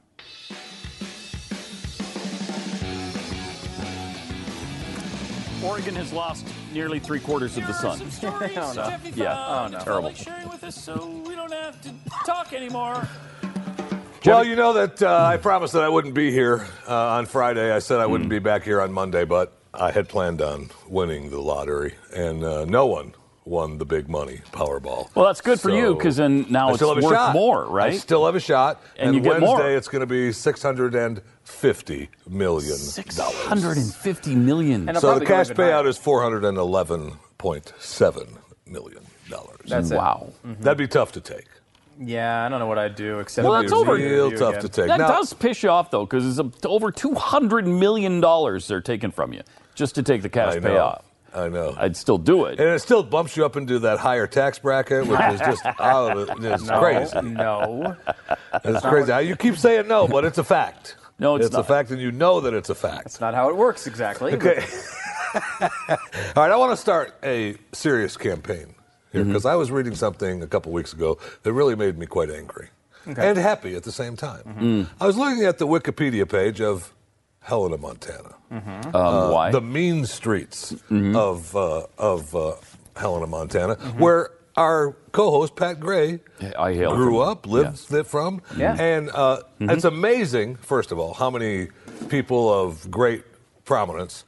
Oregon 5.64 5.94
has 5.94 6.12
lost 6.12 6.46
nearly 6.72 6.98
three 6.98 7.20
quarters 7.20 7.56
of 7.56 7.66
the 7.66 7.72
sun. 7.72 8.00
Oh, 8.22 8.72
no. 8.76 8.96
Yeah, 9.14 9.64
Oh, 9.64 9.68
no. 9.68 9.78
terrible. 9.80 10.12
so 10.70 11.22
we 11.26 11.34
don't 11.34 11.52
have 11.52 11.80
to 11.82 11.90
talk 12.26 12.52
anymore. 12.52 13.06
Well, 14.24 14.44
you 14.44 14.56
know 14.56 14.72
that 14.74 15.02
uh, 15.02 15.24
I 15.24 15.36
promised 15.36 15.72
that 15.74 15.82
I 15.82 15.88
wouldn't 15.88 16.14
be 16.14 16.30
here 16.30 16.66
uh, 16.88 16.94
on 17.16 17.26
Friday. 17.26 17.70
I 17.72 17.78
said 17.78 18.00
I 18.00 18.04
Hmm. 18.06 18.12
wouldn't 18.12 18.30
be 18.30 18.38
back 18.38 18.62
here 18.62 18.80
on 18.80 18.92
Monday, 18.92 19.24
but 19.24 19.52
I 19.74 19.90
had 19.90 20.08
planned 20.08 20.40
on 20.40 20.70
winning 20.88 21.30
the 21.30 21.40
lottery, 21.40 21.94
and 22.14 22.42
uh, 22.44 22.64
no 22.64 22.86
one 22.86 23.14
won 23.45 23.78
the 23.78 23.84
big 23.84 24.09
money 24.09 24.40
Powerball. 24.53 25.14
Well, 25.14 25.26
that's 25.26 25.40
good 25.40 25.61
for 25.61 25.70
you 25.70 25.95
because 25.95 26.16
then 26.16 26.47
now 26.49 26.68
I 26.68 26.70
it's 26.70 26.78
still 26.78 26.95
have 26.95 27.03
a 27.03 27.07
worth 27.07 27.14
shot. 27.14 27.32
more, 27.34 27.66
I 27.66 27.70
right? 27.70 28.01
still 28.01 28.24
have 28.26 28.34
a 28.34 28.40
shot. 28.40 28.82
And 28.99 29.14
you 29.14 29.20
get 29.20 29.40
Wednesday, 29.40 29.47
more. 29.47 29.70
it's 29.70 29.88
going 29.88 30.01
to 30.01 30.07
be 30.07 30.32
six 30.32 30.62
hundred 30.62 30.95
and 30.95 31.20
fifty 31.42 32.09
million 32.28 32.76
Six 32.76 33.16
dollars. 33.16 33.36
hundred 33.36 33.76
and 33.76 33.95
fifty 33.95 34.34
million. 34.34 34.88
And 34.88 34.97
So 34.99 35.07
the 35.09 35.12
probably 35.12 35.26
go 35.26 35.34
cash 35.34 35.51
even 35.51 35.57
higher. 35.57 35.82
payout 35.84 35.86
is 35.86 35.99
four 35.99 36.22
hundred 36.22 36.45
and 36.45 36.57
eleven 36.59 37.12
point 37.38 37.72
seven 37.78 38.38
million 38.66 39.03
dollars. 39.28 39.61
That's 39.66 39.90
it. 39.90 39.97
wow. 39.97 40.32
Mm-hmm. 40.47 40.62
That'd 40.62 40.78
be 40.78 40.88
tough 40.88 41.12
to 41.12 41.20
take. 41.20 41.45
Yeah, 42.01 42.45
I 42.45 42.49
don't 42.49 42.59
know 42.59 42.66
what 42.66 42.78
I'd 42.78 42.97
do 42.97 43.20
except 43.20 43.45
Well, 43.45 43.53
That'd 43.55 43.70
that's 43.70 43.78
over. 43.80 43.95
real 43.95 44.30
tough 44.32 44.55
again. 44.55 44.62
to 44.62 44.68
take. 44.68 44.86
That 44.88 44.99
Now- 44.99 45.09
does 45.09 45.32
piss 45.32 45.62
you 45.62 45.68
off 45.70 45.90
though, 45.92 46.05
because 46.05 46.26
it's 46.26 46.64
a, 46.64 46.68
over 46.68 46.90
two 46.90 47.14
hundred 47.14 47.66
million 47.68 48.20
dollars 48.20 48.66
they're 48.66 48.80
taking 48.80 49.11
from 49.12 49.32
you 49.32 49.42
just 49.76 49.95
to 49.97 50.03
take 50.03 50.22
the 50.22 50.28
cash 50.28 50.57
I 50.57 50.59
know. 50.59 50.70
payout. 50.70 51.03
I 51.35 51.49
know. 51.49 51.74
I'd 51.76 51.97
still 51.97 52.18
do 52.18 52.45
it. 52.45 52.61
and 52.61 52.68
it 52.68 52.78
still 52.80 53.03
bumps 53.03 53.37
you 53.37 53.45
up 53.45 53.57
into 53.57 53.78
that 53.80 53.99
higher 53.99 54.26
tax 54.26 54.59
bracket, 54.59 55.07
which 55.07 55.20
is 55.20 55.41
just 55.41 55.64
out 55.80 56.16
of 56.16 56.28
it. 56.28 56.45
It's 56.45 56.68
crazy. 56.70 57.20
No. 57.22 57.97
It's 58.64 58.87
crazy. 58.87 59.26
You 59.28 59.37
keep 59.37 59.57
saying 59.57 59.89
no, 59.89 60.07
but 60.07 60.24
it's 60.24 60.39
a 60.39 60.45
fact. 60.45 60.97
No, 61.18 61.37
it's 61.37 61.49
a 61.49 61.53
not. 61.59 61.68
fact, 61.68 61.91
and 61.91 62.01
you 62.01 62.11
know 62.12 62.41
that 62.41 62.55
it's 62.55 62.70
a 62.70 62.74
fact. 62.74 63.05
That's 63.05 63.20
not 63.20 63.35
how 63.35 63.49
it 63.49 63.57
works 63.57 63.87
exactly. 63.87 64.35
Okay. 64.35 64.64
All 65.61 65.99
right, 66.37 66.51
I 66.51 66.57
want 66.57 66.72
to 66.72 66.76
start 66.76 67.14
a 67.22 67.57
serious 67.72 68.16
campaign 68.16 68.74
here 69.12 69.22
Mm-hmm. 69.22 69.30
because 69.30 69.47
I 69.47 69.55
was 69.55 69.70
reading 69.70 69.95
something 69.95 70.43
a 70.43 70.47
couple 70.49 70.72
weeks 70.72 70.93
ago 70.93 71.18
that 71.45 71.53
really 71.53 71.76
made 71.76 71.97
me 71.99 72.07
quite 72.07 72.30
angry 72.30 72.68
and 73.07 73.39
happy 73.39 73.76
at 73.76 73.85
the 73.85 73.93
same 73.93 74.16
time. 74.16 74.43
Mm-hmm. 74.45 74.82
I 75.03 75.07
was 75.07 75.16
looking 75.16 75.45
at 75.45 75.59
the 75.59 75.66
Wikipedia 75.68 76.28
page 76.28 76.61
of 76.61 76.93
Helena, 77.45 77.76
Montana, 77.78 78.34
um, 78.51 78.62
uh, 78.95 79.30
why? 79.30 79.51
the 79.53 79.61
mean 79.61 80.07
streets 80.07 80.72
Mm-hmm. 80.90 81.14
of 81.14 81.55
uh, 81.55 81.86
of 81.99 82.34
uh, 82.34 82.55
Helena, 82.97 83.26
Montana, 83.26 83.74
where 83.99 84.30
our 84.57 84.97
co-host 85.12 85.55
Pat 85.57 85.78
Gray 85.80 86.20
I 86.59 86.72
grew 86.74 87.18
from. 87.20 87.28
up, 87.28 87.47
lived 87.47 88.07
from, 88.07 88.40
Yeah. 88.57 88.76
and 88.80 89.11
uh, 89.11 89.42
Mm-hmm. 89.61 89.70
it's 89.70 89.84
amazing. 89.84 90.57
First 90.57 90.90
of 90.92 90.99
all, 90.99 91.12
how 91.14 91.30
many 91.30 91.68
people 92.09 92.53
of 92.53 92.90
great 92.90 93.24
prominence 93.64 94.24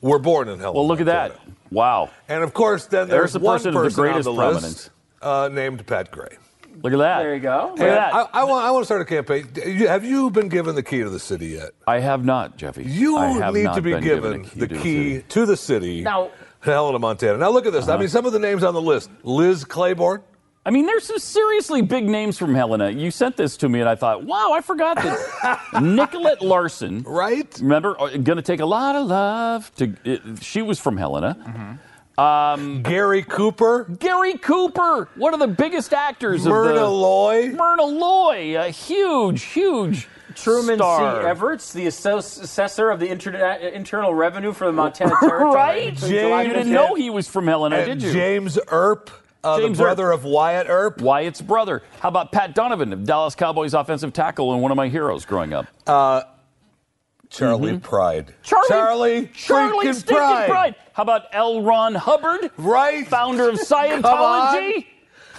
were 0.00 0.18
born 0.18 0.48
in 0.48 0.58
Helena. 0.58 0.72
well, 0.76 0.88
look 0.88 1.00
at 1.00 1.06
that. 1.06 1.38
Wow. 1.70 2.10
And 2.28 2.42
of 2.42 2.52
course, 2.54 2.86
then 2.86 3.08
There's 3.08 3.32
there's, 3.32 3.36
a 3.36 3.38
one 3.40 3.54
person 3.58 3.68
of 3.68 3.74
the 3.74 3.80
person 3.80 4.02
greatest 4.02 4.24
the 4.24 4.32
list, 4.32 4.50
prominence. 4.60 4.90
uh, 5.22 5.48
named 5.52 5.86
Pat 5.86 6.10
Gray. 6.10 6.36
Look 6.82 6.92
at 6.92 6.98
that. 6.98 7.18
There 7.22 7.34
you 7.34 7.40
go. 7.40 7.72
Look 7.76 7.80
at 7.80 7.94
that. 7.94 8.14
I, 8.14 8.40
I, 8.40 8.44
want, 8.44 8.64
I 8.64 8.70
want 8.70 8.82
to 8.82 8.86
start 8.86 9.02
a 9.02 9.04
campaign. 9.04 9.48
Have 9.86 10.04
you 10.04 10.30
been 10.30 10.48
given 10.48 10.74
the 10.74 10.82
key 10.82 11.00
to 11.02 11.10
the 11.10 11.18
city 11.18 11.48
yet? 11.48 11.70
I 11.86 12.00
have 12.00 12.24
not, 12.24 12.56
Jeffy. 12.56 12.84
You 12.84 13.20
need 13.52 13.72
to 13.74 13.82
be 13.82 13.92
been 13.92 14.02
given, 14.02 14.42
given 14.42 14.58
the 14.60 14.68
to 14.68 14.74
key 14.76 15.14
city. 15.16 15.24
to 15.28 15.46
the 15.46 15.56
city. 15.56 16.02
Now- 16.02 16.30
Helena, 16.60 16.98
Montana. 16.98 17.38
Now 17.38 17.50
look 17.50 17.64
at 17.64 17.72
this. 17.72 17.88
I 17.88 17.96
mean, 17.96 18.08
some 18.08 18.26
of 18.26 18.32
the 18.32 18.38
names 18.38 18.62
on 18.62 18.74
the 18.74 18.82
list: 18.82 19.10
Liz 19.22 19.64
Claiborne. 19.64 20.22
I 20.66 20.70
mean, 20.70 20.84
there's 20.84 21.04
some 21.04 21.18
seriously 21.18 21.80
big 21.80 22.06
names 22.06 22.36
from 22.36 22.54
Helena. 22.54 22.90
You 22.90 23.10
sent 23.10 23.38
this 23.38 23.56
to 23.58 23.68
me, 23.68 23.80
and 23.80 23.88
I 23.88 23.94
thought, 23.94 24.24
wow, 24.24 24.52
I 24.52 24.60
forgot 24.60 24.96
that. 24.96 25.58
Nicolette 25.82 26.42
Larson. 26.42 27.02
Right? 27.04 27.58
Remember, 27.62 27.94
going 27.94 28.36
to 28.36 28.42
take 28.42 28.60
a 28.60 28.66
lot 28.66 28.94
of 28.94 29.06
love. 29.06 29.74
To 29.76 29.96
it, 30.04 30.20
she 30.42 30.60
was 30.60 30.78
from 30.78 30.98
Helena. 30.98 31.34
Mm-hmm. 31.40 31.72
Gary 32.82 33.22
Cooper, 33.22 33.84
Gary 33.98 34.34
Cooper, 34.34 35.08
one 35.16 35.32
of 35.34 35.40
the 35.40 35.46
biggest 35.48 35.92
actors 35.94 36.44
Myrna 36.46 36.70
of 36.70 36.76
the 36.76 36.88
Loy. 36.90 37.48
Myrna 37.50 37.84
Loy, 37.84 38.58
a 38.60 38.68
huge, 38.70 39.42
huge 39.42 40.06
Truman 40.34 40.76
star. 40.78 41.22
C. 41.22 41.26
Everts, 41.28 41.72
the 41.72 41.86
asso- 41.86 42.18
assessor 42.18 42.90
of 42.90 43.00
the 43.00 43.08
interna- 43.08 43.72
internal 43.72 44.14
revenue 44.14 44.52
for 44.52 44.66
the 44.66 44.72
Montana 44.72 45.14
Territory. 45.20 45.54
right? 45.54 45.94
between 45.94 46.10
July 46.12 46.42
You 46.42 46.52
didn't 46.52 46.72
know 46.72 46.94
he 46.94 47.10
was 47.10 47.26
from 47.26 47.46
Helena, 47.46 47.76
and 47.76 47.86
did 48.00 48.02
you? 48.02 48.12
James 48.12 48.58
Earp, 48.68 49.10
uh, 49.42 49.58
James 49.58 49.78
the 49.78 49.84
brother 49.84 50.10
of 50.12 50.24
Wyatt 50.24 50.66
Earp. 50.68 51.00
Wyatt's 51.00 51.40
brother. 51.40 51.82
How 52.00 52.10
about 52.10 52.32
Pat 52.32 52.54
Donovan, 52.54 52.92
of 52.92 53.04
Dallas 53.04 53.34
Cowboys 53.34 53.72
offensive 53.74 54.12
tackle 54.12 54.52
and 54.52 54.60
one 54.62 54.70
of 54.70 54.76
my 54.76 54.88
heroes 54.88 55.24
growing 55.24 55.52
up? 55.54 55.66
Charley 57.30 57.78
Pride. 57.78 58.34
Charley, 58.42 58.66
Charley, 58.68 59.26
Charley 59.32 59.86
freaking 59.86 60.06
Pride. 60.06 60.48
Pride. 60.48 60.74
How 60.92 61.02
about 61.04 61.26
L. 61.32 61.62
Ron 61.62 61.94
Hubbard, 61.94 62.50
Right? 62.58 63.06
founder 63.06 63.48
of 63.48 63.54
on. 63.58 63.64
Scientology? 63.64 64.86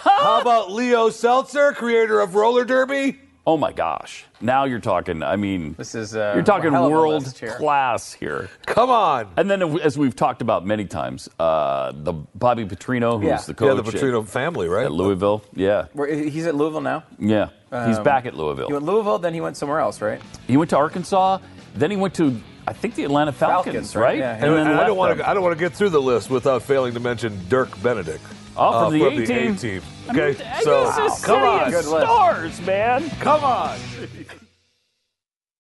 How 0.04 0.42
about 0.42 0.72
Leo 0.72 1.10
Seltzer, 1.10 1.74
creator 1.74 2.22
of 2.22 2.34
roller 2.34 2.66
derby? 2.66 3.20
Oh 3.46 3.58
my 3.58 3.72
gosh! 3.72 4.24
Now 4.40 4.66
you're 4.66 4.80
talking. 4.80 5.24
I 5.24 5.36
mean, 5.36 5.74
This 5.76 5.96
is, 5.96 6.16
uh, 6.16 6.34
you're 6.36 6.44
talking 6.44 6.72
hell 6.74 6.86
of 6.86 6.92
world 6.92 7.24
list 7.24 7.40
here. 7.40 7.56
class 7.56 8.14
here. 8.14 8.50
Come 8.68 8.92
on. 8.92 9.30
And 9.36 9.50
then, 9.50 9.80
as 9.80 9.98
we've 9.98 10.16
talked 10.16 10.44
about 10.44 10.64
many 10.64 10.86
times, 10.86 11.28
uh, 11.40 11.92
the 11.94 12.14
Bobby 12.36 12.66
Petrino, 12.66 13.18
who's 13.20 13.28
Yeah. 13.28 13.38
the 13.38 13.52
Yeah, 13.66 13.74
coach 13.74 13.84
the 13.92 13.98
at- 13.98 14.04
Petrino 14.04 14.28
family, 14.28 14.68
right? 14.68 14.86
at 14.86 14.92
Louisville. 14.92 15.42
Yeah, 15.56 15.86
Where- 15.94 16.08
He's 16.14 16.46
at 16.46 16.54
Louisville 16.54 16.82
now. 16.82 17.04
yeah. 17.18 17.48
He's 17.88 17.98
Um, 17.98 18.04
back 18.04 18.26
at 18.28 18.36
Louisville. 18.36 18.68
He 18.68 18.74
went 18.74 18.86
Louisville, 18.86 19.18
then 19.18 19.34
he 19.34 19.42
went 19.42 19.56
somewhere 19.58 19.80
else, 19.80 20.02
right? 20.02 20.22
He 20.46 20.58
went 20.58 20.70
to 20.72 20.78
Arkansas. 20.78 21.38
Then 21.74 21.92
he 21.92 21.98
went 21.98 22.14
to, 22.16 22.40
I 22.68 22.74
think, 22.74 22.96
the 22.96 23.04
Atlanta 23.04 23.32
Falcons, 23.32 23.66
Falcons, 23.74 23.96
right? 23.96 24.04
right? 24.04 24.18
Yeah. 24.20 24.34
And, 24.34 24.44
then 24.44 24.68
and 24.68 24.80
I 24.80 24.86
don't 24.86 24.98
want 24.98 25.18
to. 25.18 25.28
I 25.30 25.34
don't 25.34 25.44
want 25.44 25.58
to 25.58 25.64
get 25.64 25.74
through 25.74 25.90
the 25.90 26.02
list 26.02 26.30
without 26.30 26.64
failing 26.64 26.94
to 26.94 27.00
mention 27.00 27.40
Dirk 27.50 27.82
Benedict. 27.82 28.24
Oh, 28.58 28.86
from 28.86 28.94
the 28.94 29.06
uh, 29.06 29.10
A 29.10 29.26
team. 29.26 29.54
A-team. 29.54 29.82
I 30.10 30.14
mean, 30.14 30.22
Okay, 30.22 30.44
so 30.64 30.84
guess 30.86 30.98
it's 31.14 31.26
come 31.26 31.42
on, 31.42 31.72
Good 31.72 31.86
list. 31.86 32.06
stars, 32.06 32.62
man. 32.62 33.10
come 33.22 33.44
on. 33.44 33.80